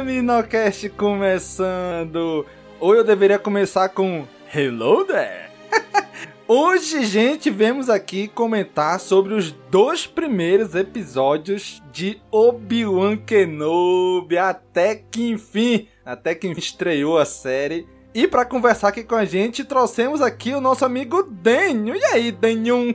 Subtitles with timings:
[0.00, 2.46] CaminoCast começando!
[2.80, 5.50] Ou eu deveria começar com Hello there!
[6.48, 14.38] Hoje, gente, vemos aqui comentar sobre os dois primeiros episódios de Obi-Wan Kenobi.
[14.38, 17.86] Até que enfim, até que estreou a série.
[18.14, 21.94] E para conversar aqui com a gente, trouxemos aqui o nosso amigo Denho.
[21.94, 22.94] E aí, Denhum?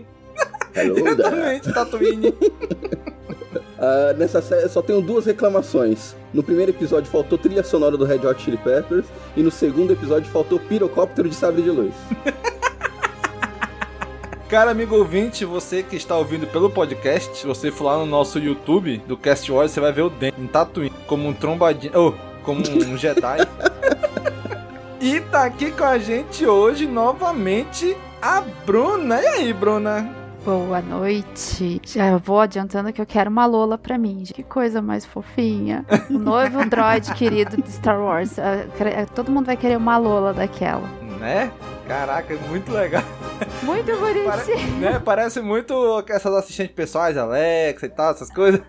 [0.76, 2.34] Hello Diretamente, Tatooine.
[3.78, 6.16] Ah, nessa série só tenho duas reclamações.
[6.34, 10.32] No primeiro episódio faltou trilha sonora do Red Hot Chili Peppers e no segundo episódio
[10.32, 11.94] faltou pirocóptero de sabre de luz.
[14.48, 18.40] Cara, amigo ouvinte, você que está ouvindo pelo podcast, se você for lá no nosso
[18.40, 22.14] YouTube do Cast Wars, você vai ver o Den em Tatooine como um trombadinho, oh,
[22.44, 22.64] como um
[22.98, 23.40] Jedi.
[25.02, 29.22] e tá aqui com a gente hoje novamente a Bruna.
[29.22, 30.25] E aí, Bruna?
[30.46, 31.82] Boa noite.
[31.84, 34.24] Já vou adiantando que eu quero uma Lola pra mim.
[34.26, 35.84] Que coisa mais fofinha.
[36.08, 38.38] O novo droid querido de Star Wars.
[38.38, 40.88] Ah, cre- Todo mundo vai querer uma Lola daquela.
[41.20, 41.52] Né?
[41.88, 43.02] Caraca, muito legal.
[43.64, 44.78] Muito bonitinho.
[44.80, 45.00] Né?
[45.04, 48.62] Parece muito essas assistentes pessoais, Alexa e tal, essas coisas.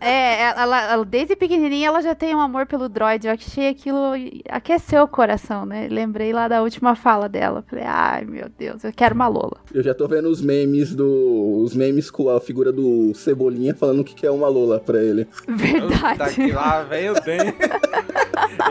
[0.00, 3.26] É, ela, ela- desde pequenininha ela já tem um amor pelo droid.
[3.26, 4.12] Eu achei aquilo
[4.48, 5.88] aqueceu o coração, né?
[5.90, 7.64] Lembrei lá da última fala dela.
[7.68, 9.56] Falei, ai meu Deus, eu quero uma Lola.
[9.72, 11.60] Eu já tô vendo os memes do.
[11.62, 15.26] os memes com a figura do Cebolinha falando que quer uma Lola pra ele.
[15.48, 16.18] Verdade.
[16.18, 17.54] Tá aqui lá, vem o Denho.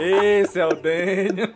[0.42, 1.52] Esse é o Denho.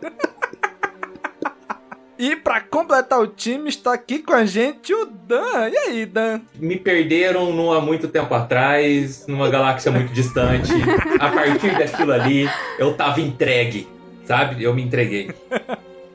[2.19, 5.69] E pra completar o time, está aqui com a gente o Dan.
[5.69, 6.41] E aí, Dan?
[6.55, 10.69] Me perderam num há muito tempo atrás, numa galáxia muito distante.
[11.17, 13.87] A partir daquilo ali, eu tava entregue,
[14.25, 14.61] sabe?
[14.61, 15.31] Eu me entreguei.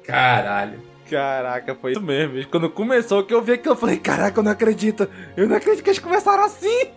[0.07, 0.79] Caralho.
[1.11, 2.47] Caraca, foi isso mesmo.
[2.49, 5.09] Quando começou, que eu vi aquilo, eu falei, caraca, eu não acredito.
[5.35, 6.89] Eu não acredito que eles começaram assim.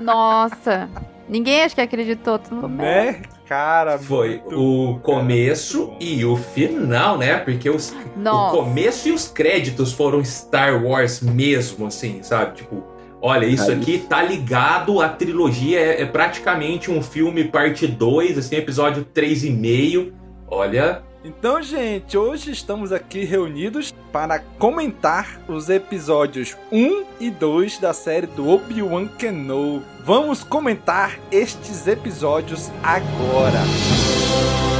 [0.00, 0.88] Nossa.
[1.28, 2.40] Ninguém acho que acreditou.
[2.50, 3.22] Mundo, Né?
[3.46, 7.38] Cara, Foi o começo e o final, né?
[7.38, 12.56] Porque os, o começo e os créditos foram Star Wars mesmo, assim, sabe?
[12.56, 12.82] Tipo,
[13.22, 13.80] olha, isso Aí.
[13.80, 20.12] aqui tá ligado à trilogia, é, é praticamente um filme parte 2, assim, episódio 3,5.
[20.48, 27.92] Olha, Então, gente, hoje estamos aqui reunidos para comentar os episódios 1 e 2 da
[27.92, 29.84] série do Obi-Wan Kenobi.
[30.04, 33.58] Vamos comentar estes episódios agora.
[33.58, 34.75] Mestre.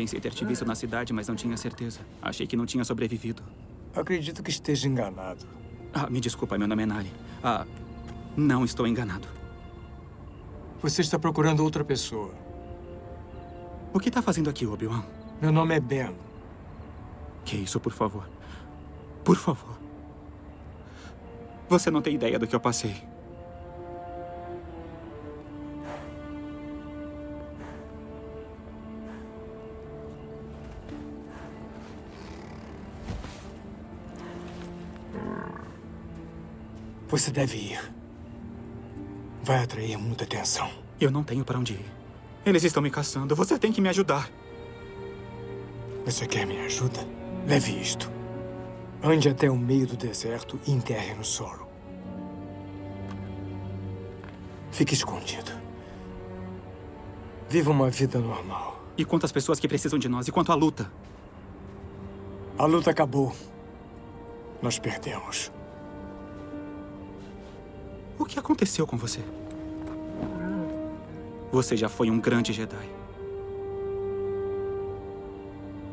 [0.00, 2.00] Pensei ter te visto na cidade, mas não tinha certeza.
[2.22, 3.42] Achei que não tinha sobrevivido.
[3.94, 5.44] Acredito que esteja enganado.
[5.92, 7.12] Ah, me desculpa, meu nome é Nari.
[7.44, 7.66] Ah,
[8.34, 9.28] não estou enganado.
[10.80, 12.32] Você está procurando outra pessoa.
[13.92, 15.04] O que está fazendo aqui, Obi-Wan?
[15.38, 16.16] Meu nome é Ben.
[17.44, 18.26] Que isso, por favor.
[19.22, 19.78] Por favor.
[21.68, 22.96] Você não tem ideia do que eu passei.
[37.20, 37.92] Você deve ir.
[39.42, 40.70] Vai atrair muita atenção.
[40.98, 41.84] Eu não tenho para onde ir.
[42.46, 43.36] Eles estão me caçando.
[43.36, 44.30] Você tem que me ajudar.
[46.06, 47.06] Você quer minha ajuda?
[47.46, 48.10] Leve isto.
[49.02, 51.68] Ande até o meio do deserto e enterre no solo.
[54.70, 55.52] Fique escondido.
[57.50, 58.82] Viva uma vida normal.
[58.96, 60.26] E quanto às pessoas que precisam de nós?
[60.26, 60.90] E quanto à luta?
[62.56, 63.36] A luta acabou.
[64.62, 65.52] Nós perdemos.
[68.20, 69.20] O que aconteceu com você?
[71.50, 72.76] Você já foi um grande Jedi.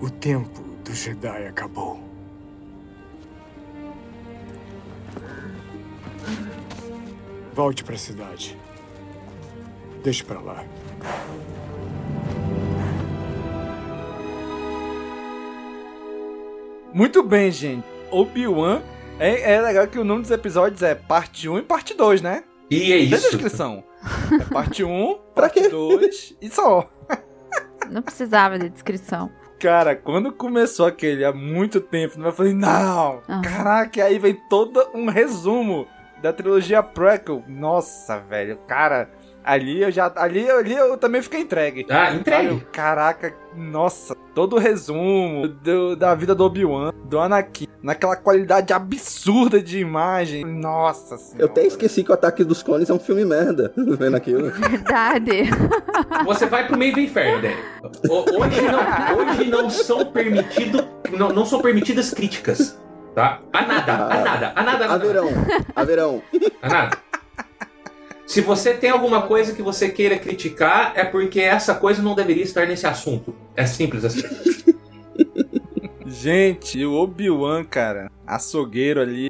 [0.01, 2.03] O tempo do Jedi acabou.
[7.53, 8.57] Volte para a cidade.
[10.03, 10.65] Deixe para lá.
[16.93, 17.87] Muito bem, gente.
[18.11, 18.96] Obi-Wan.
[19.19, 22.43] É, é legal que o nome dos episódios é parte 1 e parte 2, né?
[22.69, 23.29] E é Tem isso.
[23.31, 23.83] descrição.
[24.39, 26.87] É parte 1, parte 2 e só.
[27.89, 29.31] Não precisava de descrição.
[29.59, 33.41] Cara, quando começou aquele há muito tempo, eu falei, não, Ah.
[33.43, 35.87] caraca, aí vem todo um resumo
[36.21, 37.43] da trilogia prequel.
[37.47, 39.09] Nossa, velho, cara,
[39.43, 41.87] ali eu já, ali, ali eu também fiquei entregue.
[41.89, 42.59] Ah, entregue.
[42.71, 49.61] Caraca, nossa, todo o resumo do- da vida do Obi-Wan, do Anakin, naquela qualidade absurda
[49.61, 50.43] de imagem.
[50.43, 51.41] Nossa senhora.
[51.41, 54.51] Eu até esqueci que o Ataque dos Clones é um filme merda, vendo aquilo.
[54.51, 55.43] Verdade.
[56.25, 57.55] Você vai pro meio do inferno, Dani.
[58.09, 60.85] Ho- Hoje não, hoje não são permitido,
[61.17, 62.77] não, não são permitidas críticas,
[63.15, 63.39] tá?
[63.53, 64.93] A nada, a nada, a nada, a nada.
[64.93, 65.29] Haverão,
[65.75, 66.21] haverão.
[66.61, 66.97] A nada.
[68.25, 72.43] Se você tem alguma coisa que você queira criticar, é porque essa coisa não deveria
[72.43, 73.33] estar nesse assunto.
[73.55, 74.23] É simples assim.
[76.07, 79.27] Gente, o Obi-Wan, cara, açougueiro ali.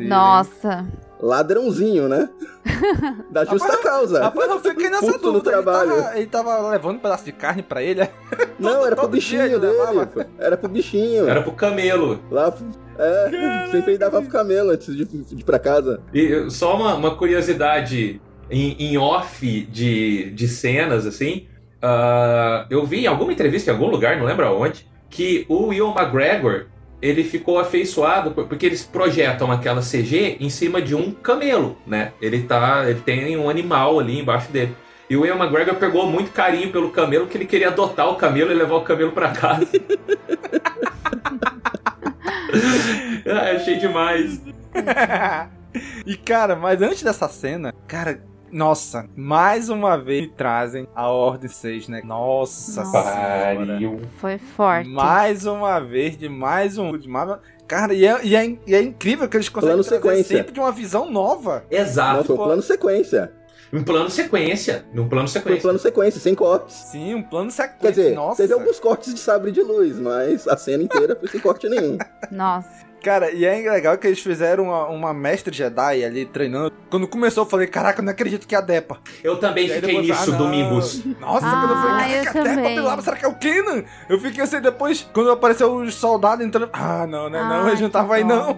[0.00, 0.86] Nossa.
[1.20, 2.28] Ladrãozinho, né?
[3.30, 4.22] Da justa causa.
[4.24, 5.52] Rapaz, eu fiquei nessa Puto no dúvida.
[5.52, 8.00] Ele tava, ele tava levando um pedaço de carne pra ele.
[8.58, 9.72] Não, era pro todo bichinho dele.
[9.72, 10.28] levava.
[10.38, 11.28] Era pro bichinho.
[11.28, 12.20] Era pro camelo.
[12.30, 12.52] Lá,
[12.98, 16.02] é, sempre ele dava pro camelo antes de, de ir pra casa.
[16.12, 18.20] E só uma, uma curiosidade
[18.50, 21.46] em, em off de, de cenas, assim.
[21.80, 25.92] ah, eu vi em alguma entrevista, em algum lugar, não lembro aonde, que o Will
[25.96, 26.66] McGregor
[27.02, 32.12] ele ficou afeiçoado por- porque eles projetam aquela CG em cima de um camelo, né?
[32.20, 34.76] Ele tá, ele tem um animal ali embaixo dele.
[35.08, 38.52] E o Will McGregor pegou muito carinho pelo camelo, que ele queria adotar o camelo
[38.52, 39.66] e levar o camelo pra casa.
[43.26, 44.40] ah, achei demais.
[46.06, 51.88] e cara, mas antes dessa cena, cara, nossa, mais uma vez trazem a Ordem 6,
[51.88, 52.02] né?
[52.04, 53.02] Nossa, Nossa.
[53.02, 53.66] senhora.
[53.66, 54.00] Pariu.
[54.18, 54.88] Foi forte.
[54.88, 56.96] Mais uma vez, de mais um.
[56.96, 57.38] De mais...
[57.66, 60.36] Cara, e é, e, é, e é incrível que eles conseguem Plano sequência.
[60.36, 61.64] sempre de uma visão nova.
[61.70, 62.16] Exato.
[62.16, 63.32] Não, foi um plano sequência.
[63.72, 64.84] Um plano sequência.
[64.92, 65.62] Num plano Foi um sequência.
[65.62, 66.74] plano sequência, sem cortes.
[66.74, 67.78] Sim, um plano sequência.
[67.80, 68.42] Quer dizer, nossa.
[68.42, 71.96] teve alguns cortes de sabre de luz, mas a cena inteira foi sem corte nenhum.
[72.32, 72.89] Nossa.
[73.02, 76.72] Cara, e é legal que eles fizeram uma, uma mestre Jedi ali treinando.
[76.90, 78.98] Quando começou, eu falei, caraca, eu não acredito que é a Depa.
[79.24, 80.38] Eu também aí fiquei depois, nisso, ah, não.
[80.38, 81.04] Domingos.
[81.20, 82.68] Nossa, Ah, quando eu falei, eu caraca, a Depa.
[82.68, 83.84] Bilaba, será que é o Kenan?
[84.08, 86.68] Eu fiquei assim, depois, quando apareceu os soldados entrando.
[86.72, 87.40] Ah, não, né?
[87.40, 88.56] Não, Ai, eles não estavam aí, que não.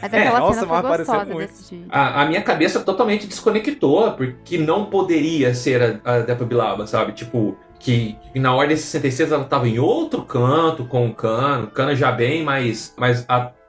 [0.00, 1.52] Mas É, aquela nossa, cena apareceu muito.
[1.90, 7.12] A, a minha cabeça totalmente desconectou, porque não poderia ser a, a Depa Bilaba, sabe?
[7.12, 11.64] Tipo, que, na Ordem 66 ela tava em outro canto com o Cano.
[11.64, 13.24] O Cano já bem mais, mais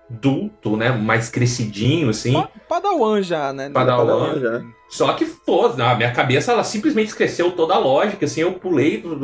[0.09, 0.89] adulto, né?
[0.91, 2.33] Mais crescidinho, assim.
[2.33, 3.69] Pa- Padawan já, né?
[3.69, 4.05] Padawan.
[4.05, 4.63] Padawan já.
[4.89, 8.97] Só que, pô, na minha cabeça ela simplesmente esqueceu toda a lógica, assim, eu pulei
[8.99, 9.15] do,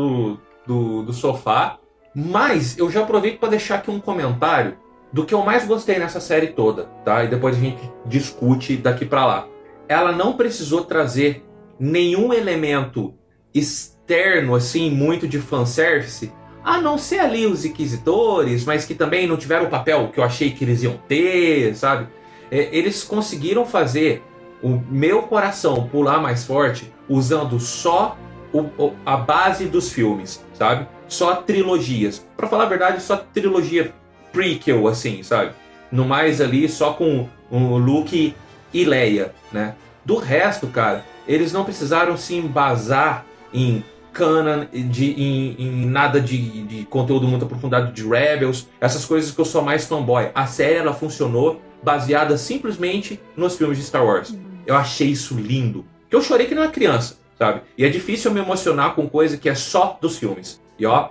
[0.66, 1.80] do, do, sofá.
[2.14, 4.78] Mas eu já aproveito para deixar aqui um comentário
[5.12, 7.24] do que eu mais gostei nessa série toda, tá?
[7.24, 9.48] E depois a gente discute daqui pra lá.
[9.88, 11.44] Ela não precisou trazer
[11.80, 13.14] nenhum elemento
[13.54, 16.32] externo, assim, muito de fanservice,
[16.66, 20.24] a não ser ali os inquisidores, mas que também não tiveram o papel que eu
[20.24, 22.08] achei que eles iam ter, sabe?
[22.52, 24.24] É, eles conseguiram fazer
[24.64, 28.18] o meu coração pular mais forte usando só
[28.52, 30.88] o- o- a base dos filmes, sabe?
[31.08, 32.26] Só trilogias.
[32.36, 33.94] Pra falar a verdade, só trilogia
[34.34, 35.52] prequel, assim, sabe?
[35.92, 38.34] No mais ali, só com o Luke
[38.74, 39.76] e Leia, né?
[40.04, 43.84] Do resto, cara, eles não precisaram se embasar em
[44.16, 49.40] canon, de, em, em nada de, de conteúdo muito aprofundado de Rebels, essas coisas que
[49.40, 50.30] eu sou mais fanboy.
[50.34, 54.34] A série, ela funcionou baseada simplesmente nos filmes de Star Wars.
[54.66, 55.86] Eu achei isso lindo.
[56.10, 57.62] Que eu chorei que não é criança, sabe?
[57.78, 60.62] E é difícil eu me emocionar com coisa que é só dos filmes.
[60.80, 61.10] E ó,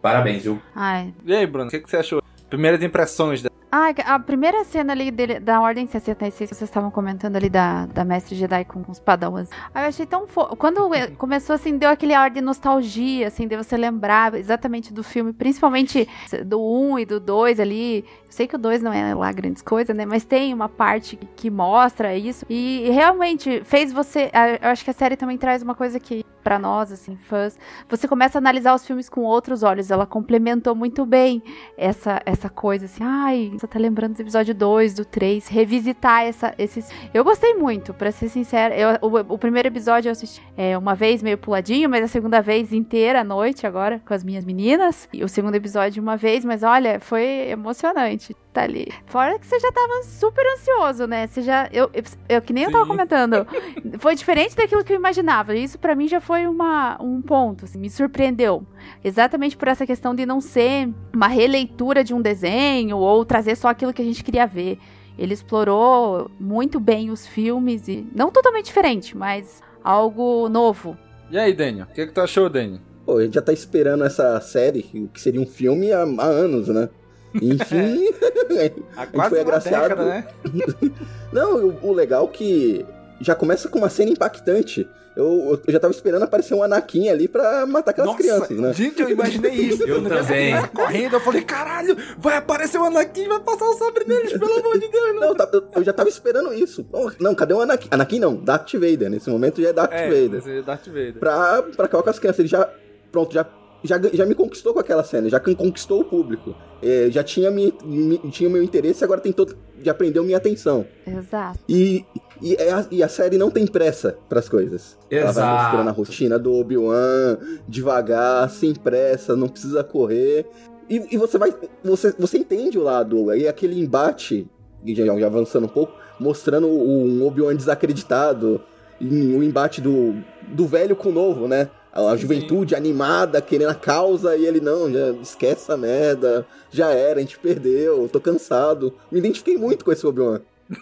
[0.00, 0.60] parabéns, viu?
[0.74, 2.22] Ai, E aí, Bruno, o que, que você achou?
[2.50, 3.42] Primeiras impressões.
[3.42, 3.50] Da...
[3.72, 7.86] Ah, a primeira cena ali dele, da Ordem 66, que vocês estavam comentando ali da,
[7.86, 9.48] da Mestre Jedi com, com os padawans.
[9.72, 10.56] Ah, eu achei tão fofo.
[10.56, 15.32] Quando começou assim, deu aquele ar de nostalgia, assim, de você lembrar exatamente do filme,
[15.32, 16.08] principalmente
[16.44, 17.98] do 1 e do 2 ali.
[17.98, 20.04] Eu sei que o 2 não é lá grandes coisas, né?
[20.04, 22.44] Mas tem uma parte que, que mostra isso.
[22.50, 24.32] E realmente fez você.
[24.60, 27.56] Eu acho que a série também traz uma coisa que, para nós, assim, fãs,
[27.88, 29.92] você começa a analisar os filmes com outros olhos.
[29.92, 31.40] Ela complementou muito bem
[31.76, 36.54] essa, essa coisa, assim, ai, você tá lembrando do episódio 2, do 3, revisitar essa,
[36.58, 36.90] esses.
[37.12, 38.74] Eu gostei muito, para ser sincera.
[38.76, 42.40] Eu, o, o, primeiro episódio eu assisti é, uma vez meio puladinho, mas a segunda
[42.40, 45.08] vez inteira à noite agora, com as minhas meninas.
[45.12, 48.88] E o segundo episódio uma vez, mas olha, foi emocionante tá ali.
[49.06, 51.26] Fora que você já tava super ansioso, né?
[51.26, 51.68] Você já.
[51.72, 52.70] Eu, eu, eu que nem Sim.
[52.70, 53.46] eu tava comentando.
[53.98, 55.54] Foi diferente daquilo que eu imaginava.
[55.54, 57.64] Isso para mim já foi uma, um ponto.
[57.64, 58.66] Assim, me surpreendeu.
[59.04, 63.68] Exatamente por essa questão de não ser uma releitura de um desenho ou trazer só
[63.68, 64.78] aquilo que a gente queria ver.
[65.18, 68.06] Ele explorou muito bem os filmes e.
[68.14, 70.96] Não totalmente diferente, mas algo novo.
[71.30, 71.86] E aí, Daniel?
[71.90, 72.80] O que, que tu achou, Daniel?
[73.06, 76.68] Pô, a gente já tá esperando essa série, que seria um filme, há, há anos,
[76.68, 76.88] né?
[77.34, 78.10] Enfim,
[78.96, 79.88] Há quase foi agraciado.
[79.88, 80.26] Década, né?
[81.32, 82.86] Não, o, o legal é que
[83.20, 84.88] já começa com uma cena impactante.
[85.16, 88.72] Eu, eu, já tava esperando aparecer um Anakin ali pra matar aquelas Nossa, crianças, né?
[88.72, 89.82] Gente, eu imaginei isso.
[89.82, 90.54] eu também.
[90.68, 94.58] correndo, eu falei, caralho, vai aparecer o um Anakin vai passar o sabre neles, pelo
[94.58, 95.20] amor de Deus.
[95.20, 96.86] Não, tá, eu, eu, já tava esperando isso.
[97.18, 97.88] Não, cadê o Anakin?
[97.90, 99.10] Anakin não, Darth Vader.
[99.10, 100.42] Nesse momento já é Darth é, Vader.
[100.46, 101.18] É Darth Vader.
[101.18, 102.38] Pra, pra acabar com as crianças.
[102.38, 102.70] Ele já,
[103.10, 103.44] pronto, já
[103.82, 106.54] já, já me conquistou com aquela cena, já conquistou o público.
[106.82, 109.56] É, já tinha, me, me, tinha meu interesse, agora tem todo.
[109.82, 110.86] Já prendeu minha atenção.
[111.06, 111.58] Exato.
[111.68, 112.04] E,
[112.42, 114.98] e, é a, e a série não tem pressa pras coisas.
[115.10, 115.22] Exato.
[115.28, 120.46] Ela vai mostrando a rotina do Obi-Wan, devagar, sem pressa, não precisa correr.
[120.88, 121.54] E, e, você vai.
[121.84, 124.46] Você, você entende o lado, aí aquele embate,
[124.86, 128.60] já, já avançando um pouco, mostrando um Obi-Wan desacreditado,
[129.00, 130.14] o embate do,
[130.48, 131.70] do velho com o novo, né?
[131.92, 137.18] A juventude animada, querendo a causa, e ele, não, já esquece essa merda, já era,
[137.18, 138.94] a gente perdeu, tô cansado.
[139.10, 140.40] Me identifiquei muito com esse Obi-Wan.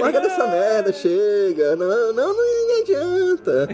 [0.00, 1.76] Larga dessa merda, chega.
[1.76, 3.68] Não, não, não, adianta.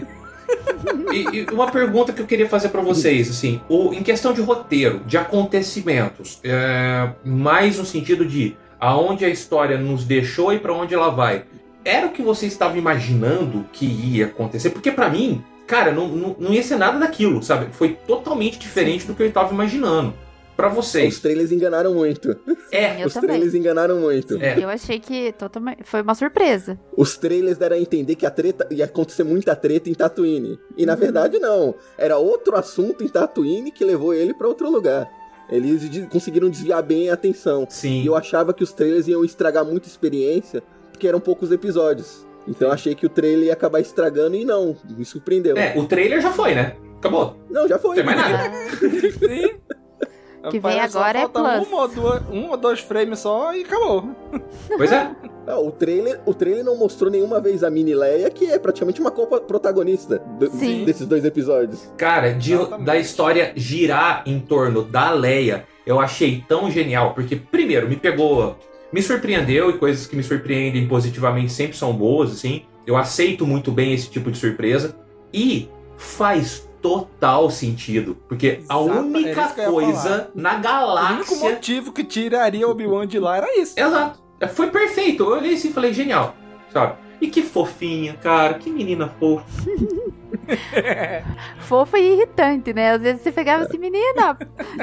[1.13, 4.41] E, e, uma pergunta que eu queria fazer para vocês, assim, o, em questão de
[4.41, 10.73] roteiro, de acontecimentos, é, mais no sentido de aonde a história nos deixou e para
[10.73, 11.45] onde ela vai
[11.83, 14.69] era o que você estava imaginando que ia acontecer?
[14.69, 17.71] Porque para mim, cara, não, não, não, ia ser nada daquilo, sabe?
[17.71, 20.13] Foi totalmente diferente do que eu estava imaginando.
[20.55, 21.15] Para vocês.
[21.15, 22.37] Os trailers enganaram muito.
[22.71, 23.29] É, eu os também.
[23.29, 24.37] trailers enganaram muito.
[24.39, 24.63] É.
[24.63, 26.79] Eu achei que totalmente foi uma surpresa.
[26.95, 30.59] Os trailers deram a entender que a treta ia acontecer muita treta em Tatooine.
[30.77, 30.99] E na uhum.
[30.99, 31.73] verdade não.
[31.97, 35.09] Era outro assunto em Tatooine que levou ele para outro lugar.
[35.49, 37.65] Eles conseguiram desviar bem a atenção.
[37.67, 38.03] Sim.
[38.03, 40.63] E eu achava que os trailers iam estragar muita experiência
[41.03, 42.25] porque eram poucos episódios.
[42.47, 45.57] Então eu achei que o trailer ia acabar estragando e não, me surpreendeu.
[45.57, 46.77] É, o trailer já foi, né?
[46.97, 47.35] Acabou.
[47.49, 47.97] Não, já foi.
[47.97, 48.51] Não tem mais nada.
[49.19, 50.49] Sim.
[50.49, 51.67] que vem agora é plus.
[51.67, 54.09] Um ou, dois, um ou dois frames só e acabou.
[54.77, 55.11] Pois é.
[55.45, 59.01] Não, o, trailer, o trailer não mostrou nenhuma vez a mini Leia, que é praticamente
[59.01, 60.49] uma copa protagonista do,
[60.85, 61.91] desses dois episódios.
[61.97, 62.55] Cara, de,
[62.85, 68.57] da história girar em torno da Leia, eu achei tão genial, porque, primeiro, me pegou
[68.93, 72.61] me surpreendeu e coisas que me surpreendem positivamente sempre são boas, assim.
[72.85, 74.95] Eu aceito muito bem esse tipo de surpresa
[75.33, 82.03] e faz total sentido, porque Exato, a única coisa na galáxia, o único motivo que
[82.03, 83.73] tiraria Obi-Wan de lá era isso.
[83.79, 84.21] Exato.
[84.53, 85.23] Foi perfeito.
[85.23, 86.35] Eu olhei assim e falei genial,
[86.71, 86.97] sabe?
[87.21, 89.45] E que fofinha, cara, que menina fofa.
[91.59, 92.91] Fofa e irritante, né?
[92.91, 94.37] Às vezes você pegava assim, menina.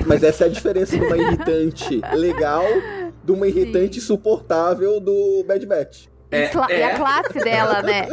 [0.06, 2.64] Mas essa é a diferença de uma irritante legal
[3.22, 4.06] de uma irritante Sim.
[4.06, 6.06] suportável do Bad Batch.
[6.30, 6.78] É, é.
[6.78, 8.06] E a classe dela, né?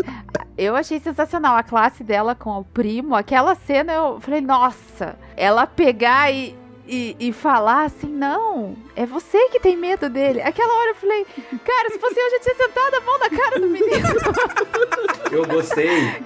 [0.58, 3.16] Eu achei sensacional a classe dela com o primo.
[3.16, 6.56] Aquela cena eu falei, nossa, ela pegar e,
[6.88, 10.42] e, e, falar assim, não, é você que tem medo dele.
[10.42, 11.28] Aquela hora eu falei,
[11.64, 14.08] cara, se fosse eu, já tinha sentado a mão na cara do menino.
[15.30, 16.22] Eu gostei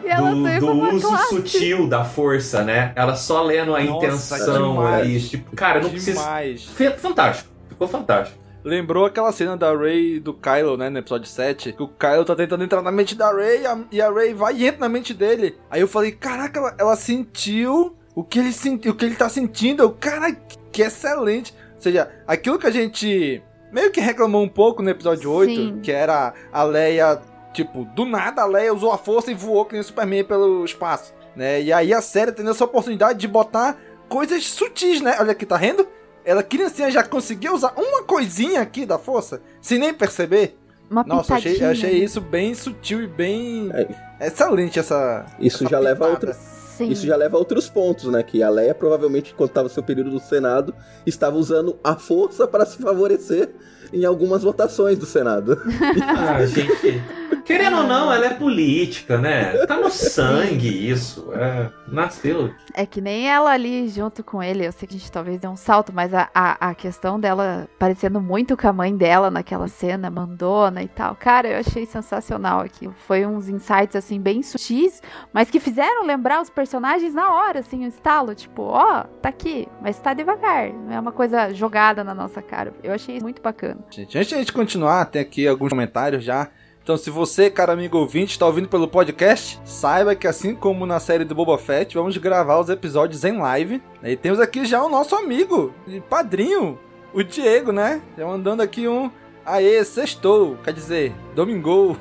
[0.59, 1.29] do, do uso classe.
[1.29, 2.93] sutil da força, né?
[2.95, 5.01] Ela só lendo a Nossa, intenção demais.
[5.01, 5.27] ali.
[5.27, 6.65] Tipo, cara, não demais.
[6.65, 6.97] precisa.
[6.99, 8.40] Fantástico, ficou fantástico.
[8.63, 12.23] Lembrou aquela cena da Ray e do Kylo, né, no episódio 7, que o Kylo
[12.23, 15.13] tá tentando entrar na mente da Ray e a Ray vai e entra na mente
[15.13, 15.57] dele.
[15.69, 19.29] Aí eu falei, caraca, ela, ela sentiu o que ele sentiu, o que ele tá
[19.29, 19.81] sentindo.
[19.81, 20.31] Eu, cara,
[20.71, 21.53] que excelente.
[21.75, 23.41] Ou seja, aquilo que a gente
[23.71, 25.79] meio que reclamou um pouco no episódio 8, Sim.
[25.81, 27.19] que era a Leia,
[27.53, 30.63] tipo, do nada a Leia usou a força e voou que nem o Superman pelo
[30.65, 31.61] espaço, né?
[31.61, 33.77] E aí a série tendo essa oportunidade de botar
[34.09, 35.15] coisas sutis, né?
[35.19, 35.87] Olha aqui, tá vendo?
[36.23, 40.57] Ela, criancinha, já conseguiu usar uma coisinha aqui da força, sem nem perceber.
[40.89, 43.71] Uma Nossa, achei, achei isso bem sutil e bem
[44.19, 45.25] excelente essa.
[45.39, 46.35] Isso essa já leva a outra.
[46.81, 48.23] Isso já leva a outros pontos, né?
[48.23, 50.73] Que a Leia provavelmente, quando estava seu período do Senado,
[51.05, 53.51] estava usando a força para se favorecer
[53.93, 55.59] em algumas votações do Senado.
[56.01, 57.01] Ah, gente.
[57.45, 59.65] Querendo ou não, ela é política, né?
[59.65, 61.31] Tá no sangue isso.
[61.33, 62.53] É, nasceu.
[62.73, 64.65] É que nem ela ali junto com ele.
[64.65, 67.67] Eu sei que a gente talvez dê um salto, mas a, a, a questão dela
[67.79, 71.15] parecendo muito com a mãe dela naquela cena, mandona e tal.
[71.15, 72.89] Cara, eu achei sensacional aqui.
[73.07, 75.01] Foi uns insights, assim, bem sutis,
[75.33, 78.35] mas que fizeram lembrar os personagens na hora, assim, o estalo.
[78.35, 80.71] Tipo, ó, tá aqui, mas tá devagar.
[80.71, 82.73] Não é uma coisa jogada na nossa cara.
[82.83, 83.80] Eu achei isso muito bacana.
[83.89, 86.49] Gente, antes de a gente continuar, tem aqui alguns comentários já.
[86.83, 90.99] Então, se você, cara amigo ouvinte, está ouvindo pelo podcast, saiba que assim como na
[90.99, 93.81] série do Boba Fett, vamos gravar os episódios em live.
[94.03, 96.79] E temos aqui já o nosso amigo e padrinho,
[97.13, 98.01] o Diego, né?
[98.17, 99.11] Já mandando aqui um
[99.45, 101.97] Aê, sextou, quer dizer, domingou.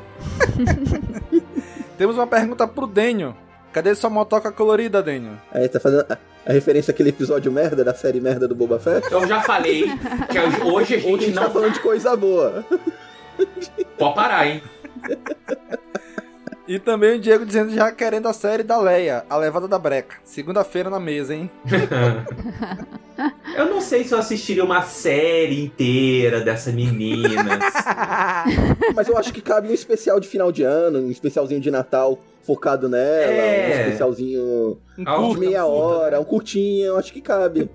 [1.97, 3.35] temos uma pergunta pro Denio.
[3.73, 5.41] Cadê sua motoca colorida, Denio?
[5.53, 6.05] Aí tá fazendo
[6.47, 9.11] a, a referência àquele episódio merda da série merda do Boba Fett?
[9.11, 9.85] Eu já falei
[10.31, 11.43] que hoje a gente Hoje a gente não.
[11.45, 12.65] tá falando de coisa boa.
[13.99, 14.63] Pode parar, hein?
[16.69, 20.17] E também o Diego dizendo já querendo a série da Leia, a levada da breca.
[20.25, 21.51] Segunda-feira na mesa, hein?
[23.57, 27.59] Eu não sei se eu assistiria uma série inteira dessa menina.
[28.95, 32.19] Mas eu acho que cabe um especial de final de ano, um especialzinho de Natal
[32.43, 33.67] focado nela, É.
[33.77, 37.71] um especialzinho Um de curta, meia um curta, hora, um curtinho, eu acho que cabe.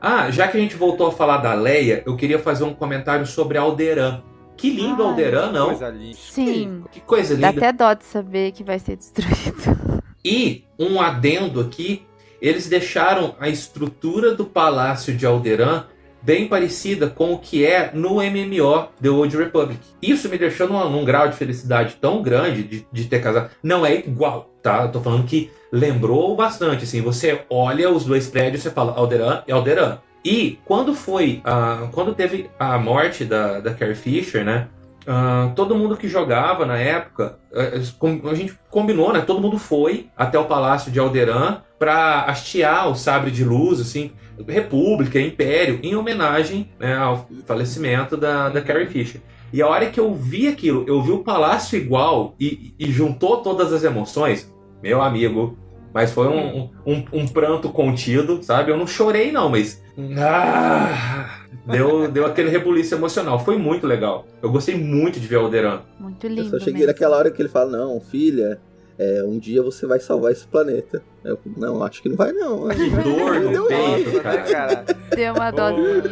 [0.00, 3.26] Ah, já que a gente voltou a falar da Leia, eu queria fazer um comentário
[3.26, 4.22] sobre Alderan.
[4.56, 5.66] Que lindo Ai, Alderan, não?
[5.68, 6.16] Coisa linda.
[6.16, 6.82] Sim.
[6.90, 7.66] Que coisa Dá linda.
[7.66, 10.02] até dó de saber que vai ser destruído.
[10.24, 12.02] E um adendo aqui,
[12.40, 15.84] eles deixaram a estrutura do Palácio de Alderan
[16.22, 19.78] bem parecida com o que é no MMO The Old Republic.
[20.02, 23.50] Isso me deixou num, num grau de felicidade tão grande de, de ter casado.
[23.62, 24.82] Não é igual, tá?
[24.82, 29.42] Eu tô falando que lembrou bastante, assim, você olha os dois prédios e fala Alderan
[29.46, 29.98] e Alderan.
[30.24, 34.66] E quando foi, ah, quando teve a morte da, da Carrie Fisher, né?
[35.06, 39.20] ah, todo mundo que jogava na época, eh, com- a gente combinou, né?
[39.20, 44.10] Todo mundo foi até o Palácio de Alderan para hastear o sabre de luz, assim,
[44.46, 49.20] República, Império, em homenagem né, ao falecimento da, da Carrie Fisher.
[49.52, 53.38] E a hora que eu vi aquilo, eu vi o palácio igual e, e juntou
[53.38, 55.56] todas as emoções, meu amigo.
[55.94, 58.70] Mas foi um, um, um pranto contido, sabe?
[58.70, 59.82] Eu não chorei, não, mas.
[60.18, 63.38] Ah, deu, deu aquele rebuliço emocional.
[63.38, 64.26] Foi muito legal.
[64.42, 65.80] Eu gostei muito de ver Alderan.
[65.98, 66.50] Muito Eu lindo.
[66.50, 66.88] só cheguei mesmo.
[66.88, 68.60] naquela hora que ele fala, não, filha,
[68.98, 71.02] é, um dia você vai salvar esse planeta.
[71.24, 72.68] Eu, não, acho que não vai não.
[72.68, 74.42] Que dor no Deu peito, cara.
[74.42, 74.84] cara?
[75.14, 76.02] Deu uma dosinha.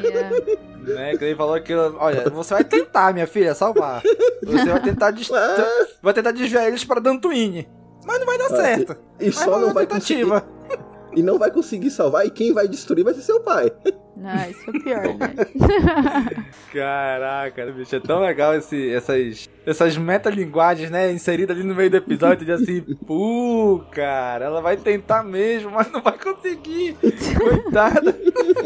[0.85, 4.03] Né, que ele falou que, olha, você vai tentar, minha filha, salvar.
[4.43, 5.87] Você vai tentar, des- Ah.
[6.03, 7.67] vai tentar desviar eles pra Dantuine.
[8.05, 8.97] Mas não vai dar Ah, certo.
[9.19, 10.41] E Mas só não uma vai tentativa.
[10.43, 10.85] conseguir.
[11.17, 13.71] E não vai conseguir salvar, e quem vai destruir vai ser seu pai.
[14.23, 15.35] Ah, isso é pior, né?
[16.73, 21.97] Caraca, bicho, é tão legal esse, essas, essas metalinguagens, né, inseridas ali no meio do
[21.97, 26.97] episódio, de assim, pô, cara, ela vai tentar mesmo, mas não vai conseguir.
[27.37, 28.17] Coitada.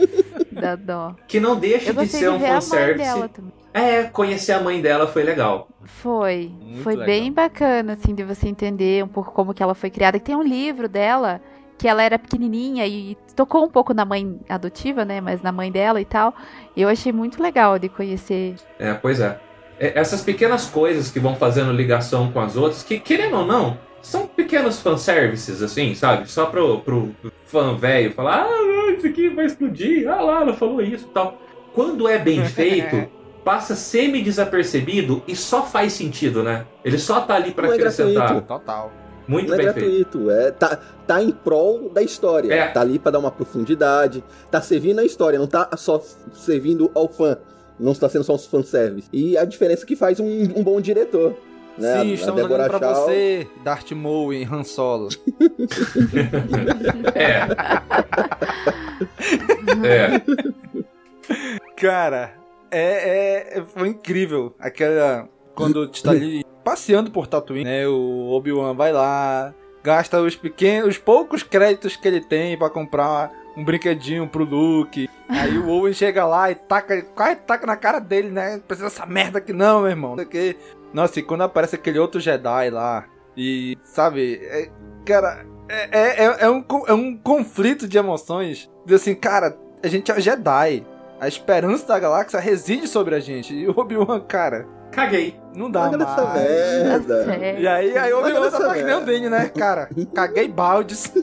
[0.53, 1.15] Dá dó.
[1.27, 3.31] Que não deixa de ser de um fanservice.
[3.73, 5.69] É, conhecer a mãe dela foi legal.
[5.85, 6.51] Foi.
[6.61, 7.07] Muito foi legal.
[7.07, 10.17] bem bacana, assim, de você entender um pouco como que ela foi criada.
[10.17, 11.41] E tem um livro dela
[11.79, 15.21] que ela era pequenininha e tocou um pouco na mãe adotiva, né?
[15.21, 16.35] Mas na mãe dela e tal.
[16.77, 18.57] Eu achei muito legal de conhecer.
[18.79, 19.39] É, pois é.
[19.79, 23.79] É, Essas pequenas coisas que vão fazendo ligação com as outras, que querendo ou não,
[24.03, 26.31] são pequenos fanservices, assim, sabe?
[26.31, 27.15] Só pro, pro
[27.47, 31.41] fã velho falar, ah, isso aqui vai explodir, ah lá, ela falou isso e tal.
[31.73, 33.09] Quando é bem feito,
[33.45, 36.67] passa semi-desapercebido e só faz sentido, né?
[36.85, 38.41] Ele só tá ali é acrescentar.
[38.43, 38.93] Total.
[39.29, 42.53] Muito não é gratuito, é, tá, tá em prol da história.
[42.53, 42.69] É.
[42.69, 47.09] Tá ali pra dar uma profundidade, tá servindo a história, não tá só servindo ao
[47.09, 47.37] fã.
[47.79, 49.09] Não está sendo só um fanservice.
[49.13, 51.37] E a diferença que faz um, um bom diretor.
[51.77, 51.93] Né?
[51.93, 55.09] Sim, A- a estamos olhando pra você, Darth Maul em Han Solo.
[57.15, 57.43] É.
[59.87, 60.23] é.
[61.77, 62.35] Cara,
[62.71, 64.55] é, é- foi incrível.
[64.59, 65.29] Aquela.
[65.55, 67.87] Quando tu tá ali passeando por Tatooine, né?
[67.89, 73.33] O Obi-Wan vai lá, gasta os pequenos, os poucos créditos que ele tem pra comprar
[73.57, 75.09] um brinquedinho pro Luke.
[75.29, 78.61] Aí o Owen chega lá e taca, quase taca na cara dele, né?
[78.69, 80.17] Precisa dessa merda aqui não, meu irmão.
[80.27, 80.57] Quê.
[80.93, 84.71] Nossa, e quando aparece aquele outro Jedi lá, e sabe, é-
[85.07, 88.71] cara, É, é, é, um, é um conflito de emoções.
[88.87, 90.87] De assim, cara, a gente é Jedi.
[91.21, 93.55] A esperança da galáxia reside sobre a gente.
[93.55, 94.67] E o Obi-Wan, cara.
[94.91, 95.39] Caguei.
[95.55, 96.35] Não dá Larga mais.
[96.35, 97.37] merda.
[97.59, 99.13] E aí, aí o Obi-Wan tá dessa que nem o merda.
[99.13, 99.49] Dane, né?
[99.49, 101.13] Cara, caguei baldes.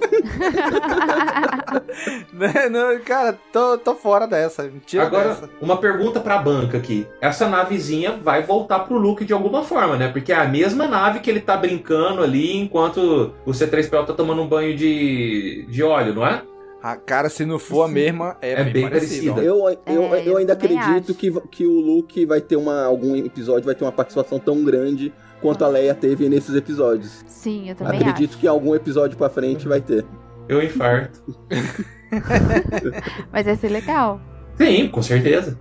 [2.34, 2.70] né?
[2.70, 4.70] Não, cara, tô, tô fora dessa.
[5.00, 5.50] Agora, dessa.
[5.62, 7.08] uma pergunta pra banca aqui.
[7.22, 10.10] Essa navezinha vai voltar pro Luke de alguma forma, né?
[10.10, 14.42] Porque é a mesma nave que ele tá brincando ali enquanto o C3PO tá tomando
[14.42, 16.42] um banho de, de óleo, não é?
[16.88, 19.42] Ah, cara, se não for a mesma, é, É bem, bem parecida.
[19.42, 21.16] Eu, eu, É, eu eu ainda acredito acho.
[21.16, 25.12] que, que o Luke vai ter uma, algum episódio, vai ter uma participação tão grande
[25.42, 27.24] quanto a Leia teve nesses episódios.
[27.26, 30.06] Sim, eu também Acredito que algum episódio pra frente vai ter.
[30.48, 31.24] Eu infarto.
[31.50, 31.84] acho.
[33.34, 34.22] Mas ia ser legal.
[34.54, 35.58] Sim, com certeza.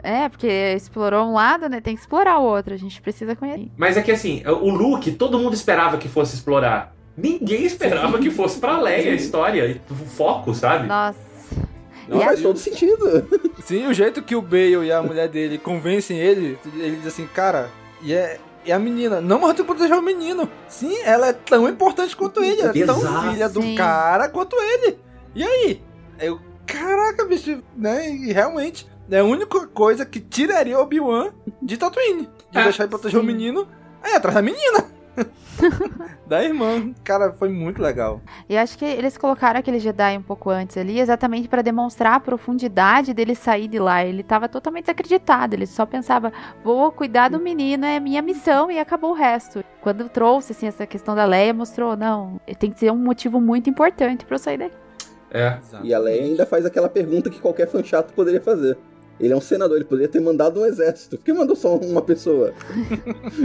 [0.00, 1.80] É, porque explorou um lado, né?
[1.80, 2.72] Tem que explorar o outro.
[2.72, 3.72] A gente precisa conhecer.
[3.76, 6.94] Mas é que assim, o Luke, todo mundo esperava que fosse explorar.
[7.22, 10.86] Ninguém esperava que fosse pra Leia a história, e o foco, sabe?
[10.86, 11.18] Nossa.
[12.08, 13.28] Não E faz todo sentido.
[13.64, 17.26] Sim, o jeito que o Bale e a mulher dele convencem ele, ele diz assim,
[17.26, 17.70] cara,
[18.02, 18.38] e é.
[18.64, 20.46] E a menina, não, mas que proteger o menino.
[20.68, 22.60] Sim, ela é tão importante quanto ele.
[22.60, 23.30] Ela é tão Exato.
[23.30, 23.74] filha do Sim.
[23.74, 24.98] cara quanto ele.
[25.34, 25.82] E aí?
[26.18, 28.10] Eu, caraca, bicho, né?
[28.10, 31.30] E realmente, é a única coisa que tiraria o Obi-Wan
[31.62, 32.28] de Tatooine.
[32.50, 33.26] De É, deixar ele proteger o sim.
[33.26, 33.66] menino.
[34.02, 34.84] Aí atrás da menina.
[36.26, 36.92] da irmã.
[37.04, 38.20] Cara, foi muito legal.
[38.48, 42.20] E acho que eles colocaram aquele Jedi um pouco antes ali, exatamente pra demonstrar a
[42.20, 44.04] profundidade dele sair de lá.
[44.04, 46.32] Ele tava totalmente desacreditado, ele só pensava,
[46.64, 49.64] vou cuidar do menino, é minha missão, e acabou o resto.
[49.80, 53.70] Quando trouxe assim, essa questão da Leia, mostrou, não, tem que ser um motivo muito
[53.70, 54.76] importante pra eu sair daqui.
[55.30, 55.58] É.
[55.84, 58.76] E a Leia ainda faz aquela pergunta que qualquer fã chato poderia fazer.
[59.20, 61.18] Ele é um senador, ele poderia ter mandado um exército.
[61.18, 62.54] Por que mandou só uma pessoa?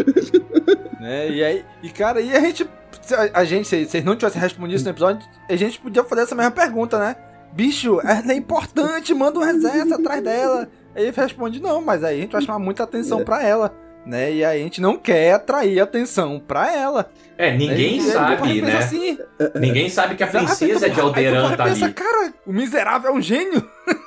[1.00, 1.30] né?
[1.30, 2.68] E aí, e cara, e a gente,
[3.02, 6.04] se a, a gente, se vocês não tivessem respondido isso no episódio, a gente podia
[6.04, 7.16] fazer essa mesma pergunta, né?
[7.54, 10.68] Bicho, ela é importante, manda um exército atrás dela.
[10.96, 13.74] Aí ele responde, não, mas aí a gente vai chamar muita atenção pra ela,
[14.06, 14.32] né?
[14.32, 17.08] E aí a gente não quer atrair atenção pra ela.
[17.38, 18.78] É, ninguém tu sabe, né?
[18.78, 19.18] Assim,
[19.60, 21.94] Ninguém sabe que a princesa aí tu- de Alderan aí tu tá pode pensar, ali.
[21.94, 23.70] cara, o miserável é um gênio.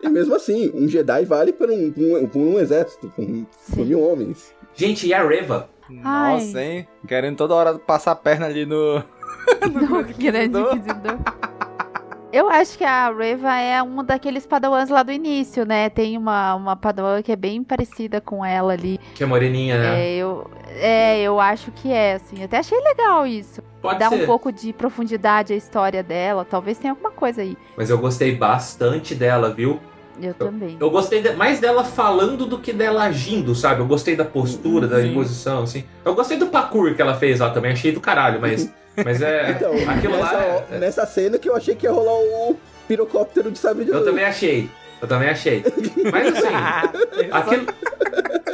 [0.00, 3.46] E mesmo assim, um Jedi vale por um, por um, por um exército, por, um-
[3.74, 4.52] por mil homens.
[4.74, 5.68] Gente, e a Reva?
[6.04, 6.34] Ai.
[6.34, 6.88] Nossa, hein?
[7.06, 9.02] Querendo toda hora passar a perna ali no...
[9.72, 11.18] No grande inquisidor.
[12.32, 15.90] Eu acho que a Reva é uma daqueles padawans lá do início, né?
[15.90, 18.98] Tem uma, uma padawan que é bem parecida com ela ali.
[19.14, 20.00] Que é moreninha, né?
[20.06, 22.42] É, eu, é, eu acho que é, assim.
[22.42, 23.60] Até achei legal isso.
[23.82, 24.22] Pode Dá ser.
[24.22, 26.46] um pouco de profundidade à história dela.
[26.48, 27.56] Talvez tenha alguma coisa aí.
[27.76, 29.80] Mas eu gostei bastante dela, viu?
[30.20, 30.76] Eu também.
[30.78, 33.80] Eu gostei de- mais dela falando do que dela agindo, sabe?
[33.80, 35.10] Eu gostei da postura, da Sim.
[35.10, 35.84] imposição, assim.
[36.04, 38.70] Eu gostei do parkour que ela fez lá também, achei do caralho, mas.
[39.04, 39.52] Mas é.
[39.52, 40.42] Então, aquilo nessa, lá.
[40.70, 43.96] é- nessa cena que eu achei que ia rolar o pirocóptero de sabre de Eu
[43.96, 44.06] luz.
[44.06, 44.68] também achei.
[45.02, 45.64] Eu também achei.
[46.10, 47.66] Mas assim, aquilo,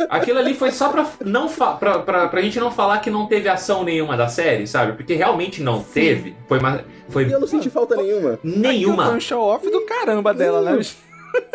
[0.08, 3.26] aquilo ali foi só pra, não fa pra, pra, pra gente não falar que não
[3.26, 4.94] teve ação nenhuma da série, sabe?
[4.94, 6.34] Porque realmente não teve.
[6.48, 6.80] Foi, uma,
[7.10, 8.32] foi E eu não senti falta nenhuma.
[8.34, 9.10] Aquilo foi nenhuma.
[9.10, 10.76] um show-off do caramba dela, né?
[10.76, 10.96] bicho?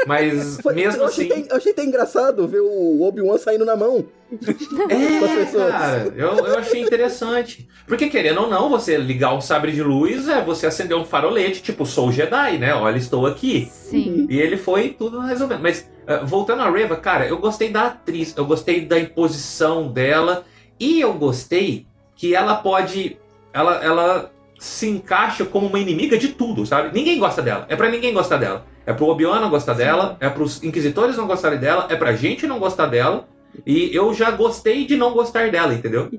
[0.06, 1.42] Mas Foi- mesmo eu, achei assim.
[1.42, 4.06] até, eu achei até engraçado ver o Obi-Wan saindo na mão.
[4.90, 7.68] É, cara, eu, eu achei interessante.
[7.88, 11.62] Porque querendo ou não, você ligar um sabre de luz é você acender um farolete,
[11.62, 12.74] tipo, sou Jedi, né?
[12.74, 13.68] Olha, estou aqui.
[13.72, 14.26] Sim.
[14.30, 15.62] E ele foi tudo resolvendo.
[15.62, 20.44] Mas, eh, voltando a Reva, cara, eu gostei da atriz, eu gostei da imposição dela,
[20.80, 23.18] e eu gostei que ela pode.
[23.54, 26.90] Ela, ela se encaixa como uma inimiga de tudo, sabe?
[26.94, 27.66] Ninguém gosta dela.
[27.70, 28.66] É pra ninguém gostar dela.
[28.86, 32.46] É pro Obi-Wan não gostar dela, é pros inquisitores não gostarem dela, é pra gente
[32.46, 33.28] não gostar dela.
[33.66, 36.10] E eu já gostei de não gostar dela, entendeu?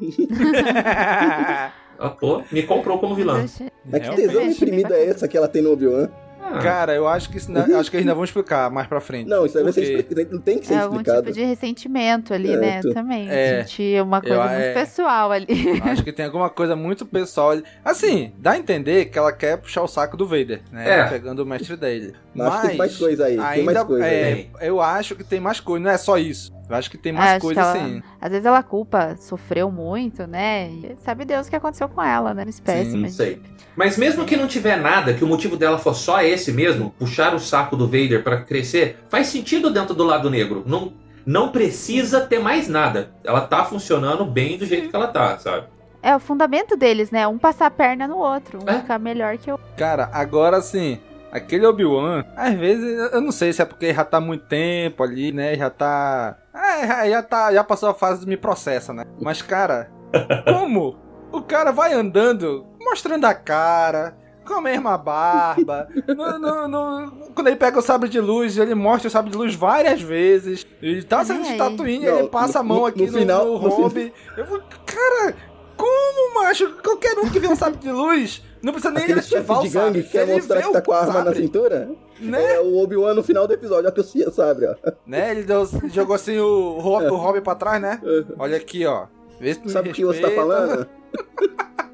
[2.02, 3.44] Ah, pô, me comprou como vilã.
[3.84, 6.08] Mas que tesão bem é essa que ela tem no Obi-Wan?
[6.42, 9.00] Ah, Cara, eu acho que isso, não- acho que eles ainda vão explicar mais pra
[9.00, 9.28] frente.
[9.28, 10.40] Não, isso aí vai ser Porque- explicado.
[10.40, 11.22] Tem que ser É algum explicado.
[11.22, 12.80] tipo de ressentimento ali, É, né?
[12.80, 13.28] tu- Também.
[13.30, 13.62] É.
[13.64, 14.74] Senti uma coisa Eu- muito é.
[14.74, 15.46] pessoal ali.
[15.84, 17.64] Acho que tem alguma coisa muito pessoal ali.
[17.84, 21.00] Assim, dá a entender que ela quer puxar o saco do Vader, né?
[21.00, 21.04] É.
[21.08, 22.14] Pegando o mestre dele.
[22.34, 23.36] Mas acho que tem mais coisa aí.
[23.36, 24.50] Tem ainda, mais coisa é, aí.
[24.60, 26.52] Eu acho que tem mais coisa, não é só isso.
[26.70, 28.02] Eu acho que tem É, mais acho coisa que ela- assim.
[28.20, 30.68] Às vezes ela culpa, sofreu muito, né?
[30.70, 32.44] E sabe Deus o que aconteceu com ela, né?
[32.44, 33.14] Uma espécie, Sim, Não mas...
[33.14, 33.42] sei.
[33.76, 37.34] Mas mesmo que não tiver nada, que o motivo dela for só esse mesmo, puxar
[37.34, 40.62] o saco do Vader pra crescer, faz sentido dentro do lado negro.
[40.66, 40.92] Não,
[41.26, 43.10] não precisa ter mais nada.
[43.24, 45.66] Ela tá funcionando bem do jeito que ela tá, sabe?
[46.02, 47.26] É o fundamento deles, né?
[47.26, 48.78] Um passar a perna no outro, um É.
[48.80, 50.98] ficar melhor que o Cara, agora assim,
[51.32, 55.30] aquele Obi-Wan, às vezes, eu não sei se é porque já tá muito tempo ali,
[55.32, 55.54] né?
[55.56, 56.36] Já tá.
[56.54, 57.52] É, já- tá.
[57.52, 59.04] Já passou a fase do me processa, né?
[59.20, 59.90] Mas, cara,
[60.44, 60.96] como
[61.32, 65.86] O cara vai andando, mostrando a cara, com a mesma barba.
[66.08, 69.36] no, no, no, quando ele pega o sabre de luz, ele mostra o sabre de
[69.36, 70.66] luz várias vezes.
[70.82, 74.12] Ele tá saindo de Tatooine, ele passa a mão aqui no, final, no hobby.
[74.36, 75.36] Eu vou, cara,
[75.76, 76.68] como, macho?
[76.82, 79.70] Qualquer um que vê um sabre de luz não precisa nem Aquele ativar de o
[79.70, 80.02] sabre.
[80.02, 81.42] que quer Ele mostrar que tá com a arma na sabre.
[81.42, 81.90] cintura?
[82.20, 82.54] Né?
[82.54, 84.74] É o Obi-Wan no final do episódio, olha que eu sabe, ó.
[85.06, 85.30] Né?
[85.30, 88.00] Ele deu- jogou assim o, Rob, o Robin pra trás, né?
[88.38, 89.06] Olha aqui, ó.
[89.40, 90.86] Vê se tu Sabe o que você tá falando?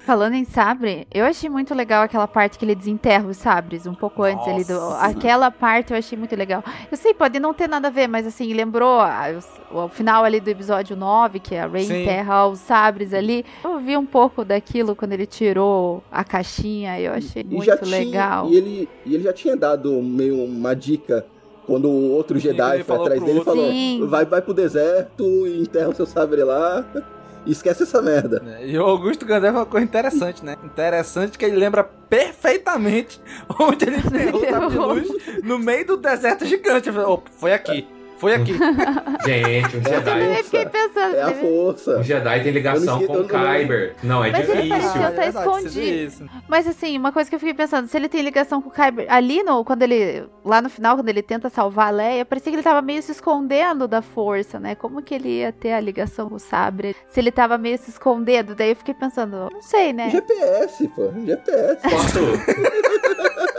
[0.00, 3.94] Falando em sabre, eu achei muito legal aquela parte que ele desenterra os sabres, um
[3.94, 4.72] pouco antes ali do.
[4.72, 5.04] Nossa.
[5.04, 6.64] Aquela parte eu achei muito legal.
[6.90, 9.26] Eu sei, pode não ter nada a ver, mas assim, lembrou a-
[9.70, 12.02] o, o final ali do episódio 9, que a Rey Sim.
[12.02, 13.44] enterra os sabres ali.
[13.62, 17.76] Eu vi um pouco daquilo quando ele tirou a caixinha, eu achei E muito já
[17.76, 18.48] tinha, legal.
[18.48, 21.26] E ele, e ele já tinha dado meio uma dica
[21.66, 25.60] quando o outro Jedi ele foi atrás dele e falou: vai, vai pro deserto e
[25.60, 26.84] enterra o seu sabre lá.
[27.46, 28.42] Esquece essa merda.
[28.62, 30.56] E o Augusto Gandalf é uma coisa interessante, né?
[30.64, 33.20] Interessante que ele lembra perfeitamente
[33.58, 34.76] onde ele enterrou o de
[35.08, 35.08] luz
[35.42, 36.90] no meio do deserto gigante.
[36.90, 37.88] Falei, "Opa, foi aqui,
[38.20, 38.52] foi aqui.
[39.24, 40.38] Gente, um É Jedi.
[40.38, 41.16] Eu fiquei pensando.
[41.16, 41.98] É a ele- força.
[41.98, 43.94] Um Jedi tem ligação com o Kyber.
[44.02, 44.68] Não, é Mas ele difícil.
[44.68, 46.30] parecia- tá verdade, você escondido.
[46.48, 49.06] Mas assim, uma coisa que eu fiquei pensando, se ele tem ligação com o Kyber,
[49.08, 52.56] ali no, quando ele, lá no final, quando ele tenta salvar a Leia, parecia que
[52.56, 54.74] ele tava meio se escondendo da força, né?
[54.74, 56.94] Como que ele ia ter a ligação com o Sabre?
[57.08, 60.10] Se ele tava meio se escondendo, daí eu fiquei pensando, não sei, né?
[60.10, 61.10] GPS, pô.
[61.24, 61.80] GPS.
[61.88, 62.18] Posso,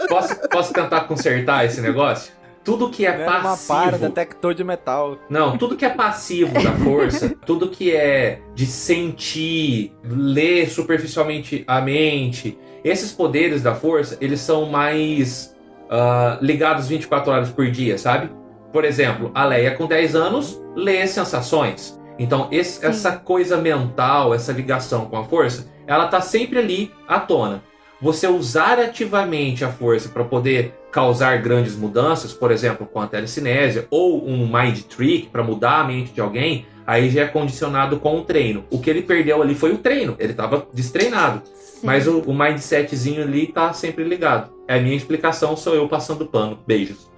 [0.08, 2.34] posso, posso tentar consertar esse negócio?
[2.64, 3.68] Tudo que é Era uma passivo.
[3.74, 5.18] para, detector de metal.
[5.30, 11.82] Não, tudo que é passivo da força, tudo que é de sentir, ler superficialmente a
[11.82, 15.56] mente, esses poderes da força, eles são mais
[15.90, 18.30] ah, ligados 24 horas por dia, sabe?
[18.72, 22.00] Por exemplo, a Leia com 10 anos lê sensações.
[22.18, 27.20] Então, esse- essa coisa mental, essa ligação com a força, ela tá sempre ali à
[27.20, 27.64] tona.
[28.02, 33.88] Você usar ativamente a força para poder causar grandes mudanças, por exemplo, com a telecinésia,
[33.90, 38.18] ou um mind trick para mudar a mente de alguém, aí já é condicionado com
[38.18, 38.66] o treino.
[38.70, 41.42] O que ele perdeu ali foi o treino, ele estava destreinado.
[41.54, 41.88] Sim.
[41.88, 44.52] Mas o, o mindsetzinho ali tá sempre ligado.
[44.68, 46.60] É a minha explicação, sou eu passando pano.
[46.68, 47.10] Beijos.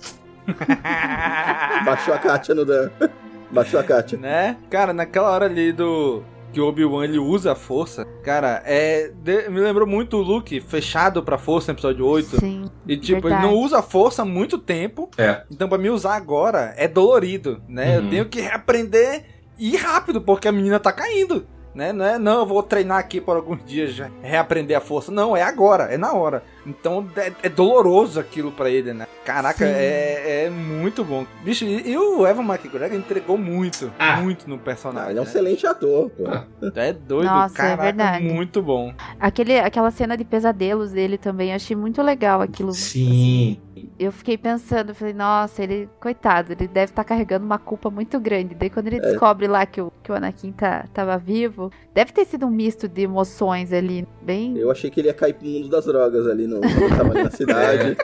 [1.86, 2.90] Baixou a Kátia no Dan.
[3.52, 4.18] Baixou a Kátia.
[4.18, 4.58] né?
[4.70, 9.50] Cara, naquela hora ali do que o Obi-Wan ele usa a força, cara, é de-
[9.50, 12.40] me lembrou muito o Luke fechado pra força no episódio 8.
[12.40, 12.70] Sim.
[12.88, 13.46] E tipo, verdade.
[13.46, 15.10] ele não usa a força há muito tempo.
[15.18, 15.42] É.
[15.52, 17.98] Então pra mim usar agora é dolorido, né?
[17.98, 18.06] Uhum.
[18.06, 19.26] Eu tenho que reaprender
[19.58, 21.46] e ir rápido, porque a menina tá caindo.
[21.74, 21.92] Né?
[21.92, 25.12] Não é, não, eu vou treinar aqui por alguns dias, já reaprender a força.
[25.12, 26.44] Não, é agora, é na hora.
[26.68, 29.08] Então é, é doloroso aquilo pra ele, né?
[29.26, 31.26] Caraca, é, é muito bom.
[31.44, 34.18] Bicho, e, e o Evan McGregor entregou muito, Ah.
[34.18, 35.10] muito no Ah, personagem.
[35.10, 35.30] ele é um né?
[35.30, 36.24] excelente ator, pô.
[36.28, 36.46] Ah.
[36.76, 38.24] É doido, Nossa, é caraca, verdade.
[38.26, 38.94] muito bom.
[39.20, 42.72] Aquele, aquela cena de pesadelos dele também, achei muito legal aquilo.
[42.72, 43.60] Sim.
[44.00, 48.56] Eu fiquei pensando, falei, nossa, ele, coitado, ele deve estar carregando uma culpa muito grande.
[48.56, 52.26] Daí quando ele descobre lá que o, que o Anakin tá, tava vivo, deve ter
[52.26, 54.58] sido um misto de emoções ali, bem...
[54.58, 56.62] Eu achei que ele ia cair pro mundo das drogas ali no.
[56.62, 57.98] Tava ali na cidade.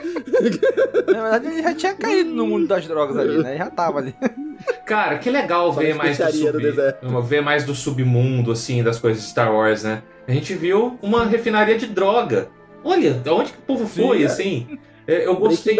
[1.06, 3.50] Na verdade, ele já tinha caído no mundo das drogas ali, né?
[3.50, 4.14] Ele já tava ali.
[4.86, 7.22] Cara, que legal Só ver na mais do, do sub, deserto.
[7.22, 10.02] ver mais do submundo, assim, das coisas de Star Wars, né?
[10.26, 12.48] A gente viu uma refinaria de droga.
[12.84, 14.26] Olha, de onde que o povo foi, Sim, é.
[14.26, 14.78] assim?
[15.12, 15.78] É, Eu gostei,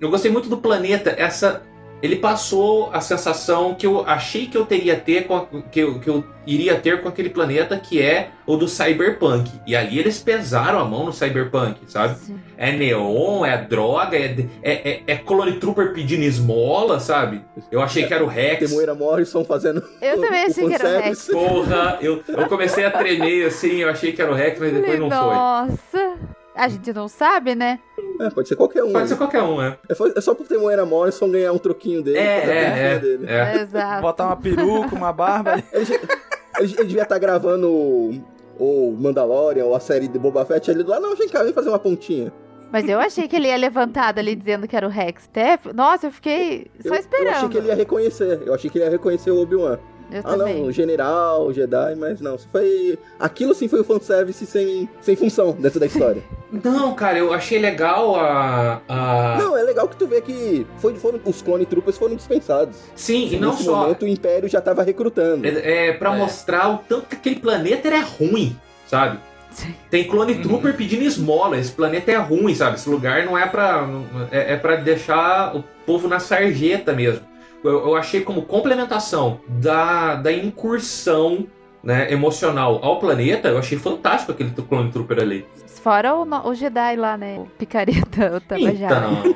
[0.00, 1.14] eu gostei muito do planeta.
[1.16, 1.62] Essa,
[2.02, 6.00] ele passou a sensação que eu achei que eu teria ter com a- que, eu,
[6.00, 9.50] que eu iria ter com aquele planeta, que é o do Cyberpunk.
[9.66, 12.18] E ali eles pesaram a mão no Cyberpunk, sabe?
[12.18, 12.40] Sim.
[12.56, 17.42] É neon, é droga, é, é, é, é Clone Trooper pedindo esmola, sabe?
[17.70, 18.60] Eu achei que era o Rex.
[18.66, 19.82] Tem Moira Morrison fazendo.
[20.00, 21.26] Eu o- também o achei que era o Rex.
[21.30, 24.98] Porra, eu, eu comecei a tremer assim, eu achei que era o Rex, mas depois
[24.98, 25.34] Falei, não foi.
[25.34, 26.18] nossa,
[26.56, 27.78] a gente não sabe, né?
[28.20, 28.92] É, pode ser qualquer um.
[28.92, 29.78] Pode ser qualquer um, né?
[29.88, 32.18] É, foi- é só por ter Moira Morrison ganhar um troquinho dele.
[32.18, 33.26] É, fazer a é, é, dele.
[33.26, 33.56] é.
[33.62, 34.02] Exato.
[34.02, 35.54] Botar uma peruca, uma barba.
[35.72, 38.22] Ele, ele- ele devia estar gravando o,
[38.58, 41.00] o Mandalorian ou a série de Boba Fett ali do lado.
[41.00, 42.30] Não, vem cá, vem fazer uma pontinha.
[42.70, 45.24] Mas eu achei que ele ia levantado ali dizendo que era o Rex.
[45.30, 47.26] Até, nossa, eu fiquei só Eu, esperando.
[47.28, 48.42] eu achei que ele ia reconhecer.
[48.44, 49.78] Eu achei que ele ia reconhecer o Obi-Wan.
[50.10, 50.62] Eu Ah, também.
[50.62, 52.36] não, general, Jedi, mas não.
[52.38, 52.98] Foi.
[53.18, 56.22] Aquilo sim foi o fanservice sem, sem função dentro da história.
[56.52, 58.82] Não, cara, eu achei legal a.
[58.88, 59.36] a...
[59.38, 62.76] Não, é legal que tu vê que foi, foram, os clone troopers foram dispensados.
[62.96, 63.82] Sim, e não só.
[63.82, 65.46] momento o Império já tava recrutando.
[65.46, 66.18] É, é para É.
[66.18, 69.20] mostrar o tanto que aquele planeta era ruim, sabe?
[69.52, 69.72] Sim.
[69.90, 71.56] Tem clone trooper pedindo esmola.
[71.56, 72.74] Esse planeta é ruim, sabe?
[72.74, 73.86] Esse lugar não é pra.
[74.32, 77.20] É, é para deixar o povo na sarjeta mesmo.
[77.62, 81.46] Eu, eu achei como complementação da, da incursão
[81.82, 85.46] né, emocional ao planeta, eu achei fantástico aquele clone trooper ali.
[85.82, 87.38] Fora o, no- o Jedi lá, né?
[87.38, 89.06] O picareta, o Tabajara.
[89.08, 89.22] Então,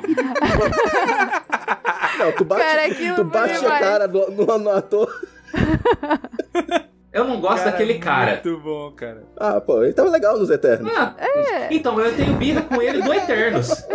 [2.19, 5.09] Não, tu bate, Cara, tu bate a cara no, no, no ator.
[7.11, 8.39] eu não gosto daquele cara.
[8.43, 9.23] Muito bom, cara.
[9.37, 10.91] Ah, pô, ele tava legal nos Eternos.
[10.95, 11.73] Ah, É.
[11.73, 13.69] Então, eu tenho birra com ele do Eternos.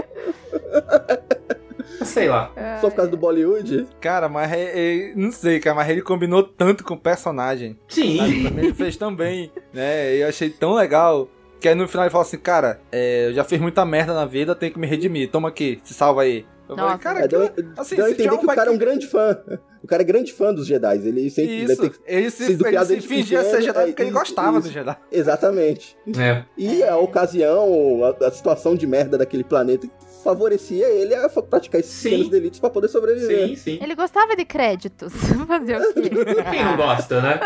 [2.07, 2.51] Sei lá.
[2.81, 3.87] Só por causa do Bollywood.
[4.01, 4.73] Cara, mas é-
[5.11, 7.79] é- não sei, cara, mas ele combinou tanto com o personagem.
[7.89, 8.21] Sim.
[8.51, 10.15] Mim ele fez tão bem, né?
[10.17, 11.29] Eu achei tão legal.
[11.61, 14.25] Que aí no final ele fala assim, cara, é, eu já fiz muita merda na
[14.25, 15.31] vida, tenho que me redimir.
[15.31, 16.47] Toma aqui, se salva aí.
[16.67, 17.03] Eu falei, Nossa.
[17.03, 19.37] cara, É, deu, assim, deu entender que o cara é um grande fã.
[19.83, 20.97] O cara é grande fã dos Jedi.
[21.07, 24.03] Ele sempre deve Isso, ter ele se, sido ele se fingia ser Jedi é, porque
[24.03, 24.69] ele gostava isso.
[24.69, 24.97] do Jedi.
[25.11, 25.97] Exatamente.
[26.17, 26.45] É.
[26.57, 29.87] E a ocasião, a, a situação de merda daquele planeta
[30.23, 32.11] favorecia ele a praticar esses Sim.
[32.11, 33.49] pequenos delitos pra poder sobreviver.
[33.49, 33.79] Sim, sim.
[33.83, 35.13] Ele gostava de créditos.
[35.47, 36.11] Fazer o quê?
[36.51, 37.41] Quem não gosta, né?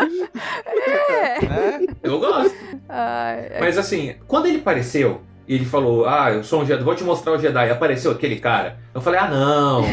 [0.75, 1.85] É?
[2.03, 2.55] Eu gosto.
[2.87, 3.57] Ai.
[3.59, 7.03] Mas assim, quando ele apareceu e ele falou, ah, eu sou um Jedi, vou te
[7.03, 8.77] mostrar o Jedi, apareceu aquele cara.
[8.93, 9.83] Eu falei, ah, não.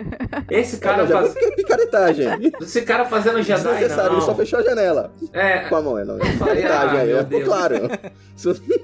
[0.48, 1.34] Esse cara Cara, já faz...
[1.34, 2.52] que é picaretagem.
[2.60, 4.36] Esse cara fazendo Jedi, Desnecessário, ele só não.
[4.36, 5.12] fechou a janela.
[5.32, 6.16] É, Com a mão, é, não.
[6.16, 7.76] É falei, picaretagem ah, aí, meu é, claro.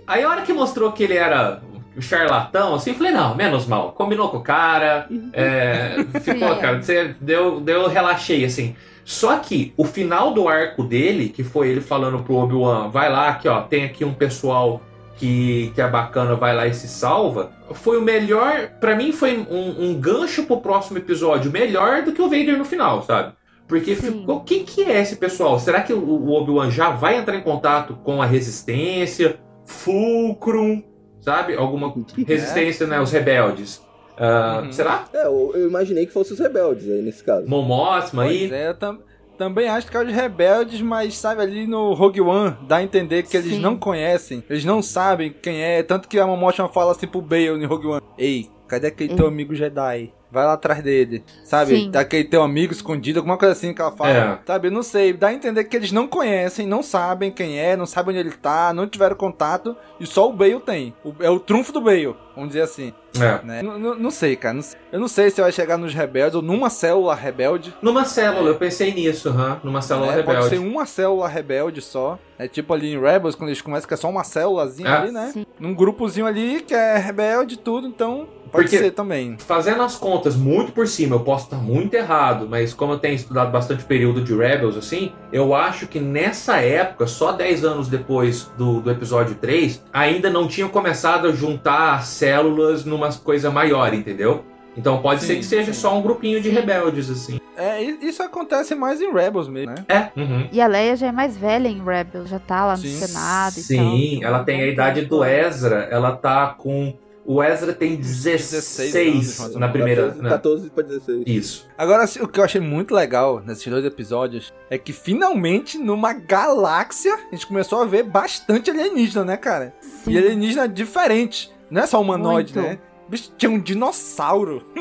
[0.07, 1.63] Aí a hora que mostrou que ele era
[1.99, 3.93] um charlatão, assim, eu falei, não, menos mal.
[3.93, 6.61] Combinou com o cara, é, ficou, Sim.
[6.61, 8.77] cara, você deu, deu, relaxei, assim.
[9.05, 13.35] Só que o final do arco dele, que foi ele falando pro Obi-Wan, vai lá,
[13.35, 14.81] que ó, tem aqui um pessoal
[15.17, 19.39] que, que é bacana, vai lá e se salva, foi o melhor, pra mim foi
[19.51, 23.33] um, um gancho pro próximo episódio, melhor do que o Vader no final, sabe?
[23.67, 24.21] Porque Sim.
[24.21, 25.59] ficou, quem que é esse pessoal?
[25.59, 30.83] Será que o Obi-Wan já vai entrar em contato com a Resistência, Fulcrum,
[31.21, 31.55] sabe?
[31.57, 31.93] Alguma
[32.27, 33.01] resistência, né?
[33.01, 33.83] Os rebeldes.
[34.17, 34.73] Ah, Uhum.
[34.73, 35.05] Será?
[35.13, 37.47] É, eu, eu imaginei que fosse os rebeldes aí nesse caso.
[37.49, 38.53] Mon Mothma aí?
[38.53, 38.99] É, eu tam-
[39.39, 43.23] também acho que é os rebeldes, mas sabe, ali no Rogue One dá a entender
[43.23, 43.61] que eles Sim.
[43.61, 47.57] não conhecem, eles não sabem quem é, tanto que a Momoshima fala assim pro Bale
[47.57, 50.13] no Rogue One, ei, cadê aquele teu amigo Jedi?
[50.31, 51.75] Vai lá atrás dele, sabe?
[51.75, 51.91] Sim.
[51.91, 54.39] Daquele teu amigo escondido, alguma coisa assim que ela fala, É.
[54.47, 54.69] sabe?
[54.69, 57.87] Eu não sei, dá a entender que eles não conhecem, não sabem quem é, não
[57.87, 60.95] sabem onde ele tá, não tiveram contato, e só o Bale tem.
[61.03, 62.93] O- é o trunfo do Bale, vamos dizer assim.
[63.19, 63.43] É.
[63.43, 63.61] Né?
[63.63, 64.53] N- n- Não sei, cara.
[64.53, 64.79] não sei.
[64.93, 67.75] Eu não sei se vai chegar nos rebeldes ou numa célula rebelde.
[67.81, 69.59] Numa célula, eu pensei nisso, hã?
[69.65, 70.09] numa célula?
[70.09, 70.49] Pode rebelde.
[70.51, 72.19] ser uma célula rebelde só.
[72.39, 75.01] É tipo ali em Rebels, quando eles começam, que é só uma célulazinha Ah.
[75.03, 75.31] ali, né?
[75.33, 75.47] Sim.
[75.59, 79.37] Num grupozinho ali que é rebelde e tudo, então pode Porque- ser também.
[79.39, 83.15] Fazendo as contas muito por cima, eu posso estar muito errado, mas como eu tenho
[83.15, 88.51] estudado bastante período de Rebels, assim, eu acho que nessa época, só 10 anos depois
[88.57, 94.45] do, do episódio 3, ainda não tinham começado a juntar células numa coisa maior, entendeu?
[94.77, 95.81] Então pode Sim, ser que seja sim.
[95.81, 97.41] só um grupinho de rebeldes, assim.
[97.57, 99.85] É, isso acontece mais em Rebels mesmo, né?
[99.89, 100.21] É.
[100.21, 100.49] Uhum.
[100.53, 102.95] E a Leia já é mais velha em Rebel, já tá lá no Sim.
[102.97, 103.63] Senado e tal.
[103.65, 106.95] Sim, ela tem a idade do Ezra, ela tá com.
[107.31, 110.03] O Ezra tem 16, 16 anos, mais ou na primeira.
[110.05, 111.23] 14, na- 14 pra 16.
[111.27, 111.67] Isso.
[111.77, 117.15] Agora, o que eu achei muito legal nesses dois episódios é que finalmente, numa galáxia,
[117.15, 119.75] a gente começou a ver bastante alienígena, né, cara?
[119.81, 120.13] Sim.
[120.13, 121.53] E alienígena diferente.
[121.71, 122.67] Não é só humanoide, Muito.
[122.67, 122.79] né?
[123.11, 124.63] Bicho, tinha um dinossauro.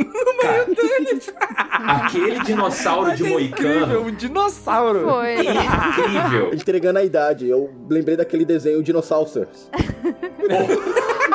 [1.72, 4.02] Aquele dinossauro de incrível, moicano.
[4.02, 5.02] um dinossauro.
[5.10, 5.36] Foi.
[5.36, 6.54] Incrível.
[6.54, 9.70] Entregando a idade, eu lembrei daquele desenho Dinossauros.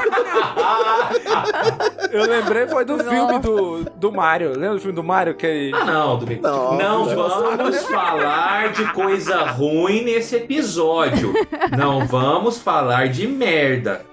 [2.13, 3.11] Eu lembrei, foi do Nossa.
[3.11, 4.51] filme do, do Mario.
[4.51, 5.35] Lembra do filme do Mario?
[5.35, 6.43] Que Ah, não, Domingo.
[6.43, 7.57] Não, Não, não.
[7.57, 11.33] vamos falar de coisa ruim nesse episódio.
[11.77, 14.05] Não vamos falar de merda.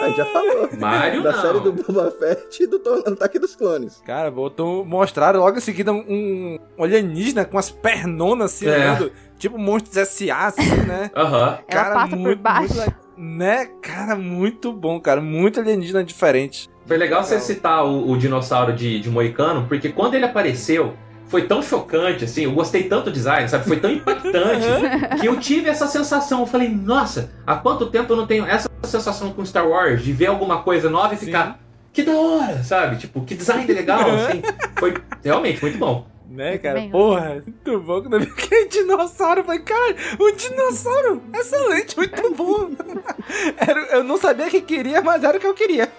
[0.00, 0.68] A gente já falou.
[0.78, 1.40] Mario da não.
[1.42, 4.02] série do Boba Fett e do Ataque dos Clones.
[4.06, 9.10] Cara, botou, mostraram logo em seguida um, um alienígena com as pernonas assim, É.
[9.38, 11.10] tipo monstros S.A., assim, né?
[11.16, 11.58] Aham.
[11.68, 12.74] Ela passa por baixo.
[12.80, 13.66] le- né?
[13.80, 15.20] Cara, muito bom, cara.
[15.20, 16.68] Muito alienígena diferente.
[16.86, 20.94] Foi legal você citar o, o dinossauro de, de Moicano, porque quando ele apareceu,
[21.32, 23.64] foi tão chocante, assim, eu gostei tanto do design, sabe?
[23.64, 24.66] Foi tão impactante
[25.18, 26.40] que eu tive essa sensação.
[26.40, 30.12] Eu falei, nossa, há quanto tempo eu não tenho essa sensação com Star Wars, de
[30.12, 31.26] ver alguma coisa nova e Sim.
[31.26, 31.58] ficar.
[31.90, 32.96] Que da hora, sabe?
[32.96, 34.42] Tipo, que design legal, assim.
[34.78, 36.06] Foi realmente muito bom.
[36.32, 36.74] Né, Muito cara?
[36.80, 38.00] bem, Porra, muito bom.
[38.00, 41.22] Quando eu vi aquele dinossauro, eu falei, cara, um dinossauro!
[41.34, 42.70] Excelente, muito bom.
[43.58, 45.92] Era, eu não sabia que queria, mas era o que eu queria,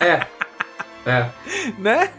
[0.00, 0.24] É.
[1.04, 1.28] É.
[1.80, 2.10] né?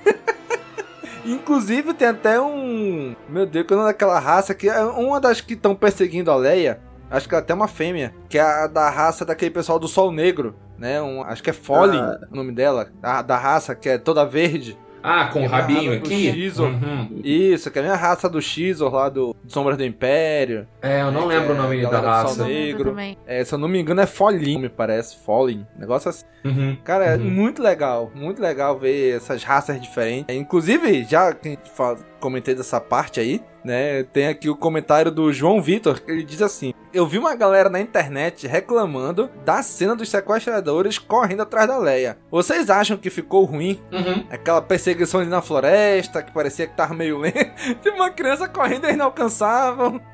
[1.25, 3.15] Inclusive tem até um.
[3.29, 6.29] Meu Deus, que é o nome daquela raça que é uma das que estão perseguindo
[6.29, 6.81] a Leia.
[7.09, 10.11] Acho que ela tem uma fêmea, que é a da raça daquele pessoal do Sol
[10.11, 11.01] Negro, né?
[11.01, 12.19] Um, acho que é Foley Ah.
[12.31, 14.77] o nome dela, a, da raça que é toda verde.
[15.03, 16.31] Ah, com o rabinho aqui?
[16.31, 16.69] Xizor.
[16.69, 17.19] Uhum.
[17.23, 20.65] Isso, que é a minha raça do Xizor lá do Sombras do Império.
[20.81, 22.35] É, eu não É, lembro o é nome da raça.
[22.35, 22.95] Sol Negro.
[23.27, 25.17] É, se eu não me engano é Folin, me parece.
[25.25, 25.65] Folin.
[25.77, 26.25] Negócio assim.
[26.45, 26.77] Uhum.
[26.83, 27.23] Cara, é Uhum.
[27.29, 28.11] muito legal.
[28.15, 30.25] Muito legal ver essas raças diferentes.
[30.33, 34.03] É, Inclusive, já que a gente fala- comentei dessa parte aí, né?
[34.03, 37.71] Tem aqui o comentário do João Vitor, que ele diz assim: Eu vi uma galera
[37.71, 42.19] na internet reclamando da cena dos sequestradores correndo atrás da Leia.
[42.29, 43.81] Vocês acham que ficou ruim?
[43.91, 44.27] Uhum.
[44.29, 47.79] Aquela perseguição ali na floresta, que parecia que tava meio lento.
[47.81, 49.99] Tinha uma criança correndo e eles não alcançavam.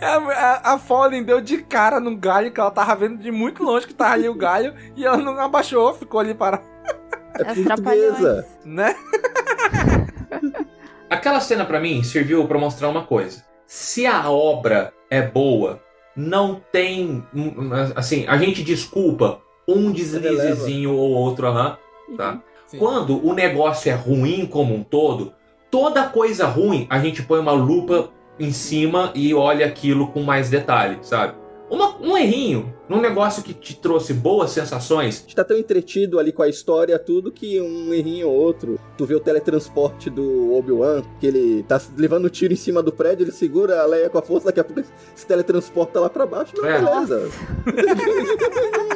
[0.00, 3.62] A, a, a Fallen deu de cara no galho, que ela tava vendo de muito
[3.62, 6.60] longe que tava ali o galho, e ela não abaixou, ficou ali para.
[7.34, 8.46] É portuguesa.
[8.64, 8.96] Né?
[11.08, 13.47] Aquela cena pra mim serviu pra mostrar uma coisa.
[13.68, 15.78] Se a obra é boa,
[16.16, 17.22] não tem.
[17.94, 21.76] Assim, a gente desculpa um deslizezinho ou outro, aham.
[22.16, 22.40] tá?
[22.78, 25.34] Quando o negócio é ruim como um todo,
[25.70, 28.08] toda coisa ruim a gente põe uma lupa
[28.40, 31.34] em cima e olha aquilo com mais detalhe, sabe?
[31.70, 35.18] Uma- um errinho num negócio que te trouxe boas sensações.
[35.18, 38.80] A gente tá tão entretido ali com a história, tudo, que um errinho ou outro.
[38.96, 43.24] Tu vê o teletransporte do Obi-Wan, que ele tá levando tiro em cima do prédio,
[43.24, 44.82] ele segura a Leia com a força, daqui a pouco
[45.14, 46.52] se teletransporta lá pra baixo.
[46.56, 46.78] Não, É.
[46.80, 47.30] beleza.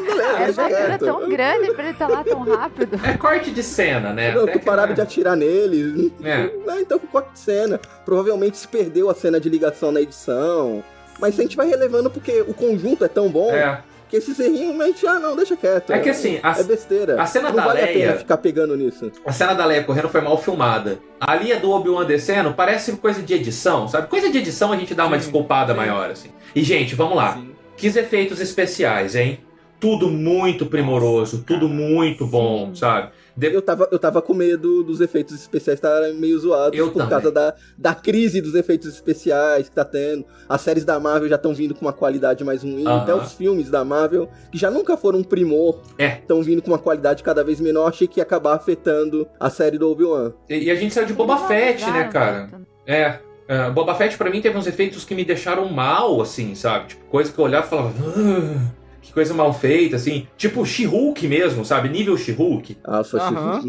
[0.02, 1.04] beleza, Essa era quieto.
[1.04, 3.00] tão grande pra ele estar lá tão rápido.
[3.04, 4.34] É corte de cena, né?
[4.34, 4.92] Não, Até tu não é.
[4.94, 6.12] de atirar nele.
[6.22, 6.50] É.
[6.66, 7.78] Não, então ficou a cena.
[8.04, 10.82] Provavelmente se perdeu a cena de ligação na edição.
[11.22, 13.80] Mas a gente vai relevando porque o conjunto é tão bom É.
[14.10, 15.90] que esses errinhos a gente, ah, não, deixa quieto.
[15.92, 17.22] É que assim, a- é besteira.
[17.22, 19.10] a cena não da vale a Leia- pena ficar pegando nisso.
[19.24, 20.98] A cena da Leia correndo foi mal filmada.
[21.20, 24.08] Ali a do Obi-Wan descendo parece coisa de edição, sabe?
[24.08, 26.28] Coisa de edição a gente dá uma desculpada maior, assim.
[26.54, 27.40] E, gente, vamos lá.
[27.76, 29.38] Que efeitos especiais, hein?
[29.80, 33.10] Tudo muito primoroso, tudo muito bom, sabe?
[33.40, 37.08] Eu, tava, eu tava com medo dos efeitos especiais estarem meio zoados Eu por também.
[37.10, 40.24] causa da, da crise dos efeitos especiais que tá tendo.
[40.48, 42.86] As séries da Marvel já estão vindo com uma qualidade mais ruim.
[42.86, 43.02] Aham.
[43.02, 46.18] Até os filmes da Marvel, que já nunca foram um primor, É.
[46.18, 47.88] estão vindo com uma qualidade cada vez menor.
[47.88, 50.32] Achei que ia acabar afetando a série do Obi-Wan.
[50.48, 52.50] E, e a gente saiu de Boba Fett, né, cara?
[52.86, 53.18] É.
[53.48, 56.88] é, Boba Fett pra mim teve uns efeitos que me deixaram mal, assim, sabe?
[56.88, 57.92] Tipo, coisa que eu olhava e falava.
[57.98, 60.26] "Ah, que coisa mal feita, assim.
[60.36, 61.88] Tipo She-Hulk mesmo, sabe?
[61.90, 62.78] Nível She-Hulk.
[62.84, 63.62] Ah, só Aham.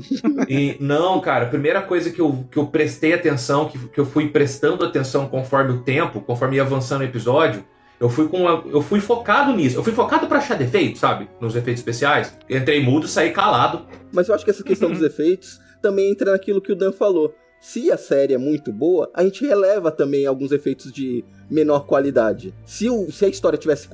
[0.47, 4.05] E não, cara, a primeira coisa que eu, que eu prestei atenção, que, que eu
[4.05, 7.65] fui prestando atenção conforme o tempo, conforme ia avançando o episódio,
[7.99, 9.77] eu fui com uma- eu fui focado nisso.
[9.77, 11.27] Eu fui focado pra achar defeito, sabe?
[11.41, 12.37] Nos efeitos especiais.
[12.49, 13.85] Entrei mudo, saí calado.
[14.13, 17.33] Mas eu acho que essa questão dos efeitos também entra naquilo que o Dan falou.
[17.65, 22.53] Se a série é muito boa, a gente releva também alguns efeitos de menor qualidade.
[22.65, 23.87] Se, o- se a história tivesse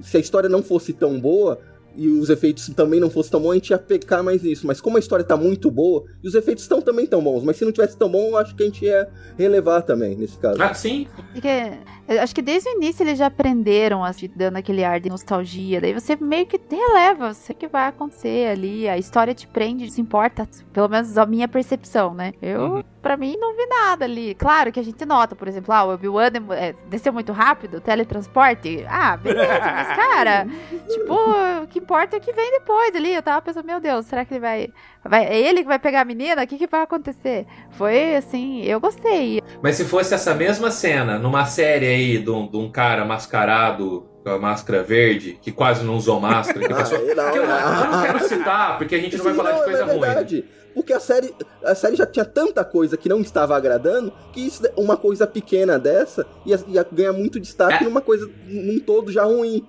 [0.00, 1.58] se a história não fosse tão boa
[1.96, 4.64] e os efeitos também não fossem tão bons, a gente ia pecar mais nisso.
[4.64, 7.56] Mas como a história tá muito boa e os efeitos estão também tão bons, mas
[7.56, 10.62] se não tivesse tão bom, eu acho que a gente ia relevar também nesse caso.
[10.62, 11.08] Ah, sim.
[11.32, 15.08] Porque eu acho que desde o início eles já aprenderam, assim, dando aquele ar de
[15.08, 15.80] nostalgia.
[15.80, 18.88] Daí você meio que releva, você que vai acontecer ali.
[18.88, 20.48] A história te prende, se importa.
[20.72, 22.32] Pelo menos a minha percepção, né?
[22.40, 22.82] Eu, Uhum.
[23.02, 24.34] pra mim, não vi nada ali.
[24.34, 28.84] Claro que a gente nota, por exemplo, ah, o Obi-Wan é, desceu muito rápido, teletransporte.
[28.88, 30.46] Ah, beleza, mas cara,
[30.88, 31.14] tipo,
[31.62, 33.14] o que importa é o que vem depois ali.
[33.14, 34.68] Eu tava pensando, meu Deus, será que ele vai.
[35.04, 36.42] vai é ele que vai pegar a menina?
[36.42, 37.46] O que, que vai acontecer?
[37.72, 39.42] Foi assim, eu gostei.
[39.62, 44.06] Mas se fosse essa mesma cena numa série aí de um, de um cara mascarado
[44.22, 46.98] com a máscara verde, que quase não usou máscara, que Ah, passou.
[46.98, 47.84] é, não, que eu, não.
[47.84, 50.44] eu não quero citar, porque a gente não vai falar de coisa é ruim.
[50.74, 51.34] Porque a série,
[51.64, 55.78] a série já tinha tanta coisa que não estava agradando que isso, uma coisa pequena
[55.78, 59.64] dessa ia, ia ganhar muito destaque numa coisa num todo já ruim.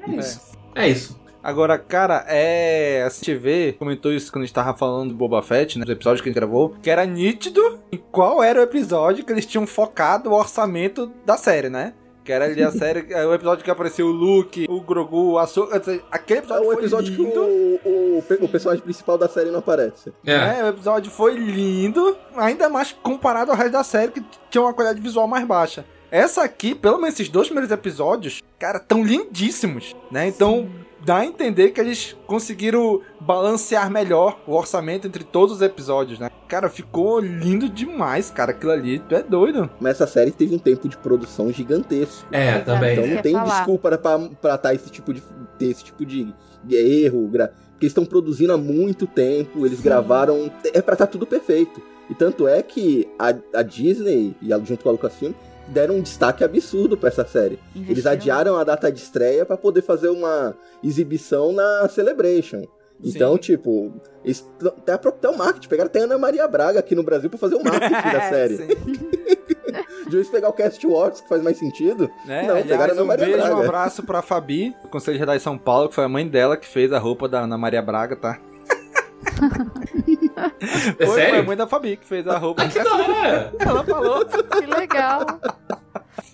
[0.76, 1.18] É isso.
[1.42, 3.04] Agora, cara, é.
[3.06, 5.86] A gente vê, comentou isso quando a gente tava falando do Boba Fett, né?
[5.86, 9.32] Nos episódios que a gente gravou, que era nítido em qual era o episódio que
[9.32, 11.94] eles tinham focado o orçamento da série, né?
[12.28, 15.40] Que era ali a série, é o episódio que apareceu o Luke, o Grogu, o
[15.40, 15.82] Ahsoka.
[16.12, 17.40] Aquele É episódio o foi episódio que lindo.
[17.42, 20.12] o, o, o personagem principal da série não aparece.
[20.26, 20.62] É.
[20.62, 24.22] o episódio foi lindo, ainda mais comparado ao resto da série, que
[24.52, 25.86] tinha uma qualidade visual mais baixa.
[26.12, 30.28] Essa aqui, pelo menos esses dois primeiros episódios, cara, tão lindíssimos, né?
[30.28, 30.70] Então,
[31.06, 36.30] dá a entender que eles conseguiram balancear melhor o orçamento entre todos os episódios, né?
[36.48, 39.70] Cara, ficou lindo demais, cara, aquilo ali, tu é doido.
[39.80, 42.28] Mas essa série teve um tempo de produção gigantesco.
[42.32, 42.94] É, também.
[42.94, 43.58] Então não tem falar.
[43.58, 45.22] desculpa pra, pra tá esse tipo de,
[45.58, 46.34] ter esse tipo de,
[46.70, 47.28] erro.
[47.28, 47.48] Gra...
[47.48, 50.52] Porque eles estão produzindo há muito tempo, eles gravaram.
[50.74, 51.82] É pra estar tudo perfeito.
[52.10, 55.34] E tanto é que a, a Disney, e junto com a Lucasfilm,
[55.70, 57.60] deram um destaque absurdo pra essa série.
[57.76, 58.12] Eles Investiram.
[58.14, 62.64] adiaram a data de estreia pra poder fazer uma exibição na Celebration.
[63.04, 63.40] Então, Sim.
[63.42, 63.94] tipo,
[64.26, 67.30] eles até, a- até o marketing, pegaram até a Ana Maria Braga aqui no Brasil
[67.30, 68.58] pra fazer o marketing da série.
[68.58, 68.68] Sim.
[70.10, 72.10] De vez pegar o Cast Wars, que faz mais sentido.
[72.26, 72.44] Né?
[72.48, 73.64] Não, pegaram a Aliás, Ana um Maria beijo, um Braga.
[73.66, 76.92] abraço pra Fabi, do Conselho Jedi São Paulo, que foi a mãe dela que fez
[76.94, 78.40] a roupa da Ana Maria Braga, tá?
[80.38, 81.46] É Foi, foi a sério?
[81.46, 82.68] mãe da Fabi que fez a roupa.
[82.68, 83.54] Que da hora!
[83.60, 84.26] Ela falou.
[84.26, 85.26] Que legal.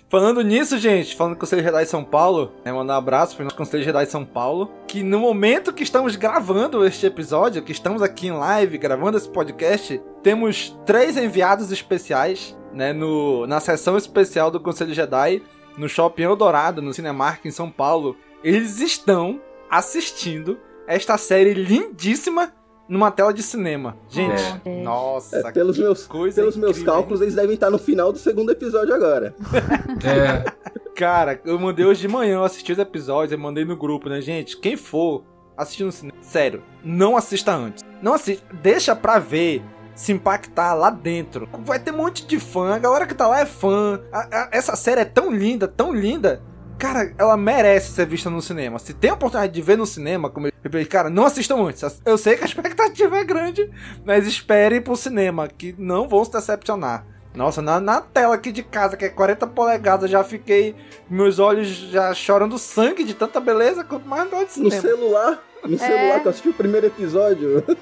[0.08, 3.44] Falando nisso, gente, falando do Conselho Jedi São Paulo, né, mandar um abraço para o
[3.44, 8.00] nosso Conselho Jedi São Paulo, que no momento que estamos gravando este episódio, que estamos
[8.00, 14.50] aqui em live gravando esse podcast, temos três enviados especiais, né, no, na sessão especial
[14.52, 15.42] do Conselho Jedi,
[15.76, 18.16] no Shopping Eldorado, no Cinemark em São Paulo.
[18.44, 22.52] Eles estão assistindo esta série lindíssima
[22.88, 23.96] numa tela de cinema.
[24.08, 24.82] Gente, É.
[24.82, 26.98] nossa, É, pelos que meus, coisa pelos meus incrível, hein?
[27.00, 29.34] cálculos, eles devem estar no final do segundo episódio agora.
[30.04, 30.44] É,
[30.94, 34.20] Cara, eu mandei hoje de manhã, eu assisti os episódios, eu mandei no grupo, né,
[34.20, 34.56] gente?
[34.56, 35.24] Quem for
[35.56, 37.84] assistir no cinema, sério, não assista antes.
[38.00, 39.62] Não assista, deixa pra ver,
[39.94, 41.48] se impactar lá dentro.
[41.64, 44.00] Vai ter um monte de fã, a galera que tá lá é fã.
[44.12, 46.42] A- a- essa série é tão linda, tão linda.
[46.84, 48.78] Cara, ela merece ser vista no cinema.
[48.78, 51.82] Se tem a oportunidade de ver no cinema, como eu falei, cara, não assistam antes.
[52.04, 53.70] Eu sei que a expectativa é grande,
[54.04, 57.06] mas esperem pro cinema, que não vão se decepcionar.
[57.34, 60.76] Nossa, na, na tela aqui de casa, que é 40 polegadas, já fiquei.
[61.08, 64.80] Meus olhos já chorando sangue de tanta beleza, quanto mais no No cinema.
[64.82, 67.64] celular, no celular que eu assisti o primeiro episódio.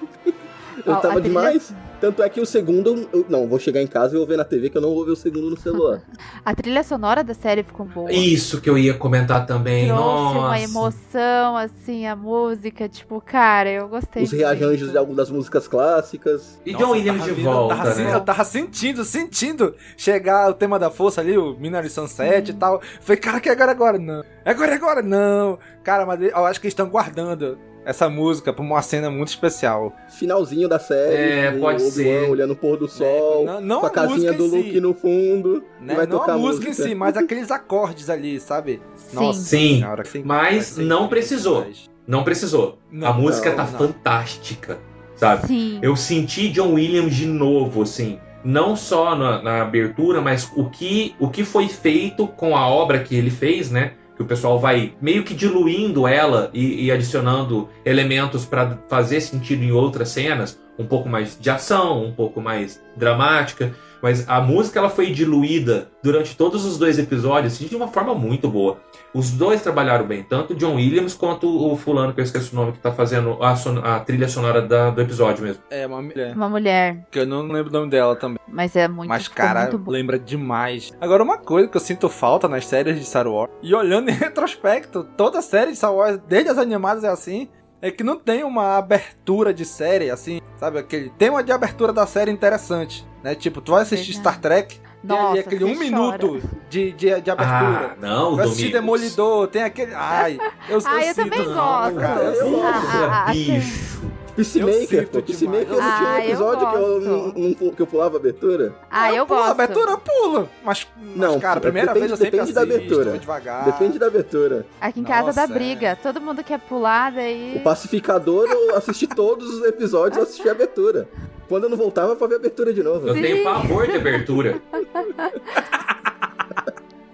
[0.78, 1.74] Eu tava trilha- demais.
[2.00, 3.08] Tanto é que o segundo.
[3.12, 5.04] eu- não, vou chegar em casa e vou ver na TV que eu não vou
[5.04, 6.02] ver o segundo no celular.
[6.44, 8.10] A trilha sonora da série ficou boa.
[8.12, 9.86] isso que eu ia comentar também.
[9.86, 10.38] Trouxe Nossa.
[10.38, 14.24] uma emoção, assim, a música, tipo, cara, eu gostei.
[14.24, 16.60] Os rearranjos de algumas das músicas clássicas.
[16.66, 18.14] E John Williams eu tava de volta, tava, sen- né?
[18.14, 22.80] Eu tava sentindo, sentindo chegar o tema da força ali, o Minari Sunset e tal.
[23.00, 23.98] Falei, cara, que é agora, agora?
[23.98, 24.24] Não.
[24.44, 25.02] É agora, é agora?
[25.02, 25.56] Não.
[25.84, 29.92] Cara, mas eu acho que eles estão guardando essa música pra uma cena muito especial.
[30.08, 31.14] Finalzinho da série.
[31.14, 32.28] É, o pode ser.
[32.30, 33.44] olhando o pôr do sol.
[33.44, 34.80] Não- não com a a casinha música do Luke si.
[34.80, 35.64] no fundo.
[35.80, 35.94] Né?
[35.94, 38.80] Vai não tocar a música em si, mas aqueles acordes ali, sabe?
[38.94, 39.16] Sim.
[39.16, 41.66] Nossa Sim, senhora, que mas que não precisou.
[42.06, 42.78] Não precisou.
[42.90, 43.78] Não, a música não, tá não.
[43.78, 44.78] fantástica,
[45.16, 45.46] sabe?
[45.46, 45.78] Sim.
[45.82, 48.18] Eu senti John Williams de novo, assim.
[48.44, 52.98] Não só na, na abertura, mas o que, o que foi feito com a obra
[52.98, 53.92] que ele fez, né?
[54.22, 59.72] O pessoal vai meio que diluindo ela e, e adicionando elementos pra fazer sentido em
[59.72, 60.61] outras cenas.
[60.78, 63.72] Um pouco mais de ação, um pouco mais dramática.
[64.02, 68.48] Mas a música ela foi diluída durante todos os dois episódios de uma forma muito
[68.48, 68.78] boa.
[69.14, 72.56] Os dois trabalharam bem, tanto o John Williams quanto o fulano, que eu esqueci o
[72.56, 75.62] nome, que tá fazendo a, son- a trilha sonora da- do episódio mesmo.
[75.70, 76.34] É, uma mulher.
[76.34, 78.38] Uma mulher, Que eu não lembro o nome dela também.
[78.48, 80.90] mas é muito, Mas, cara, muito lembra demais.
[81.00, 84.14] Agora, uma coisa que eu sinto falta nas séries de Star Wars, e olhando em
[84.18, 87.48] retrospecto, toda série de Star Wars, desde as animadas é assim,
[87.82, 90.78] é que não tem uma abertura de série, assim, sabe?
[90.78, 93.34] Aquele tema de abertura da série interessante, né?
[93.34, 94.14] Tipo, tu vai assistir.
[94.14, 97.90] Star Trek, tem ali Nossa, aquele você um minuto de, de, de abertura.
[97.92, 98.80] Ah, não, vai assistir Domingos.
[99.10, 99.92] Demolidor, tem aquele...
[99.94, 101.96] Ai, eu, Ah, eu sinto também gosto.
[102.00, 102.96] cara, eu Eu sinto Ah, gosto.
[103.02, 104.02] ah, ah, bicho.
[104.36, 105.22] Peacemaker, pô.
[105.22, 108.20] Peacemaker não tinha um Ah, eu episódio que eu, não, não- que eu pulava a
[108.20, 108.74] abertura?
[108.90, 109.50] Ah, eu pula, gosto.
[109.52, 110.48] abertura pula.
[110.64, 113.18] Mas, mas Não, cara, a primeira depende- vez eu sempre depende da abertura.
[113.18, 113.64] devagar.
[113.66, 114.66] Depende da abertura.
[114.80, 115.98] Aqui em casa dá Nossa, briga.
[116.02, 117.54] Todo mundo quer pular, daí.
[117.56, 121.08] O Pacificador, eu assisti todos os episódios, eu assisti a abertura.
[121.48, 123.06] Quando eu não voltava, pra ver a abertura de novo.
[123.08, 123.20] Eu Sim.
[123.22, 124.62] tenho pavor de abertura.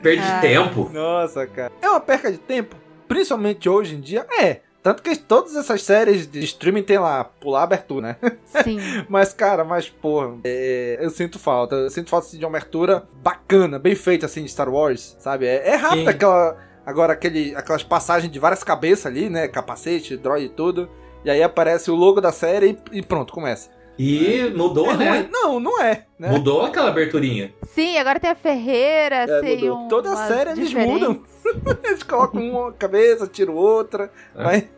[0.00, 0.40] Perde Ah.
[0.40, 0.88] tempo.
[0.92, 1.72] Nossa, cara.
[1.82, 2.76] É uma perca de tempo,
[3.08, 4.24] principalmente hoje em dia.
[4.40, 4.60] É.
[4.82, 8.38] Tanto que todas essas séries de streaming tem lá, pular abertura, né?
[8.62, 8.78] Sim.
[9.08, 11.74] Mas, cara, mas, porra, é, eu sinto falta.
[11.74, 15.46] Eu sinto falta assim, de uma abertura bacana, bem feita, assim, de Star Wars, sabe?
[15.46, 16.08] É, é rápido Sim.
[16.08, 16.56] aquela.
[16.86, 19.48] Agora, aquele, aquelas passagens de várias cabeças ali, né?
[19.48, 20.88] Capacete, droid e tudo.
[21.24, 23.70] E aí aparece o logo da série e, e pronto, começa.
[23.98, 25.28] E mudou, É né?
[25.30, 26.04] Não, não é.
[26.18, 26.30] Né?
[26.30, 27.52] Mudou aquela aberturinha.
[27.64, 29.78] Sim, agora tem a Ferreira, É, tem mudou.
[29.84, 29.88] um.
[29.88, 30.92] Toda série eles diferentes.
[31.00, 31.22] mudam.
[31.82, 34.10] Eles colocam uma cabeça, tiram outra.
[34.36, 34.42] É.
[34.44, 34.68] Vai.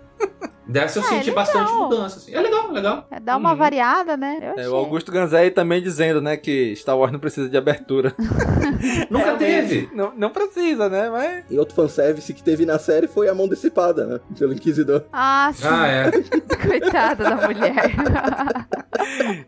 [0.70, 1.34] Dessa eu é senti legal.
[1.34, 2.16] bastante mudança.
[2.18, 2.34] Assim.
[2.34, 3.06] É legal, legal.
[3.10, 3.56] É, dá uma Uhum.
[3.56, 4.54] variada, né?
[4.56, 8.14] Eu É, o Augusto Ganzei também dizendo, né, que Star Wars não precisa de abertura.
[9.10, 9.90] Nunca Realmente, teve.
[9.94, 11.10] Não, não precisa, né?
[11.10, 11.44] Mas.
[11.50, 14.20] E outro fanservice que teve na série foi a mão decipada, né?
[14.38, 15.04] Pelo Inquisidor.
[15.12, 15.66] Ah, sim.
[15.68, 16.10] Ah, é.
[16.66, 17.74] Coitada da mulher.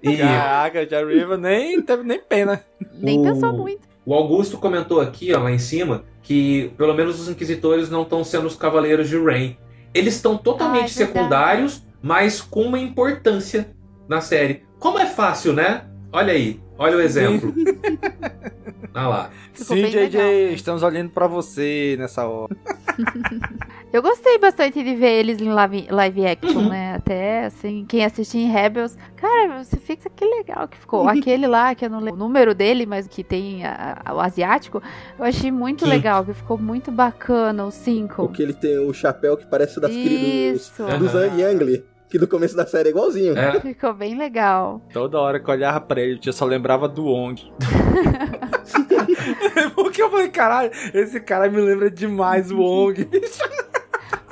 [0.03, 2.61] E Caraca, Jar River nem teve nem pena.
[2.95, 3.87] Nem O- pensou muito.
[4.05, 8.25] o Augusto comentou aqui, ó, lá em cima, que pelo menos os inquisitores não estão
[8.25, 9.57] sendo os cavaleiros de Rain.
[9.95, 13.71] Eles estão totalmente Ah, é secundários, mas com uma importância
[14.09, 14.65] na série.
[14.79, 15.85] Como é fácil, né?
[16.13, 17.53] Olha aí, olha o exemplo.
[18.95, 19.31] Ah lá.
[19.55, 20.31] Ficou Sim, JJ, legal.
[20.55, 22.55] estamos olhando pra você nessa hora.
[23.93, 26.95] Eu gostei bastante de ver eles em live, live action, né?
[26.95, 28.97] Até, assim, quem assistiu em Rebels.
[29.17, 31.07] Cara, você fica que legal que ficou.
[31.07, 34.21] Aquele lá, que eu não lembro o número dele, mas que tem a- a- o
[34.21, 34.83] asiático,
[35.19, 35.91] eu achei muito Sim.
[35.91, 38.27] legal, que ficou muito bacana, o 5.
[38.27, 40.85] Porque ele tem o chapéu que parece das crianças Isso.
[40.99, 41.37] dos Aham.
[41.39, 43.37] Yang, que do começo da série é igualzinho.
[43.37, 43.61] É.
[43.61, 44.81] Ficou bem legal.
[44.93, 47.43] Toda hora que eu olhava pra ele, eu só lembrava do Ong.
[49.75, 53.07] Porque eu falei, caralho, esse cara me lembra demais o Ong.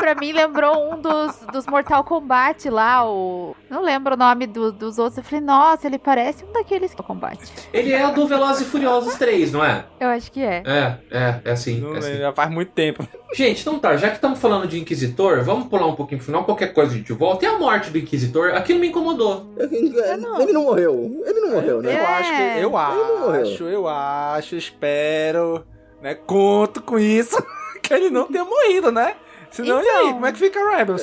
[0.01, 3.55] Pra mim lembrou um dos, dos Mortal Kombat lá, o.
[3.69, 5.19] Não lembro o nome do- dos outros.
[5.19, 7.53] Eu falei, nossa, ele parece um daqueles Mortal Kombat.
[7.73, 9.85] Ele é do Velozes e Furiosos 3, não é?
[10.01, 10.63] Eu acho que é.
[10.67, 11.81] É, é, é assim.
[11.81, 12.17] Não é assim.
[12.17, 13.07] já faz muito tempo.
[13.35, 16.45] Gente, então tá, já que estamos falando de Inquisitor, vamos pular um pouquinho pro final,
[16.45, 17.45] qualquer coisa a gente volta.
[17.45, 19.47] E a morte do Inquisitor, aquilo me incomodou.
[19.59, 21.23] Ele não morreu.
[21.27, 22.01] Ele não morreu, né?
[22.01, 22.63] Eu acho que.
[22.65, 25.65] Eu não acho, eu acho, espero,
[26.03, 26.15] né?
[26.15, 27.37] Conto com isso.
[27.83, 29.15] Que ele não tenha morrido, né?
[29.51, 30.01] Senão, e aí?
[30.05, 30.13] Então.
[30.15, 31.03] Como é que fica Rebels?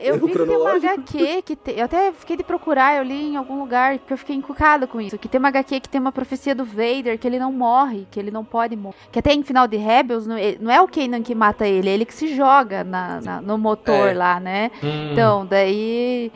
[0.00, 0.72] Eu vi que tem uma.
[0.76, 1.78] HQ que tem.
[1.78, 5.00] Eu até fiquei de procurar, eu li em algum lugar que eu fiquei encucada com
[5.00, 5.18] isso.
[5.18, 8.18] Que tem uma HQ que tem uma profecia do Vader, que ele não morre, que
[8.20, 8.96] ele não pode morrer.
[9.10, 11.92] Que até em final de Rebels, não não é o Kanan que mata ele, é
[11.94, 14.14] ele que se joga na, na- no motor É.
[14.14, 14.70] lá, né?
[14.82, 15.12] Hum.
[15.12, 16.30] Então, daí.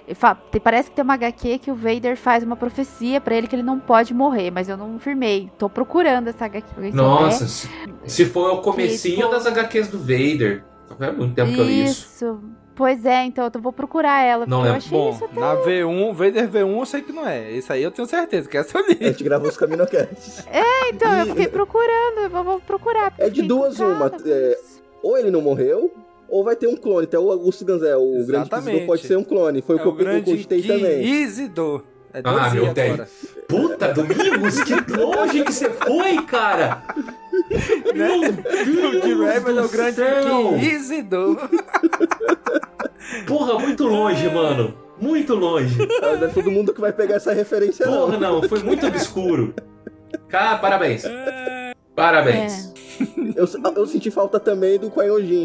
[0.62, 3.62] Parece que tem uma HQ que o Vader faz uma profecia pra ele que ele
[3.62, 5.50] não pode morrer, mas eu não firmei.
[5.58, 6.90] Tô procurando essa HQ.
[6.92, 7.68] Nossa, se,
[8.06, 10.64] se for o comecinho tipo- das HQs do Vader.
[10.98, 12.06] Faz muito tempo que eu li isso.
[12.14, 12.40] Isso.
[12.74, 14.46] Pois é, então eu vou procurar ela.
[14.46, 14.76] Não porque eu lembro.
[14.86, 15.40] achei Bom, isso até.
[15.40, 17.52] na V1, Vader V1 eu sei que não é.
[17.52, 18.96] Esse aí eu tenho certeza, que essa eu li.
[19.00, 20.46] A gente gravou os Caminocasts.
[20.50, 23.12] É, então, eu fiquei procurando, eu vou, vou procurar.
[23.18, 24.10] É de duas uma.
[24.24, 24.82] é, isso.
[25.02, 25.92] ou ele não morreu,
[26.28, 27.04] ou vai ter um clone.
[27.04, 28.68] Até o Augusto Ganzé, o grande Exatamente.
[28.70, 29.60] inquisidor, pode ser um clone.
[29.60, 31.00] Foi o É que o eu, grande cogitei também.
[31.00, 31.82] Inquisidor.
[32.14, 33.26] É Ah, meu Deus.
[33.48, 36.82] Puta, Domingos, que longe que você foi, cara!
[37.94, 40.56] Meu O de Deus Rebels é o grande céu!
[40.56, 41.48] Inquisidor.
[43.26, 44.74] Porra, muito longe, mano.
[45.00, 45.76] Muito longe.
[46.02, 48.40] Ah, Não é todo mundo que vai pegar essa referência, Porra, não.
[48.40, 49.54] não, foi muito obscuro.
[50.28, 51.04] Cara, parabéns.
[51.94, 52.72] Parabéns.
[53.34, 54.92] Eu, eu senti falta também do.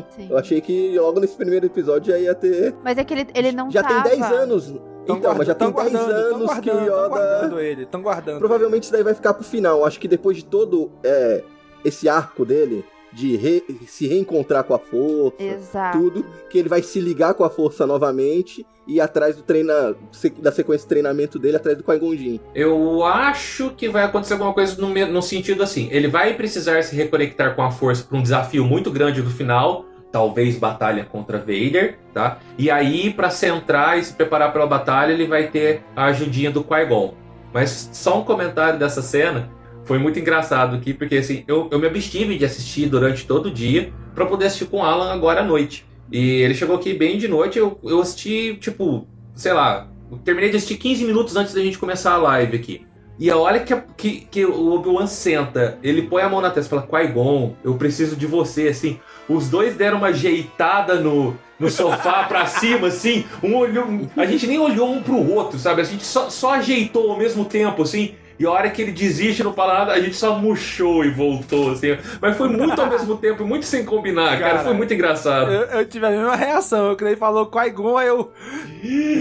[0.10, 0.28] Sim.
[0.30, 2.76] Eu achei que logo nesse primeiro episódio já ia ter.
[2.84, 4.10] Mas é que ele, ele não Já tava.
[4.10, 4.74] tem 10 anos.
[5.06, 7.08] Tão então, mas já tem guardando, 10 tão guardando, anos que o Yoda.
[7.10, 8.40] guardando ele, tão guardando.
[8.40, 9.86] Provavelmente isso daí vai ficar pro final.
[9.86, 11.44] Acho que depois de todo é,
[11.88, 15.98] esse arco dele, de re- se reencontrar com a força, Exato.
[15.98, 19.96] tudo, que ele vai se ligar com a força novamente e atrás do treina,
[20.40, 22.40] da sequência de treinamento dele, atrás do Qui-Gon.
[22.54, 25.90] Eu acho que vai acontecer alguma coisa no, no sentido assim.
[25.92, 29.86] Ele vai precisar se reconectar com a força para um desafio muito grande do final.
[30.10, 32.40] Talvez batalha contra Vader, tá?
[32.58, 36.64] E aí, para centrar e se preparar pela batalha, ele vai ter a ajudinha do
[36.64, 37.14] Qui-Gon.
[37.54, 39.50] Mas só um comentário dessa cena.
[39.88, 43.52] Foi muito engraçado aqui, porque assim, eu, eu me abstive de assistir durante todo o
[43.52, 45.86] dia para poder assistir com o Alan agora à noite.
[46.12, 49.90] E ele chegou aqui bem de noite, eu, eu assisti, tipo, sei lá,
[50.26, 52.86] terminei de assistir 15 minutos antes da gente começar a live aqui.
[53.18, 56.76] E a hora que, que, que o Obi-Wan senta, ele põe a mão na testa
[56.76, 59.00] e fala, Qui-Gon, eu preciso de você, assim.
[59.28, 63.26] Os dois deram uma ajeitada no, no sofá pra cima, assim.
[63.42, 65.82] Um olhou, a gente nem olhou um pro outro, sabe?
[65.82, 68.16] A gente só, só ajeitou ao mesmo tempo, assim.
[68.40, 71.72] E a hora que ele desiste, não fala nada, a gente só murchou e voltou,
[71.72, 71.98] assim.
[72.22, 74.54] Mas foi muito ao mesmo tempo, muito sem combinar, cara.
[74.58, 75.52] Cara, Foi muito engraçado.
[75.52, 76.92] Eu, eu tive a mesma reação.
[76.92, 78.32] Eu ele falou Qui-Gon, aí eu.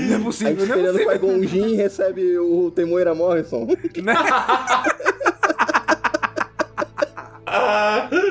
[0.09, 1.13] Não é possível, gente não é esperando o possível.
[1.13, 3.67] Qui-Gon Jinn recebe o Temoira Morrison.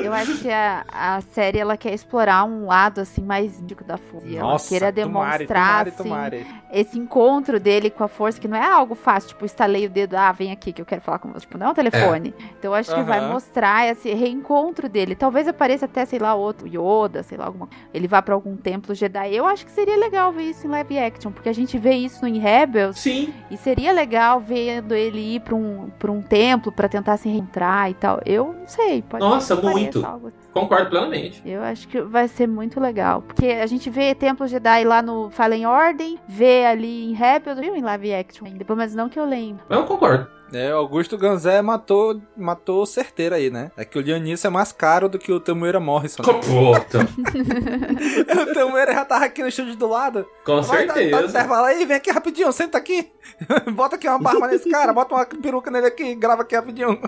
[0.04, 4.28] Eu acho que a, a série ela quer explorar um lado assim mais da força.
[4.28, 6.48] E ela Nossa, queira tomare, demonstrar tomare, assim, tomare.
[6.76, 10.16] Esse encontro dele com a força, que não é algo fácil, tipo, estalei o dedo,
[10.16, 11.42] ah, vem aqui que eu quero falar com você.
[11.42, 12.34] Tipo, não é um telefone.
[12.60, 15.16] Então eu acho que vai mostrar esse reencontro dele.
[15.16, 17.70] Talvez apareça até, sei lá, outro Yoda, sei lá, alguma.
[17.94, 19.34] Ele vá pra algum templo Jedi.
[19.34, 22.28] Eu acho que seria legal ver isso em live action, porque a gente vê isso
[22.28, 23.00] em Rebels.
[23.00, 23.34] Sim.
[23.50, 27.90] E seria legal vendo ele ir pra um, pra um templo pra tentar se reencontrar
[27.90, 28.20] e tal.
[28.26, 30.06] Eu não sei, pode Nossa, muito.
[30.06, 30.38] algo assim.
[30.52, 31.42] Concordo plenamente.
[31.46, 33.22] Eu acho que vai ser muito legal.
[33.22, 37.76] Porque a gente vê Templo Jedi lá no Fallen Order, vê ali em Rebels, viu
[37.76, 38.66] em live action ainda.
[38.66, 39.64] Pelo menos não que eu lembro.
[39.70, 40.28] Eu concordo.
[40.54, 43.72] É, o Augusto Ganzé matou, matou certeiro aí, né?
[43.76, 46.22] É que o Leonício é mais caro do que o Tamueira Morrison.
[46.22, 46.34] né?
[46.34, 47.00] Puta.
[48.52, 50.26] o Tamueira já tava aqui no estúdio do lado.
[50.46, 51.28] Com Vai, dá- dá certeza.
[51.30, 53.12] intervalo aí, vem aqui rapidinho, senta aqui.
[53.74, 57.00] bota aqui uma barba nesse cara, bota uma peruca nele aqui, grava aqui rapidinho.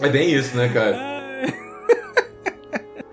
[0.00, 0.96] É bem isso, né, cara?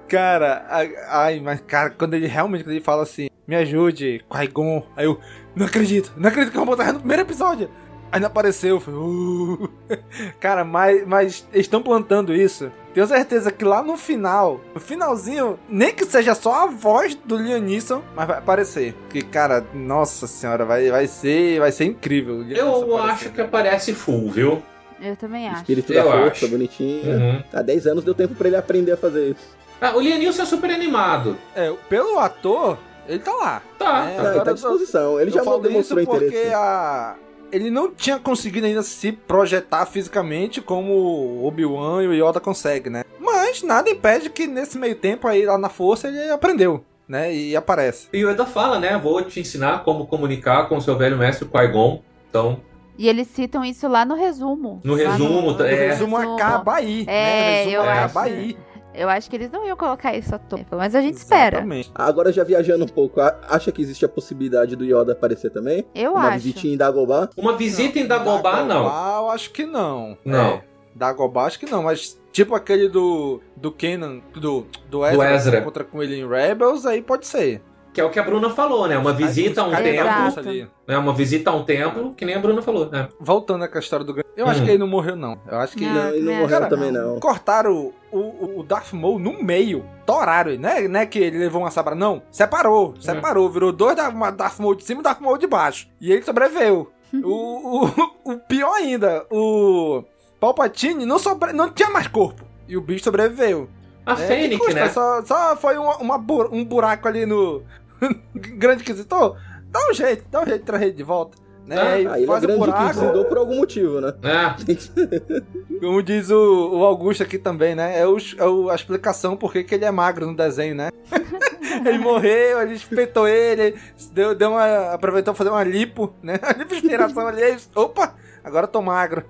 [0.07, 0.65] Cara,
[1.09, 5.19] ai, mas cara, quando ele realmente quando ele fala assim, me ajude, Qui-Gon, aí eu,
[5.55, 7.69] não acredito, não acredito que eu vou botar no primeiro episódio.
[8.11, 8.79] Ainda apareceu.
[8.79, 9.69] Falei, uh.
[10.39, 12.71] Cara, mas, mas eles estão plantando isso.
[12.93, 17.35] Tenho certeza que lá no final, no finalzinho, nem que seja só a voz do
[17.35, 18.95] Liam Neeson, mas vai aparecer.
[19.09, 22.43] Que, cara, nossa senhora, vai, vai, ser, vai ser incrível.
[22.49, 24.63] Eu acho que aparece full, viu?
[25.01, 25.57] Eu também acho.
[25.61, 26.47] Espírito Eu da força, acho.
[26.47, 27.11] bonitinho.
[27.11, 27.43] Uhum.
[27.53, 29.57] Há 10 anos deu tempo pra ele aprender a fazer isso.
[29.79, 31.37] Ah, o Liam Neeson é super animado.
[31.55, 33.61] É, pelo ator, ele tá lá.
[33.77, 35.19] Tá, É, Não, ele tá à disposição.
[35.19, 36.53] Ele eu já falo demonstrou isso porque interesse.
[36.53, 37.15] a...
[37.51, 42.91] ele não tinha conseguido ainda se projetar fisicamente como o Obi-Wan e o Yoda conseguem,
[42.91, 43.03] né?
[43.19, 47.33] Mas nada impede que nesse meio tempo aí lá na força ele aprendeu, né?
[47.33, 48.07] E aparece.
[48.13, 48.97] E o Yoda fala, né?
[48.97, 52.01] Vou te ensinar como comunicar com o seu velho mestre Qui-Gon.
[52.29, 52.59] Então,
[52.97, 54.81] E eles citam isso lá no resumo.
[54.83, 55.87] No resumo, O é.
[55.89, 57.13] resumo acaba aí, né?
[57.13, 58.33] É, O resumo eu acaba acho.
[58.33, 58.57] aí.
[58.97, 60.65] Eu acho que eles não iam colocar isso à toa.
[60.71, 61.57] Mas a gente espera.
[61.57, 61.91] Exatamente.
[61.93, 65.85] Agora já viajando um pouco, acha que existe a possibilidade do Yoda aparecer também?
[65.93, 66.39] Eu Uma acho.
[66.39, 67.29] visitinha em Dagobah?
[67.37, 68.83] uma visita em Dagobah, não.
[68.85, 70.17] Dagobah, eu acho que não.
[70.25, 70.55] Não.
[70.55, 70.63] É,
[70.95, 75.51] Dagobah, acho que não, mas tipo aquele do, do Kenan, do, do Ezra, Ezra.
[75.57, 77.61] que encontra com ele em Rebels, aí pode ser.
[77.97, 78.95] Que é o que a Bruna falou, né?
[78.95, 80.69] Uma visita a um templo.
[80.87, 80.97] Né?
[80.99, 83.09] Uma visita a um templo, que nem a Bruna falou, né?
[83.19, 84.65] Voltando com a história do Eu acho Hum.
[84.65, 85.41] que ele não morreu, não.
[85.47, 85.83] Eu acho que.
[85.83, 87.19] Não, ele não né, morreu cara, também, não.
[87.19, 89.83] Cortaram o, o, Darth Maul no meio.
[90.05, 90.61] Toraram ele.
[90.61, 92.21] Não é, não é que ele levou uma sabra, não.
[92.29, 92.93] Separou.
[92.99, 93.49] Separou.
[93.49, 95.87] Virou dois Darth Maul de cima e Darth Maul de baixo.
[95.99, 96.91] E ele sobreviveu.
[97.23, 100.03] o, o, o pior ainda, o
[100.39, 102.45] Palpatine não, sobre, não tinha mais corpo.
[102.67, 103.67] E o bicho sobreviveu.
[104.07, 104.73] A É, custa?
[104.73, 104.89] né?
[104.89, 106.15] Só, só foi uma, uma
[106.51, 107.61] um buraco ali no
[108.35, 109.37] Grande Inquisitor.
[109.69, 111.37] Dá um jeito, dá um jeito de trazer ele de volta.
[111.65, 111.75] Né?
[111.77, 112.83] Ah, E Ah, ele é faz o grande buraco.
[112.85, 114.13] inquisidor por algum motivo, né?
[114.23, 115.79] É.
[115.81, 117.99] Como diz o, o Augusto aqui também, né?
[117.99, 120.89] É, o, é o- a explicação por que que ele é magro no desenho, né?
[121.85, 123.75] ele morreu, ele espetou ele,
[124.13, 126.39] deu, deu uma, aproveitou pra fazer uma lipo, né?
[126.41, 129.23] A lipo inspiração ali, aí, opa, agora eu tô magro.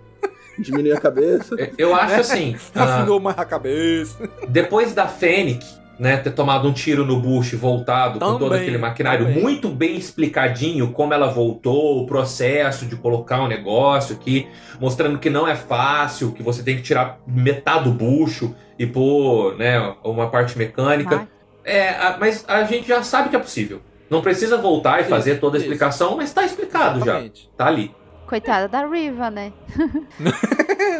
[0.59, 1.55] Diminui a cabeça.
[1.77, 2.55] Eu acho assim.
[2.73, 4.27] ah, Afinou mais a cabeça.
[4.49, 5.63] depois da Fennec,
[5.99, 9.41] né, ter tomado um tiro no bucho e voltado com todo Também, aquele maquinário também.
[9.41, 14.47] muito bem explicadinho, como ela voltou, o processo de colocar um negócio aqui,
[14.79, 19.55] mostrando que não é fácil, que você tem que tirar metade do bucho e pôr,
[19.57, 21.17] né, uma parte mecânica.
[21.17, 21.27] Vai.
[21.65, 23.81] É, a- mas a gente já sabe que é possível.
[24.09, 25.65] Não precisa voltar e Isso, fazer toda a isso.
[25.65, 27.43] explicação, mas tá explicado Exatamente.
[27.43, 27.49] já.
[27.57, 27.93] Tá ali.
[28.25, 29.51] Coitada da Riva, né?
[30.19, 30.31] Né?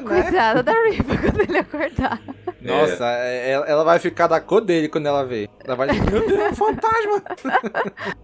[0.06, 2.22] Coitada da Riva quando ele acordar.
[2.62, 5.48] Nossa, é- ela, ela vai ficar da cor dele quando ela vê.
[5.64, 7.24] Ela vai dizer, meu Deus, é um fantasma.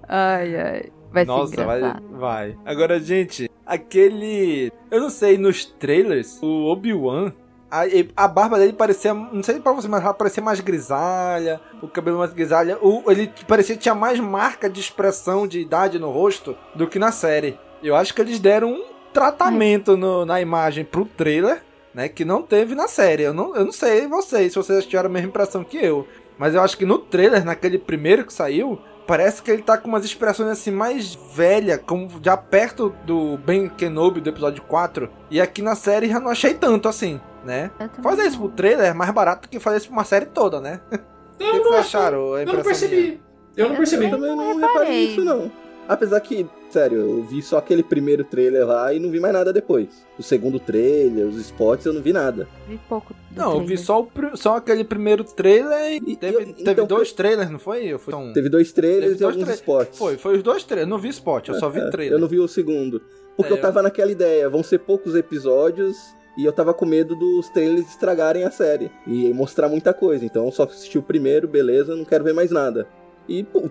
[0.08, 0.84] Ai, ai.
[1.12, 1.80] Vai Nossa, vai,
[2.12, 2.58] vai.
[2.66, 4.72] Agora, gente, aquele.
[4.90, 7.32] Eu não sei, nos trailers, o Obi-Wan.
[7.70, 9.14] A, e- a barba dele parecia.
[9.14, 11.62] Não sei pra você, mas ela parecia mais grisalha.
[11.82, 12.78] O cabelo mais grisalha.
[12.82, 16.98] O, ele parecia que tinha mais marca de expressão de idade no rosto do que
[16.98, 17.60] na série.
[17.84, 21.62] Eu acho que eles deram um tratamento no- na imagem pro trailer,
[21.94, 22.10] né?
[22.10, 23.24] Que não teve na série.
[23.24, 26.08] Eu não, eu não sei vocês, se vocês tiveram a mesma impressão que eu.
[26.38, 29.88] Mas eu acho que no trailer, naquele primeiro que saiu, parece que ele tá com
[29.88, 35.10] umas expressões assim mais velha, como já perto do Ben Kenobi do episódio 4.
[35.30, 37.72] E aqui na série já não achei tanto assim, né?
[37.80, 40.60] Eu Fazer isso pro trailer é mais barato que fazer isso pra uma série toda,
[40.60, 40.80] né?
[41.34, 42.36] O que, que vocês acharam?
[42.36, 43.20] A Eu não percebi.
[43.58, 44.06] Eu não Eu percebi.
[44.06, 45.52] Eu também não reparei isso, não.
[45.90, 49.54] Apesar que, sério, eu vi só aquele primeiro trailer lá e não vi mais nada
[49.54, 49.88] depois.
[50.18, 52.48] O segundo trailer, os spots, eu não vi nada.
[52.68, 53.14] Vi pouco.
[53.14, 53.86] do Não, eu vi trailer.
[53.86, 57.60] só, o só aquele primeiro trailer e E- teve, e- teve então, dois trailers, não
[57.60, 57.86] foi?
[57.86, 59.98] Eu fui, então, Teve dois trailers Teve e dois alguns tra- spots.
[59.98, 60.88] Foi, foi os dois trailers.
[60.88, 62.14] Eu não vi spot, eu só vi É, trailer.
[62.18, 63.02] Eu não vi o segundo.
[63.38, 65.96] Porque É, eu tava naquela ideia, vão ser poucos episódios
[66.38, 70.26] e eu tava com medo dos trailers estragarem a série e mostrar muita coisa.
[70.26, 72.88] Então eu só assisti o primeiro, beleza, não quero ver mais nada.
[73.28, 73.70] E pô,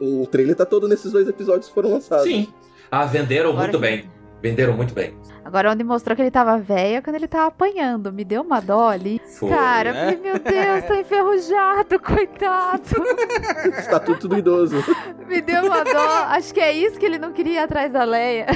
[0.00, 2.24] o trailer tá todo nesses dois episódios que foram lançados.
[2.24, 2.48] Sim.
[2.90, 4.10] Ah, venderam Agora muito que- bem.
[4.40, 5.16] Venderam muito bem.
[5.44, 8.12] Agora onde mostrou que ele tava velho, quando ele tava apanhando.
[8.12, 9.20] Me deu uma dó ali.
[9.38, 10.00] Foi, Cara, eu né?
[10.04, 12.82] falei, meu Deus, tá enferrujado, coitado.
[13.78, 14.76] Estatuto do idoso.
[15.26, 16.08] Me deu uma dó.
[16.28, 18.46] Acho que é isso que ele não queria ir atrás da Leia.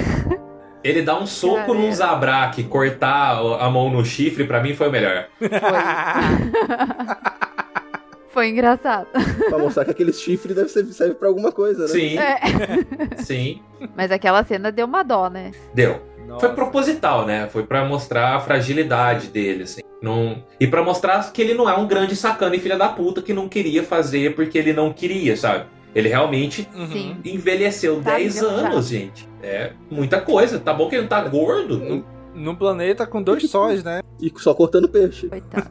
[0.84, 1.92] Ele dá um soco num é.
[1.92, 5.26] Zabrak, cortar a mão no chifre, pra mim foi o melhor.
[5.38, 5.48] Foi
[8.40, 9.06] engraçado.
[9.48, 11.88] pra mostrar que aquele chifre deve ser, serve pra alguma coisa, né?
[11.88, 12.40] Sim, É.
[13.22, 13.60] sim.
[13.96, 15.50] Mas aquela cena deu uma dó, né?
[15.74, 16.00] Deu.
[16.26, 16.46] Nossa.
[16.46, 17.48] Foi proposital, né?
[17.48, 19.82] Foi pra mostrar a fragilidade dele, assim.
[20.00, 20.42] Não...
[20.58, 23.32] E pra mostrar que ele não é um grande sacana e filha da puta que
[23.32, 25.66] não queria fazer porque ele não queria, sabe?
[25.94, 26.86] Ele realmente Uhum.
[26.90, 27.16] Sim.
[27.24, 28.66] envelheceu Tá 10 enferrujado.
[28.66, 29.28] anos, gente.
[29.42, 30.58] É muita coisa.
[30.58, 32.04] Tá bom que ele não tá gordo.
[32.34, 34.00] Num planeta com dois sóis, né?
[34.20, 35.28] E só cortando peixe.
[35.28, 35.68] Coitado.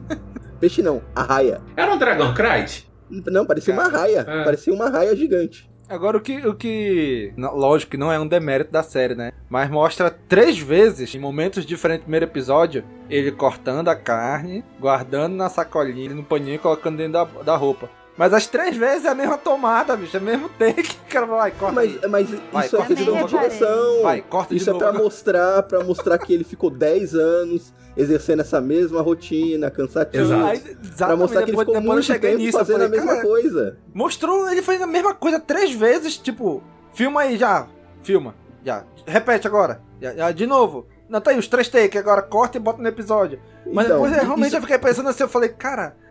[0.62, 1.60] Peixe não, a raia.
[1.76, 2.88] Era um Dragon Knight?
[3.10, 4.20] Não, parecia uma raia.
[4.20, 4.44] É.
[4.44, 5.68] Parecia uma raia gigante.
[5.88, 7.34] Agora o que, o que.
[7.36, 9.32] Lógico que não é um demérito da série, né?
[9.50, 15.34] Mas mostra três vezes, em momentos diferentes do primeiro episódio, ele cortando a carne, guardando
[15.34, 17.90] na sacolinha, no paninho e colocando dentro da, da roupa.
[18.16, 20.16] Mas as três vezes é a mesma tomada, bicho.
[20.16, 20.82] É o mesmo take.
[21.06, 21.74] O cara vai lá e corta.
[21.74, 23.28] Mas, mas Vai, isso é corta aquele de de novo.
[23.28, 24.02] direção.
[24.02, 24.84] Vai, corta de Isso é novo.
[24.84, 30.24] pra mostrar, pra mostrar que ele ficou 10 anos exercendo essa mesma rotina, cansativo.
[30.24, 30.44] Exato.
[30.46, 30.58] Aí,
[30.96, 33.26] Pra mostrar que ele depois- ficou depois muito tempo nisso, fazendo a falei, mesma cara,
[33.26, 33.78] coisa.
[33.94, 36.62] Mostrou ele fazendo a mesma coisa três vezes, tipo,
[36.94, 37.66] filma aí já,
[38.02, 38.34] filma,
[38.64, 40.86] já, repete agora, já, já, de novo.
[41.08, 43.38] Não, tá aí os três takes, agora corta e bota no episódio.
[43.70, 46.01] Mas Então, depois eu, realmente isso- eu fiquei pensando assim, eu falei, cara, a-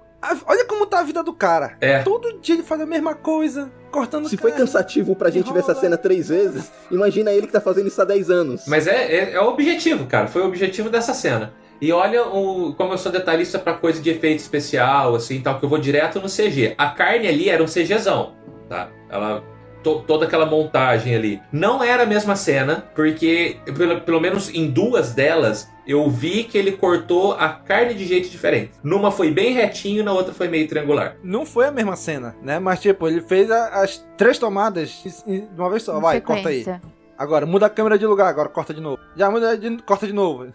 [0.45, 1.77] olha como tá a vida do cara.
[1.81, 1.99] É.
[2.03, 4.65] Todo dia ele faz a mesma coisa, cortando Se foi carne.
[4.65, 8.05] cansativo pra gente ver essa cena três vezes, imagina ele que tá fazendo isso há
[8.05, 8.63] 10 anos.
[8.67, 10.27] Mas é, é, é o objetivo, cara.
[10.27, 11.53] Foi o objetivo dessa cena.
[11.81, 15.65] E olha o, como eu sou detalhista pra coisa de efeito especial, assim, tal, que
[15.65, 16.75] eu vou direto no CG.
[16.77, 18.33] A carne ali era um CGzão,
[18.69, 18.89] tá?
[19.09, 19.43] Ela
[19.81, 21.41] to- toda aquela montagem ali.
[21.51, 26.57] Não era a mesma cena, porque pelo, pelo menos em duas delas eu vi que
[26.57, 28.71] ele cortou a carne de jeito diferente.
[28.83, 31.17] Numa foi bem retinho, na outra foi meio triangular.
[31.23, 32.59] Não foi a mesma cena, né?
[32.59, 35.97] Mas tipo, ele fez a- as três tomadas de uma vez só.
[35.97, 36.59] Em Vai, corta aí.
[36.63, 36.81] sequência.
[37.17, 38.97] Agora, muda a câmera de lugar, agora corta de novo.
[39.15, 40.47] Já muda, de, corta de novo.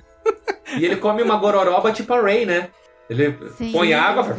[0.76, 2.70] E ele come uma gororoba tipo a Ray, né?
[3.08, 4.36] Ele Sim, põe água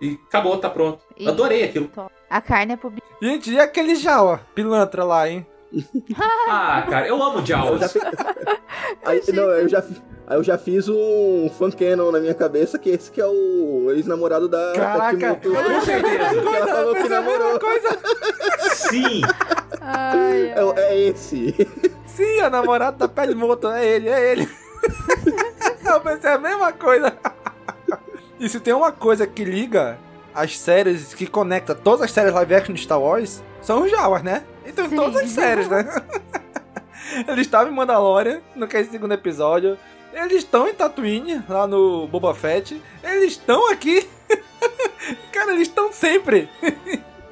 [0.00, 1.00] e acabou, tá pronto.
[1.18, 1.90] E- Adorei aquilo.
[2.30, 3.02] A carne é publi...
[3.20, 5.44] Gente, e aquele já, ó, pilantra lá, hein?
[6.48, 7.92] Ah, cara, eu amo Eu Jaws.
[7.92, 8.00] fi-
[9.04, 9.78] aí, não, eu já,
[10.26, 13.90] aí eu já fiz um fan canon na minha cabeça, que esse que é o
[13.92, 15.64] ex-namorado da Caraca, da Kimoto.
[15.70, 16.40] com certeza.
[16.40, 17.60] Que ela falou que namorou.
[17.60, 17.98] coisa.
[18.74, 19.20] Sim.
[19.80, 21.54] Ai, É, é esse.
[22.06, 24.48] Sim, a namorada da pele moto, é ele, é ele.
[25.86, 27.16] Eu pensei a mesma coisa.
[28.38, 29.98] E se tem uma coisa que liga
[30.34, 34.22] as séries, que conecta todas as séries live action de Star Wars, são os Jawas,
[34.22, 34.44] né?
[34.64, 34.96] Então em Sim.
[34.96, 35.84] todas as séries, né?
[37.26, 39.76] Eles estavam em Mandalorian, no que é esse segundo episódio.
[40.12, 42.80] Eles estão em Tatooine, lá no Boba Fett.
[43.02, 44.06] Eles estão aqui.
[45.32, 46.48] Cara, eles estão sempre.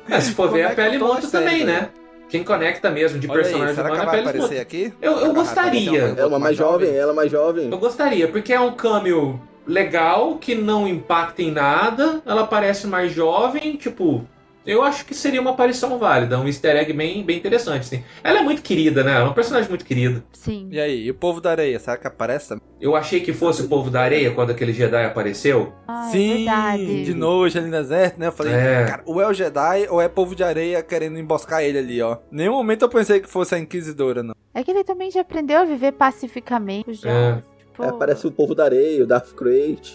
[0.08, 1.90] É, se for ver a Conecta pele séries, também, né?
[2.28, 4.38] Quem conecta mesmo de Olha aí, personagem será que humano ela é a vai pele
[4.38, 4.92] aparecer aqui?
[5.00, 5.90] Eu, eu Será que gostaria.
[5.90, 7.70] aparecer uma É uma mais jovem, ela é mais jovem.
[7.70, 13.12] Eu gostaria, porque é um câmbio legal, que não impacta em nada, ela parece mais
[13.12, 14.26] jovem, tipo.
[14.68, 18.04] Eu acho que seria uma aparição válida, um easter egg bem, bem interessante, sim.
[18.22, 19.12] Ela é muito querida, né?
[19.14, 20.22] Ela é um personagem muito querido.
[20.32, 20.68] Sim.
[20.70, 22.54] E aí, e o povo da areia, será que aparece?
[22.78, 25.72] Eu achei que fosse o povo da areia quando aquele Jedi apareceu.
[25.88, 27.04] Ah, é Sim, verdade.
[27.04, 28.26] de noite ali no deserto, né?
[28.26, 28.84] Eu falei, É.
[28.84, 32.18] cara, ou é o Jedi ou é povo de areia querendo emboscar ele ali, ó.
[32.30, 34.34] Nenhum momento eu pensei que fosse a Inquisidora, não.
[34.54, 36.92] É que ele também já aprendeu a viver pacificamente.
[36.92, 37.10] Já.
[37.10, 37.42] É.
[37.72, 39.94] Tipo, É, parece o povo da areia, o Darth Crate.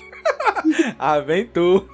[0.98, 1.88] Ah, vem tu.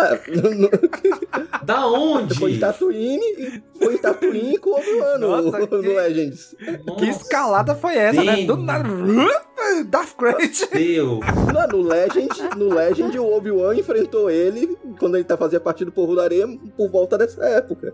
[0.00, 2.34] Ah, no- Da onde?
[2.38, 6.54] foi em Tatooine, foi em Tatooine com o Obi-Wan no, Nossa, no que- Legends.
[6.98, 8.44] Que escalada foi essa, né?
[8.44, 8.88] Do nada.
[9.88, 10.66] Darth Crate.
[10.72, 11.20] Deus.
[11.52, 15.92] Não, no Legend, no Legend o Obi-Wan enfrentou ele quando ele tá fazia parte do
[15.92, 16.46] povo da areia
[16.76, 17.92] por volta dessa época.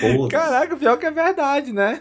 [0.00, 0.28] Foda-se.
[0.30, 2.00] Caraca, pior que é verdade, né?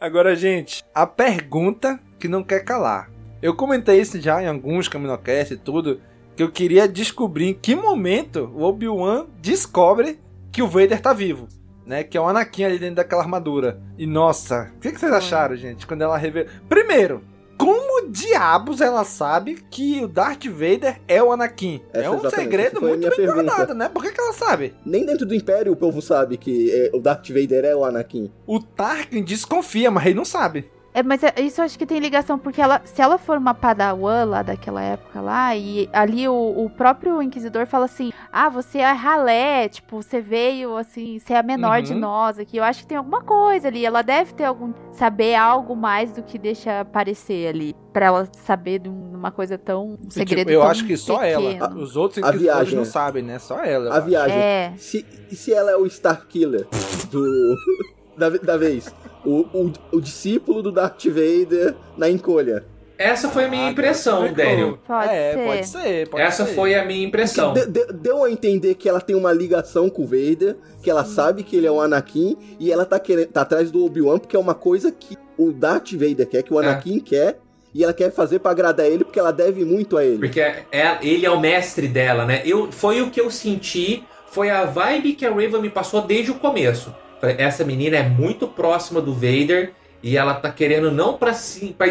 [0.00, 3.10] Agora, gente, a pergunta que não quer calar.
[3.40, 6.00] Eu comentei isso já em alguns Caminocast e tudo,
[6.42, 10.18] que eu queria descobrir em que momento o Obi-Wan descobre
[10.50, 11.46] que o Vader tá vivo.
[11.84, 13.82] Né, que é o Anakin ali dentro daquela armadura.
[13.98, 16.48] E nossa, o que, que vocês acharam, gente, quando ela revelou?
[16.68, 17.24] Primeiro,
[17.58, 21.80] como diabos ela sabe que o Darth Vader é o Anakin?
[21.92, 23.42] Essa é um segredo muito bem pergunta.
[23.42, 23.88] guardado, né?
[23.88, 24.74] Por que, que ela sabe?
[24.86, 28.30] Nem dentro do Império o povo sabe que é, o Darth Vader é o Anakin.
[28.46, 30.70] O Tarkin desconfia, mas ele não sabe.
[30.94, 33.54] É, mas é- isso eu acho que tem ligação, porque ela, se ela for uma
[33.54, 36.34] padawan lá daquela época lá, e ali o,
[36.64, 41.38] o próprio Inquisidor fala assim, ah, você é ralé, tipo, você veio, assim, você é
[41.38, 41.98] a menor de Uhum.
[42.00, 42.58] nós aqui.
[42.58, 46.22] Eu acho que tem alguma coisa ali, ela deve ter algum, saber algo mais do
[46.22, 50.40] que deixa aparecer ali, pra ela saber de um- uma coisa tão, um E, segredo
[50.48, 51.52] tipo, eu tão acho que só ela.
[51.52, 51.80] pequeno.
[51.80, 52.90] Os outros A inquisidores viagem, não né?
[52.90, 53.38] sabem, né?
[53.38, 53.94] Só ela.
[53.94, 54.06] A acho.
[54.06, 54.36] viagem.
[54.38, 54.72] É.
[54.76, 56.66] Se, e se ela é o Star Killer
[57.10, 57.24] do,
[58.18, 58.92] da, da vez?
[59.24, 62.64] O, o, o discípulo do Darth Vader na encolha.
[62.98, 64.44] Essa foi a minha impressão, Explicou.
[64.52, 64.78] Daniel.
[64.86, 65.44] Pode é, ser.
[65.46, 66.08] pode ser.
[66.08, 66.54] Pode Essa ser.
[66.54, 67.52] foi a minha impressão.
[67.52, 71.04] De- de- deu a entender que ela tem uma ligação com o Vader, que ela
[71.04, 74.36] sabe que ele é o Anakin, e ela tá, querendo, tá atrás do Obi-Wan, porque
[74.36, 76.64] é uma coisa que o Darth Vader quer, que o É.
[76.66, 77.38] Anakin quer,
[77.74, 80.18] e ela quer fazer pra agradar ele, porque ela deve muito a ele.
[80.18, 82.42] Porque é- ele é o mestre dela, né?
[82.44, 86.30] Eu, foi o que eu senti, foi a vibe que a Raven me passou desde
[86.30, 86.94] o começo.
[87.22, 91.86] Essa menina é muito próxima do Vader e ela tá querendo não pra, se, pra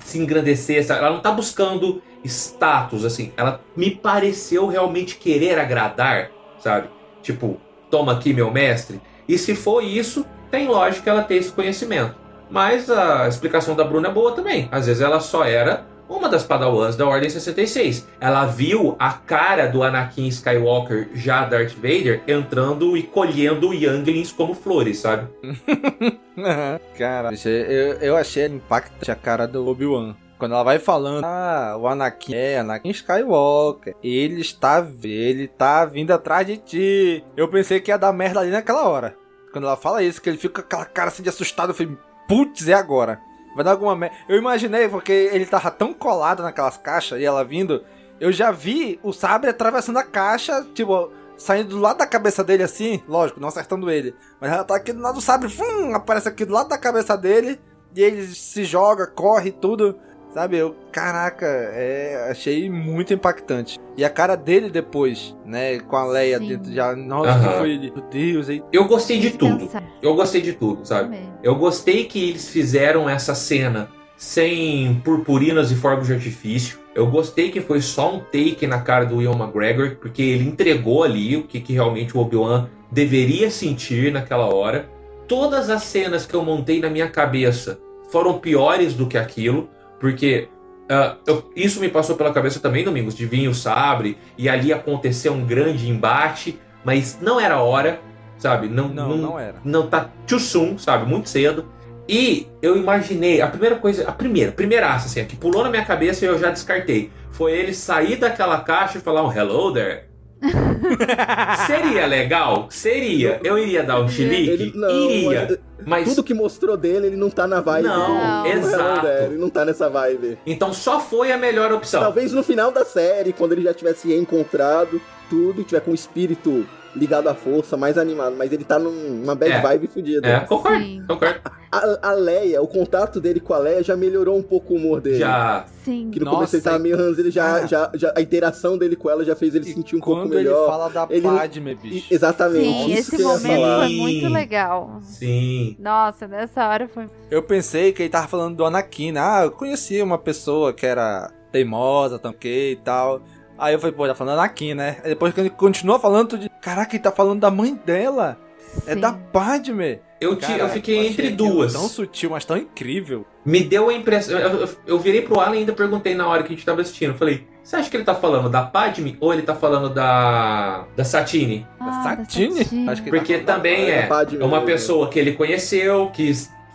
[0.00, 3.32] se engrandecer, ela não tá buscando status, assim.
[3.36, 6.88] Ela me pareceu realmente querer agradar, sabe?
[7.22, 7.58] Tipo,
[7.90, 9.00] toma aqui meu mestre.
[9.26, 12.14] E se for isso, tem lógica ela ter esse conhecimento.
[12.50, 14.68] Mas a explicação da Bruna é boa também.
[14.70, 18.06] Às vezes ela só era uma das padawans da Ordem 66.
[18.20, 24.54] Ela viu a cara do Anakin Skywalker, já Darth Vader, entrando e colhendo Younglings como
[24.54, 25.28] flores, sabe?
[26.98, 30.14] cara, eu, eu achei impactante a cara do Obi-Wan.
[30.38, 33.94] Quando ela vai falando, ah, o Anakin é Anakin Skywalker.
[34.02, 37.24] Ele está, ele tá vindo atrás de ti.
[37.36, 39.16] Eu pensei que ia dar merda ali naquela hora.
[39.52, 41.96] Quando ela fala isso, que ele fica com aquela cara assim de assustado, eu falei,
[42.28, 43.20] putz, é agora.
[43.54, 44.16] Vai dar alguma merda.
[44.28, 47.84] Eu imaginei, porque ele tava tão colado naquelas caixas e ela vindo.
[48.20, 52.62] Eu já vi o sabre atravessando a caixa, tipo, saindo do lado da cabeça dele
[52.62, 54.14] assim, lógico, não acertando ele.
[54.40, 57.16] Mas ela tá aqui do lado do sabre, fum, aparece aqui do lado da cabeça
[57.16, 57.60] dele.
[57.94, 59.98] E ele se joga, corre tudo.
[60.34, 63.78] Sabe, eu, caraca, é, achei muito impactante.
[63.96, 66.48] E a cara dele depois, né, com a Leia Sim.
[66.48, 67.58] dentro já, nossa, uhum.
[67.58, 68.48] foi ele, meu Deus.
[68.48, 68.60] Aí...
[68.72, 69.70] Eu gostei de tudo.
[70.02, 71.20] Eu gostei de tudo, sabe?
[71.40, 76.80] Eu gostei que eles fizeram essa cena sem purpurinas e fogos de artifício.
[76.96, 81.04] Eu gostei que foi só um take na cara do Will McGregor, porque ele entregou
[81.04, 84.90] ali o que, que realmente o Obi-Wan deveria sentir naquela hora.
[85.28, 87.78] Todas as cenas que eu montei na minha cabeça
[88.10, 89.68] foram piores do que aquilo.
[90.04, 90.50] Porque
[90.82, 94.70] uh, eu, isso me passou pela cabeça também, Domingos, de vir o sabre e ali
[94.70, 97.98] acontecer um grande embate, mas não era hora,
[98.36, 98.68] sabe?
[98.68, 99.54] Não, não, não, não era.
[99.64, 101.08] Não tá too soon, sabe?
[101.08, 101.64] Muito cedo.
[102.06, 105.86] E eu imaginei, a primeira coisa, a primeira, primeiraça, assim, a que pulou na minha
[105.86, 110.02] cabeça e eu já descartei, foi ele sair daquela caixa e falar um hello there.
[111.66, 112.66] Seria legal?
[112.70, 113.40] Seria.
[113.42, 114.76] Eu iria dar um chilique?
[114.76, 115.58] Não, iria.
[115.86, 116.08] Mas...
[116.08, 117.86] Tudo que mostrou dele, ele não tá na vibe.
[117.86, 118.48] Não, do...
[118.48, 119.06] exato.
[119.06, 120.38] Ele não tá nessa vibe.
[120.46, 122.00] Então só foi a melhor opção.
[122.00, 126.66] Talvez no final da série, quando ele já tivesse reencontrado tudo, tiver com o espírito
[126.94, 129.60] ligado à força, mais animado, mas ele tá numa bad é.
[129.60, 130.28] vibe fodida.
[130.28, 131.40] É, concordo, concordo.
[131.72, 135.00] A, a, Leia, o contato dele com a Leia já melhorou um pouco o humor
[135.00, 135.18] dele.
[135.18, 135.64] Já.
[135.82, 136.10] Sim.
[136.12, 138.94] Que no Nossa, começo ele tava meio ranzinho, ele já, já, já, a interação dele
[138.94, 140.54] com ela já fez ele sentir um pouco melhor.
[140.54, 141.22] Quando ele fala da ele...
[141.22, 142.14] Padme, bicho.
[142.14, 142.64] Exatamente.
[142.64, 144.98] Sim, esse momento foi muito legal.
[145.02, 145.76] Sim.
[145.80, 147.06] Nossa, nessa hora foi...
[147.28, 149.20] Eu pensei que ele tava falando do Anakin, né?
[149.20, 153.20] Ah, eu conheci uma pessoa que era teimosa, tanque e tal.
[153.58, 154.96] Aí eu falei, pô, tá falando Anakin, né?
[155.02, 158.38] Aí depois que ele continua falando, tu de, caraca, ele tá falando da mãe dela.
[158.74, 158.90] Sim.
[158.90, 160.00] É da Padme.
[160.20, 161.72] Eu, te, eu fiquei entre duas.
[161.72, 163.26] Tão sutil, mas tão incrível.
[163.44, 164.38] Me deu a impressão.
[164.38, 166.80] Eu, eu, eu, virei pro Alan e ainda perguntei na hora que a gente tava
[166.80, 167.14] assistindo.
[167.14, 170.86] Falei, você acha que ele tá falando da Padme ou ele tá falando da.
[170.96, 171.66] da Satine?
[171.78, 172.88] Ah, da Satine?
[172.88, 176.32] Acho que Porque tá também é, é uma pessoa que ele conheceu, que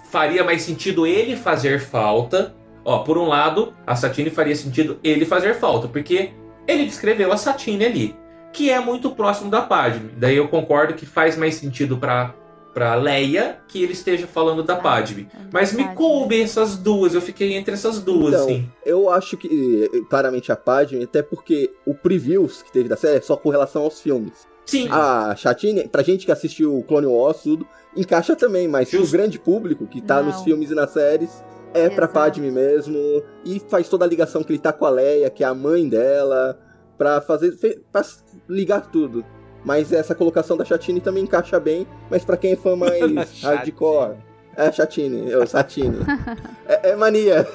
[0.09, 2.55] faria mais sentido ele fazer falta.
[2.85, 6.31] Ó, por um lado, a Satine faria sentido ele fazer falta, porque
[6.69, 8.15] ele descreveu a Satine ali,
[8.53, 10.11] que é muito próximo da Padme.
[10.15, 12.33] Daí eu concordo que faz mais sentido para
[12.71, 15.27] para Leia que ele esteja falando da Padme.
[15.51, 18.71] Mas me coube essas duas, eu fiquei entre essas duas, então, assim.
[18.85, 23.21] Eu acho que claramente a Padme, até porque o previews que teve da série é
[23.21, 24.47] só com relação aos filmes.
[24.65, 24.87] Sim.
[24.91, 27.67] A Chatine, pra gente que assistiu Clone Wars, tudo,
[27.97, 30.31] encaixa também, mas o grande público que tá Não.
[30.31, 31.43] nos filmes e nas séries
[31.73, 31.95] é Exato.
[31.95, 32.97] pra Padme mesmo.
[33.45, 35.87] E faz toda a ligação que ele tá com a Leia, que é a mãe
[35.87, 36.59] dela,
[36.97, 37.51] pra fazer.
[37.91, 38.01] pra
[38.47, 39.25] ligar tudo.
[39.63, 44.17] Mas essa colocação da Chatine também encaixa bem, mas para quem é fã mais hardcore.
[44.55, 45.99] É Chatine, eu, Satine.
[46.67, 47.47] é, é mania.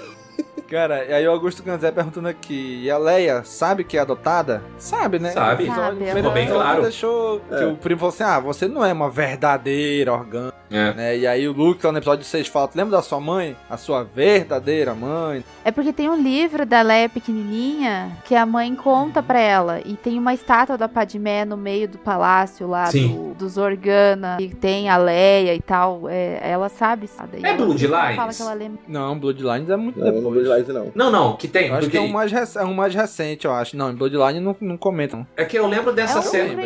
[0.74, 4.60] Cara, e aí o Augusto Ganzé perguntando aqui, e a Leia sabe que é adotada?
[4.76, 5.30] Sabe, né?
[5.30, 6.82] Sabe, sabe ficou bem claro.
[6.82, 7.58] Deixou é.
[7.58, 10.52] que o primo falou assim, ah, você não é uma verdadeira orgânica.
[10.70, 10.92] É.
[10.94, 11.18] Né?
[11.18, 13.56] E aí o Luke, lá no episódio 6, fala, lembra da sua mãe?
[13.70, 15.44] A sua verdadeira mãe?
[15.64, 19.94] É porque tem um livro da Leia pequenininha que a mãe conta pra ela, e
[19.94, 24.88] tem uma estátua da Padmé no meio do palácio lá, do, dos Organa, e tem
[24.88, 27.06] a Leia e tal, é, ela sabe.
[27.06, 27.38] sabe?
[27.44, 28.16] É Bloodlines?
[28.16, 28.80] Fala que ela lembra.
[28.88, 30.92] Não, Bloodlines é muito não, depois não.
[30.94, 31.68] Não, não, que tem.
[31.68, 31.98] Eu acho porque...
[31.98, 33.76] que é um, mais é um mais recente, eu acho.
[33.76, 35.26] Não, em Bloodline não, não comentam.
[35.36, 36.62] É que eu lembro dessa é cena.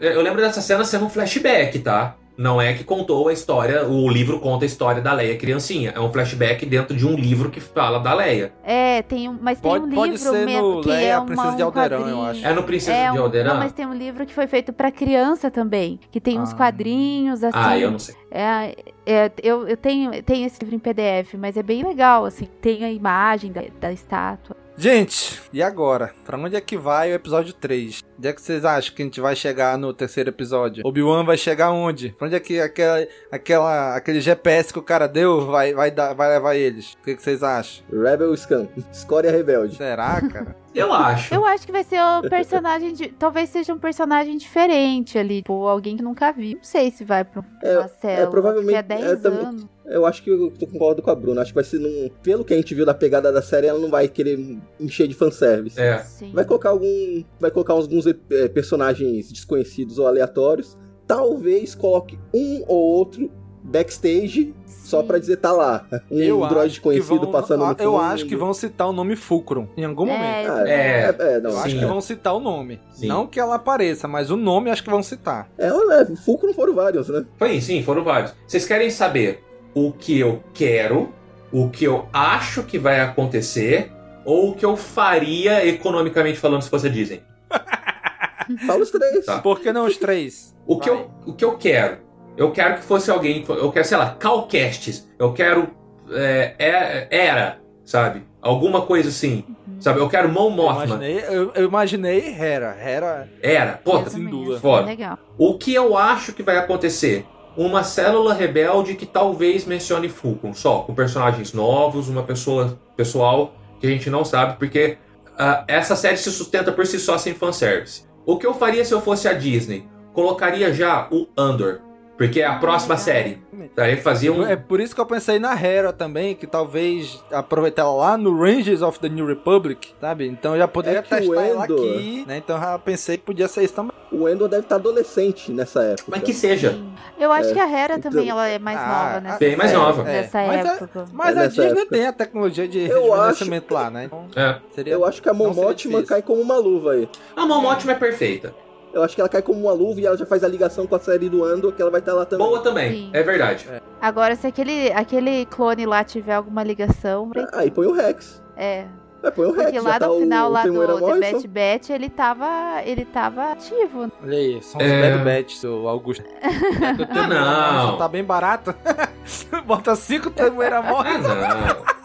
[0.00, 2.16] Eu lembro dessa cena sendo um flashback, tá?
[2.38, 5.92] Não é que contou a história, o livro conta a história da Leia criancinha.
[5.92, 8.52] É um flashback dentro de um livro que fala da Leia.
[8.62, 11.12] É, tem um, mas tem pode, um pode livro ser mesmo no que Leia, é
[11.14, 12.46] a Princesa uma, de Alderaan, um eu acho.
[12.46, 13.54] É no Princesa é um, de Alderaan?
[13.54, 16.56] Não, mas tem um livro que foi feito para criança também, que tem uns Ah.
[16.56, 17.58] quadrinhos assim.
[17.58, 18.14] Ah, eu não sei.
[18.30, 18.76] É,
[19.10, 22.84] é, eu, eu tenho, tenho esse livro em PDF, mas é bem legal, assim, tem
[22.84, 24.54] a imagem da, da estátua.
[24.80, 26.14] Gente, e agora?
[26.24, 28.00] Pra onde é que vai o episódio 3?
[28.16, 30.86] Onde é que vocês acham que a gente vai chegar no terceiro episódio?
[30.86, 32.10] Obi-Wan vai chegar onde?
[32.10, 36.14] Pra onde é que aquela, aquela, aquele GPS que o cara deu vai, vai, dar,
[36.14, 36.92] vai levar eles?
[36.92, 37.84] O que, que vocês acham?
[37.90, 39.74] Rebel Scum, escória rebelde.
[39.74, 40.54] Será, cara?
[40.72, 41.34] Eu acho.
[41.34, 43.08] Eu acho que vai ser o personagem de.
[43.08, 45.38] Talvez seja um personagem diferente ali.
[45.38, 46.54] Tipo, alguém que nunca vi.
[46.54, 48.22] Não sei se vai pra uma célula.
[48.22, 48.66] É, provavelmente.
[48.84, 49.66] porque É 10 é, também- anos.
[49.90, 51.40] Eu acho que eu tô concordo com a Bruna.
[51.40, 52.10] Acho que vai ser num.
[52.22, 54.38] Pelo que a gente viu da pegada da série, ela não vai querer
[54.78, 55.80] encher de fanservice.
[55.80, 56.04] É.
[56.32, 57.24] Vai colocar algum.
[57.40, 60.76] Vai colocar alguns eh, personagens desconhecidos ou aleatórios.
[61.06, 63.30] Talvez coloque um ou outro
[63.62, 65.86] backstage só pra dizer tá lá.
[66.10, 67.96] Um Eu acho droid que conhecido vão- passando no Eu fundo.
[68.02, 70.46] acho que vão citar o nome Fulcrum em algum É, momento.
[70.48, 71.22] eu Ah, É, acho.
[71.22, 71.78] É, não, Eu acho Sim.
[71.78, 72.80] que vão citar o nome.
[72.92, 73.06] Sim.
[73.08, 75.50] Não que ela apareça, mas o nome acho que vão citar.
[75.58, 77.24] É, olha, Fulcrum foram vários, né?
[77.36, 78.32] Foi, sim, foram vários.
[78.46, 79.44] Vocês querem saber
[79.74, 81.12] o que eu quero,
[81.52, 83.90] o que eu acho que vai acontecer,
[84.24, 87.22] ou o que eu faria economicamente falando se fosse a Disney?
[88.66, 89.26] Fala os três.
[89.26, 89.38] Tá.
[89.40, 90.54] Por que não os três?
[90.66, 91.98] O que, eu, o que eu quero?
[92.36, 93.44] Eu quero que fosse alguém.
[93.48, 95.06] Eu quero, sei lá, Calcastes.
[95.18, 95.68] Eu quero.
[96.10, 98.22] É, é- era, sabe?
[98.40, 99.44] Alguma coisa assim.
[99.80, 100.00] Sabe?
[100.00, 100.84] Eu quero Mon Eu Mothma.
[100.84, 102.76] imaginei, eu, eu imaginei Hera.
[102.80, 103.28] Hera.
[103.42, 103.72] Era.
[103.84, 104.60] Pô, Eu sem dúvida.
[104.60, 104.86] Foda.
[104.86, 105.18] Legal.
[105.36, 107.26] O que eu acho que vai acontecer?
[107.58, 113.86] Uma célula rebelde que talvez mencione Fulcrum, só, com personagens novos, uma pessoa pessoal que
[113.88, 114.96] a gente não sabe, porque
[115.36, 118.04] ah, essa série se sustenta por si só sem fanservice.
[118.24, 119.88] O que eu faria se eu fosse a Disney?
[120.12, 121.80] Colocaria já o Andor,
[122.18, 123.04] porque é a Ah, próxima legal.
[123.04, 123.38] série.
[123.74, 124.44] Daí fazia um.
[124.46, 128.36] É por isso que eu pensei na Hera também, que talvez aproveitar ela lá no
[128.38, 130.26] Rangers of the New Republic, sabe?
[130.26, 132.36] Então eu já poderia É testar ela aqui, né?
[132.38, 133.92] Então eu já pensei que podia ser isso também.
[134.10, 136.04] O Endor deve estar adolescente nessa época.
[136.08, 136.78] Mas que seja.
[137.18, 139.56] Eu acho É, que a Hera então- também ela é mais Ah, nova nessa bem
[139.56, 140.02] mais série, nova.
[140.02, 141.04] Nessa Mas é- época.
[141.12, 141.86] Mas É a Disney época.
[141.90, 144.04] tem a tecnologia de rejuvenescimento lá, né?
[144.04, 144.56] Então É.
[144.74, 144.92] seria.
[144.94, 146.06] Eu acho que a Mothma difícil.
[146.06, 147.08] cai como uma luva aí.
[147.36, 148.54] A Mon Mothma é perfeita.
[148.92, 150.94] Eu acho que ela cai como uma luva e ela já faz a ligação com
[150.94, 152.46] a série do Andor, que ela vai estar lá também.
[152.46, 153.10] Boa também, Sim.
[153.12, 153.68] é verdade.
[154.00, 157.30] Agora, se aquele, aquele clone lá tiver alguma ligação.
[157.52, 158.42] Aí põe o Rex.
[158.56, 158.86] É.
[159.22, 159.64] Aí põe o Rex.
[159.64, 161.32] Porque lá tá no o, final o lá do Temuera The Morrison.
[161.32, 162.82] Bad Batch, ele tava.
[162.84, 164.10] ele tava ativo.
[164.22, 165.10] Olha aí, são os É.
[165.18, 166.24] Bad Batch, seu Augusto.
[167.10, 167.90] Ah, não.
[167.92, 168.74] Só tá bem barato.
[169.66, 171.14] Bota cinco Temuera Ah, mortos.
[171.22, 171.98] não.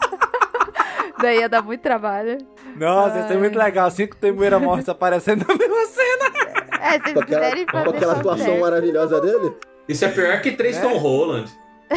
[1.20, 2.38] Daí ia dar muito trabalho.
[2.76, 3.38] Nossa, isso é Ai.
[3.38, 3.90] muito legal.
[3.90, 6.63] Cinco Temuera mortos aparecendo na mesma cena.
[6.84, 7.66] É, se Com aquela, fazer.
[7.66, 8.60] com aquela atuação certo.
[8.60, 9.52] maravilhosa dele.
[9.88, 10.80] Isso é pior que três É?
[10.80, 11.50] Tom Holland.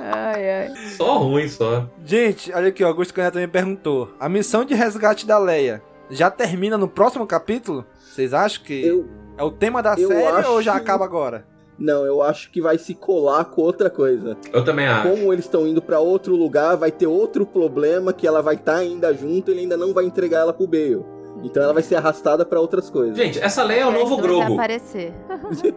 [0.00, 0.72] Ai, ai.
[0.96, 1.86] Só ruim, só.
[2.04, 4.10] Gente, olha aqui, o Augusto Caneta também perguntou.
[4.18, 7.84] A missão de resgate da Leia já termina no próximo capítulo?
[8.00, 9.06] Vocês acham que Eu,
[9.38, 11.46] é o tema da série acho- ou já acaba agora?
[11.78, 14.36] não, eu acho que vai se colar com outra coisa.
[14.52, 15.08] Eu também acho.
[15.08, 18.76] Como eles estão indo pra outro lugar, vai ter outro problema que ela vai estar
[18.76, 21.04] ainda junto e ele ainda não vai entregar ela pro Bale.
[21.42, 23.16] Então ela vai ser arrastada pra outras coisas.
[23.16, 24.52] Gente, essa Leia é o novo Então vai Grogo.
[24.54, 25.12] aparecer.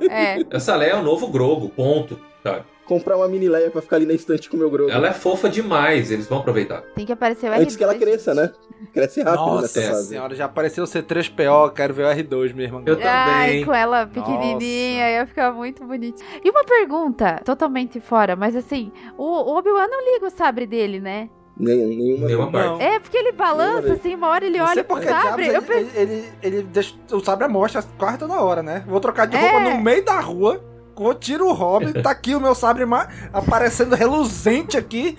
[0.09, 0.43] é.
[0.51, 2.19] Essa Leia é o novo Grogo, ponto.
[2.43, 2.63] Sabe?
[2.85, 4.91] Comprar uma mini Leia pra ficar ali na estante com o meu Grogu.
[4.91, 6.83] Ela é fofa demais, eles vão aproveitar.
[6.95, 7.61] Tem que aparecer o R2.
[7.61, 8.51] Antes que ela cresça, né?
[8.93, 10.07] Cresce rápido Nossa nessa fase.
[10.09, 12.83] senhora, já apareceu o C3PO, quero ver o R2 mesmo.
[12.85, 13.65] Eu Ai, também.
[13.65, 16.21] com ela pequenininha, ia ficar muito bonito.
[16.43, 20.99] E uma pergunta, totalmente fora, mas assim, o o Obi-Wan não liga o sabre dele,
[20.99, 21.27] né?
[21.57, 22.25] Nem, nenhuma.
[22.27, 22.83] Nenhuma parte.
[22.83, 25.49] É, porque ele balança assim, uma hora ele olha pro por que sabre.
[25.49, 28.83] diabos Eu ele, pensei, ele, ele, ele deixa o sabre mostra quase toda hora, né?
[28.87, 29.39] Vou trocar de É.
[29.39, 30.61] roupa no meio da rua,
[30.95, 35.17] vou tiro o hobby, tá aqui o meu sabre ma- aparecendo reluzente aqui.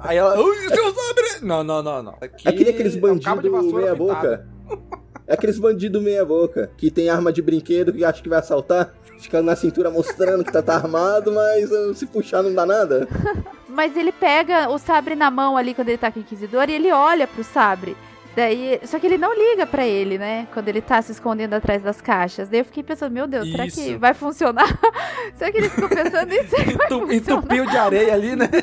[0.00, 1.26] Aí ela, ui, seu sabre!
[1.42, 2.14] Não, não, não, não.
[2.20, 4.48] Aqui É que nem aqueles é um cabo de bandidos vassoura meia boca.
[5.26, 8.94] É aqueles bandidos meia boca que tem arma de brinquedo que acha que vai assaltar,
[9.18, 13.08] fica na cintura mostrando que tá, tá armado, mas uh, se puxar não dá nada.
[13.68, 16.72] Mas ele pega o sabre na mão ali quando ele tá com o Inquisidor e
[16.72, 17.94] ele olha pro sabre.
[18.36, 20.46] Daí, só que ele não liga pra ele, né?
[20.52, 22.48] Quando ele tá se escondendo atrás das caixas.
[22.50, 23.98] Daí eu fiquei pensando, meu Deus, será que Isso.
[23.98, 24.66] vai funcionar?
[25.34, 26.54] será que ele ficou pensando nisso?
[26.54, 27.14] Funcionar?
[27.14, 28.48] Entupiu de areia ali, né?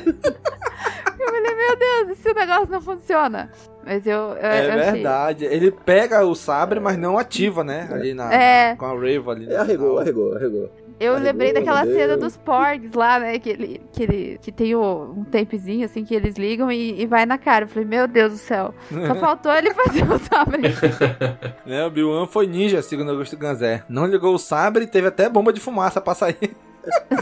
[1.18, 3.50] Eu falei, meu Deus, esse negócio não funciona.
[3.84, 5.44] Mas eu, eu, É eu achei- verdade.
[5.46, 7.88] Ele pega o sabre, mas não ativa, né?
[7.90, 8.76] Ali na, É.
[8.76, 9.46] com a Rave ali.
[9.46, 10.70] no É, arregou, arregou, arregou.
[11.00, 11.98] Eu lembrei daquela arregou.
[11.98, 13.38] cena dos porgs lá, né?
[13.38, 17.06] Que, ele, que, ele, que tem o, um tapezinho, assim, que eles ligam e, e
[17.06, 17.64] vai na cara.
[17.64, 18.74] Eu falei, meu Deus do céu.
[18.90, 20.62] Só faltou ele fazer o sabre.
[21.66, 23.82] Né, o Bill foi ninja, segundo Augusto Ganzé.
[23.88, 26.54] Não ligou o sabre e teve até bomba de fumaça pra sair.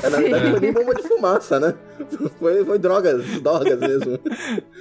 [0.03, 1.75] É, na verdade, foi nem bomba de fumaça, né?
[2.39, 4.19] Foi, foi drogas, drogas mesmo.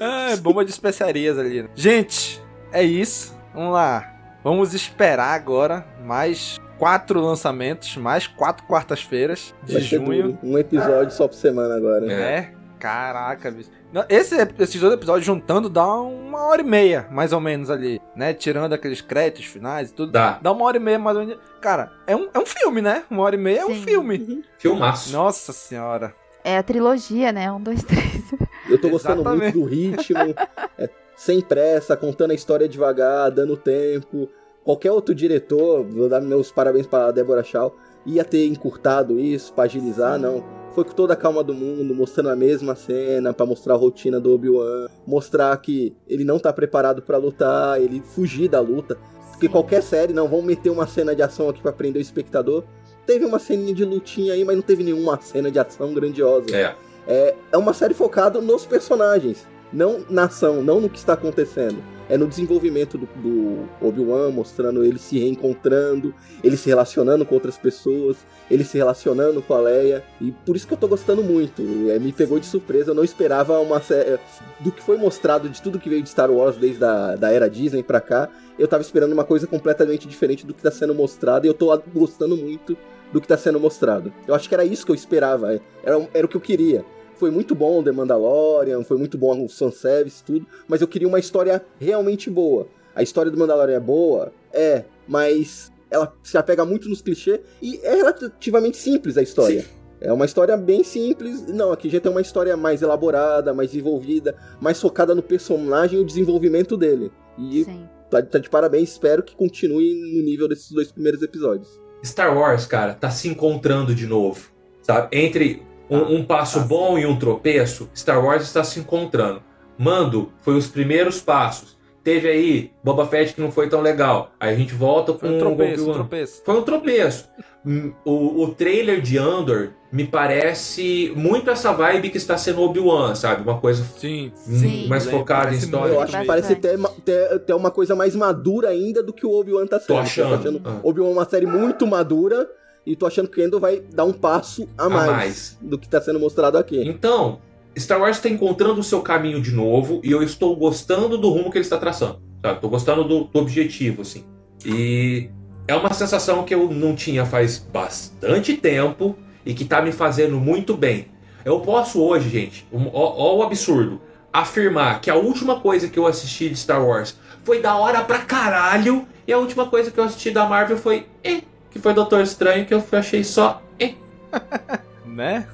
[0.01, 1.69] Ah, bomba de especiarias ali.
[1.75, 2.41] Gente,
[2.71, 3.35] é isso.
[3.53, 4.11] Vamos lá.
[4.43, 10.39] Vamos esperar agora mais quatro lançamentos, mais quatro quartas-feiras de junho.
[10.41, 12.11] Um episódio só por semana agora.
[12.11, 12.53] É.
[12.79, 13.69] Caraca, bicho.
[14.09, 18.33] Esse, esses dois episódios juntando dá uma hora e meia, mais ou menos ali, né?
[18.33, 20.11] Tirando aqueles créditos finais e tudo.
[20.11, 20.39] Dá.
[20.41, 21.39] Dá uma hora e meia, mais ou menos.
[21.61, 23.03] Cara, é um, é um filme, né?
[23.11, 23.83] Uma hora e meia é um Sim.
[23.83, 24.43] filme.
[24.57, 25.13] Filmaço.
[25.13, 26.15] Nossa senhora.
[26.43, 27.51] É a trilogia, né?
[27.51, 28.23] Um, dois, três.
[28.67, 29.55] Eu tô gostando Exatamente.
[29.55, 30.33] muito do ritmo.
[30.79, 30.89] É
[31.21, 34.27] sem pressa, contando a história devagar, dando tempo.
[34.63, 37.75] Qualquer outro diretor, vou dar meus parabéns para Débora Shaw,
[38.05, 40.43] ia ter encurtado isso, pra agilizar, não.
[40.73, 44.19] Foi com toda a calma do mundo, mostrando a mesma cena, para mostrar a rotina
[44.19, 48.97] do Obi-Wan, mostrar que ele não tá preparado para lutar, ele fugir da luta.
[49.31, 52.63] Porque qualquer série, não, vamos meter uma cena de ação aqui para prender o espectador.
[53.05, 56.55] Teve uma ceninha de lutinha aí, mas não teve nenhuma cena de ação grandiosa.
[56.55, 56.75] É.
[57.07, 61.83] É, é uma série focada nos personagens, não na ação, não no que está acontecendo.
[62.11, 66.13] É no desenvolvimento do, do Obi-Wan, mostrando ele se reencontrando,
[66.43, 68.17] ele se relacionando com outras pessoas,
[68.49, 70.03] ele se relacionando com a Leia.
[70.19, 71.61] E por isso que eu tô gostando muito.
[71.89, 74.19] É, me pegou de surpresa, eu não esperava uma série.
[74.59, 77.49] Do que foi mostrado, de tudo que veio de Star Wars desde a da era
[77.49, 78.27] Disney pra cá,
[78.59, 81.75] eu tava esperando uma coisa completamente diferente do que tá sendo mostrado e eu tô
[81.93, 82.75] gostando muito
[83.13, 84.11] do que tá sendo mostrado.
[84.27, 86.83] Eu acho que era isso que eu esperava, era, era o que eu queria.
[87.21, 91.19] Foi muito bom The Mandalorian, foi muito bom o fanservice, tudo, mas eu queria uma
[91.19, 92.67] história realmente boa.
[92.95, 94.33] A história do Mandalorian é boa?
[94.51, 99.61] É, mas ela se apega muito nos clichês e é relativamente simples a história.
[99.61, 99.67] Sim.
[100.01, 101.45] É uma história bem simples.
[101.45, 106.01] Não, aqui já tem uma história mais elaborada, mais envolvida, mais focada no personagem e
[106.01, 107.11] o desenvolvimento dele.
[107.37, 107.67] E
[108.09, 111.69] tá, tá de parabéns, espero que continue no nível desses dois primeiros episódios.
[112.03, 114.49] Star Wars, cara, tá se encontrando de novo.
[114.81, 115.15] Sabe?
[115.15, 115.61] Entre
[115.91, 119.43] um, ah, um passo tá bom e um tropeço, Star Wars está se encontrando.
[119.77, 121.77] Mando foi os primeiros passos.
[122.03, 124.31] Teve aí Boba Fett que não foi tão legal.
[124.39, 126.41] Aí a gente volta com foi um tropeço, um tropeço.
[126.43, 127.29] Foi um tropeço.
[127.63, 133.13] Hum, o, o trailer de Andor me parece muito essa vibe que está sendo Obi-Wan,
[133.13, 133.43] sabe?
[133.43, 135.93] Uma coisa sim, sim, mais focada em história.
[135.93, 139.31] Eu acho que parece ter, ter, ter, uma coisa mais madura ainda do que o
[139.31, 139.87] Obi-Wan tá sendo.
[139.87, 140.29] Tô achando.
[140.29, 140.79] Tô achando ah.
[140.81, 142.49] Obi-Wan é uma série muito madura
[142.85, 145.77] e tô achando que o Endo vai dar um passo a, a mais, mais, do
[145.77, 146.81] que tá sendo mostrado aqui.
[146.87, 147.39] Então,
[147.77, 151.51] Star Wars está encontrando o seu caminho de novo e eu estou gostando do rumo
[151.51, 152.21] que ele está traçando.
[152.41, 152.59] Sabe?
[152.59, 154.25] Tô gostando do, do objetivo, assim.
[154.65, 155.29] E
[155.67, 160.37] é uma sensação que eu não tinha faz bastante tempo e que tá me fazendo
[160.37, 161.07] muito bem.
[161.43, 163.99] Eu posso hoje, gente, ó, ó o absurdo,
[164.31, 168.19] afirmar que a última coisa que eu assisti de Star Wars foi da hora pra
[168.19, 171.41] caralho e a última coisa que eu assisti da Marvel foi eh,
[171.71, 173.61] que foi Doutor Estranho, que eu achei só.
[173.79, 173.95] Eh.
[175.05, 175.47] né?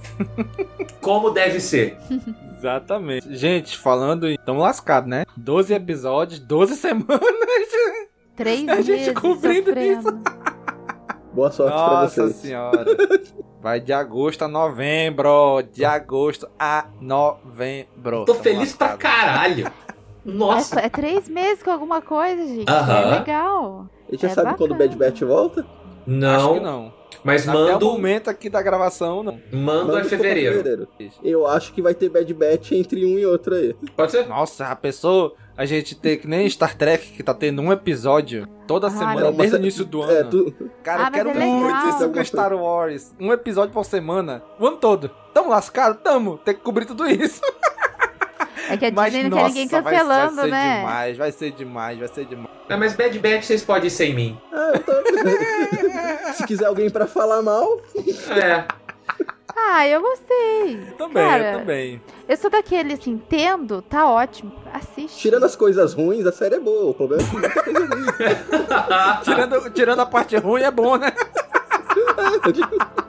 [1.01, 1.97] Como deve ser.
[2.57, 3.35] Exatamente.
[3.35, 4.37] Gente, falando em.
[4.37, 5.25] Tamo lascado, né?
[5.37, 7.19] 12 episódios, 12 semanas.
[8.35, 10.11] Três a gente cobrindo isso.
[11.33, 12.27] Boa sorte Nossa pra vocês.
[12.27, 12.85] Nossa senhora.
[13.61, 15.61] Vai de agosto a novembro.
[15.71, 18.25] De agosto a novembro.
[18.25, 18.97] Tô Tamo feliz lascado.
[18.97, 19.71] pra caralho.
[20.25, 20.79] Nossa.
[20.79, 22.69] É, é, três meses com alguma coisa, gente.
[22.69, 23.01] Uh -huh.
[23.01, 23.87] É legal.
[24.07, 24.57] A gente já é sabe bacana.
[24.57, 25.65] quando o Bad Batch volta?
[26.07, 26.35] Não.
[26.35, 26.93] Acho que não.
[27.23, 27.89] Mas Até mando.
[27.89, 29.39] o momento aqui da gravação, não.
[29.51, 30.55] Mando, mando é fevereiro.
[30.57, 30.87] fevereiro.
[31.23, 33.75] Eu acho que vai ter Bad Batch entre um e outro aí.
[33.95, 34.27] Pode ser?
[34.27, 35.33] Nossa, a pessoa.
[35.57, 39.31] A gente ter que nem Star Trek, que tá tendo um episódio toda ah, semana,
[39.31, 40.19] desde o início do é, ano.
[40.19, 40.69] É, tu...
[40.83, 43.15] Cara, ah, eu quero é muito isso com Star Wars.
[43.19, 45.09] Um episódio por semana, o ano todo.
[45.33, 45.99] Tamo lascado?
[46.01, 46.37] Tamo.
[46.37, 47.41] Tem que cobrir tudo isso.
[48.69, 50.73] É que a mas, Disney não quer ninguém cancelando, vai, vai né?
[50.73, 52.57] Ser demais, vai ser demais, vai ser demais.
[52.69, 54.37] Não, mas Bad Batch vocês podem ir sem mim.
[54.51, 54.91] Ah, eu tô...
[56.33, 57.81] Se quiser alguém pra falar mal.
[58.29, 58.65] É.
[59.55, 60.77] Ah, eu gostei.
[60.97, 62.01] Também, Cara, eu também.
[62.27, 64.51] Eu sou daquele, assim, entendo, tá ótimo.
[64.73, 65.17] Assiste.
[65.17, 66.91] Tirando as coisas ruins, a série é boa.
[66.91, 68.05] O problema é que muita coisa ruim.
[69.23, 71.11] tirando, tirando a parte ruim é bom, né?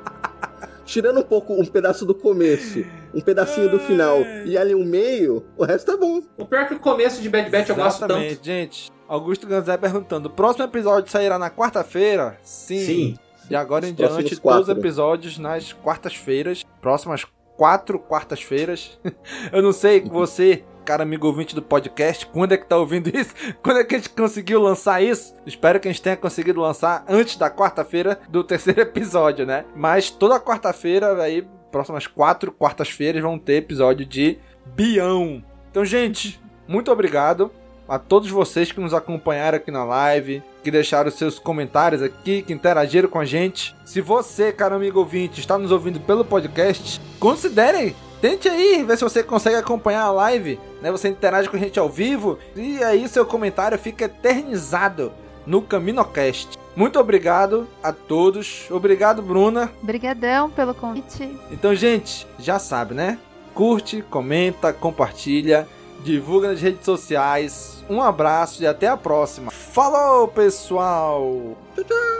[0.88, 2.84] tirando um pouco, um pedaço do começo,
[3.14, 6.22] um pedacinho do final e ali o meio, o resto é bom.
[6.36, 8.42] O pior é que o começo de Bad Batch eu gosto tanto.
[8.42, 8.90] gente.
[9.06, 12.38] Augusto Ganzé perguntando: o próximo episódio sairá na quarta-feira?
[12.42, 12.80] Sim.
[12.80, 13.18] Sim.
[13.48, 16.64] De agora em diante, todos os episódios nas quartas-feiras.
[16.80, 17.24] Próximas
[17.56, 18.98] quatro quartas-feiras.
[19.52, 23.34] eu não sei, você, cara amigo ouvinte do podcast, quando é que tá ouvindo isso?
[23.62, 25.34] Quando é que a gente conseguiu lançar isso?
[25.44, 29.66] Espero que a gente tenha conseguido lançar antes da quarta-feira do terceiro episódio, né?
[29.76, 35.44] Mas toda quarta-feira, aí, próximas quatro quartas-feiras, vão ter episódio de Bião.
[35.70, 37.50] Então, gente, muito obrigado
[37.86, 42.54] a todos vocês que nos acompanharam aqui na live, que deixaram seus comentários aqui, que
[42.54, 43.76] interagiram com a gente.
[43.84, 49.04] Se você, caro amigo ouvinte, está nos ouvindo pelo podcast, considere Tente aí ver se
[49.04, 50.90] você consegue acompanhar a live, né?
[50.90, 55.12] Você interage com a gente ao vivo e aí seu comentário fica eternizado
[55.46, 56.58] no CaminoCast.
[56.74, 58.66] Muito obrigado a todos.
[58.70, 59.72] Obrigado, Bruna.
[59.82, 61.36] Obrigadão pelo convite.
[61.50, 63.18] Então, gente, já sabe, né?
[63.54, 65.66] Curte, comenta, compartilha
[66.02, 67.84] divulga nas redes sociais.
[67.88, 69.50] Um abraço e até a próxima.
[69.50, 71.56] Falou, pessoal!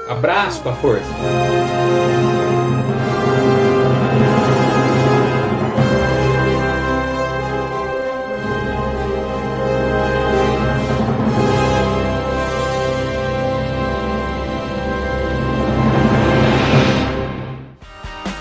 [0.08, 1.08] Abraço com a força!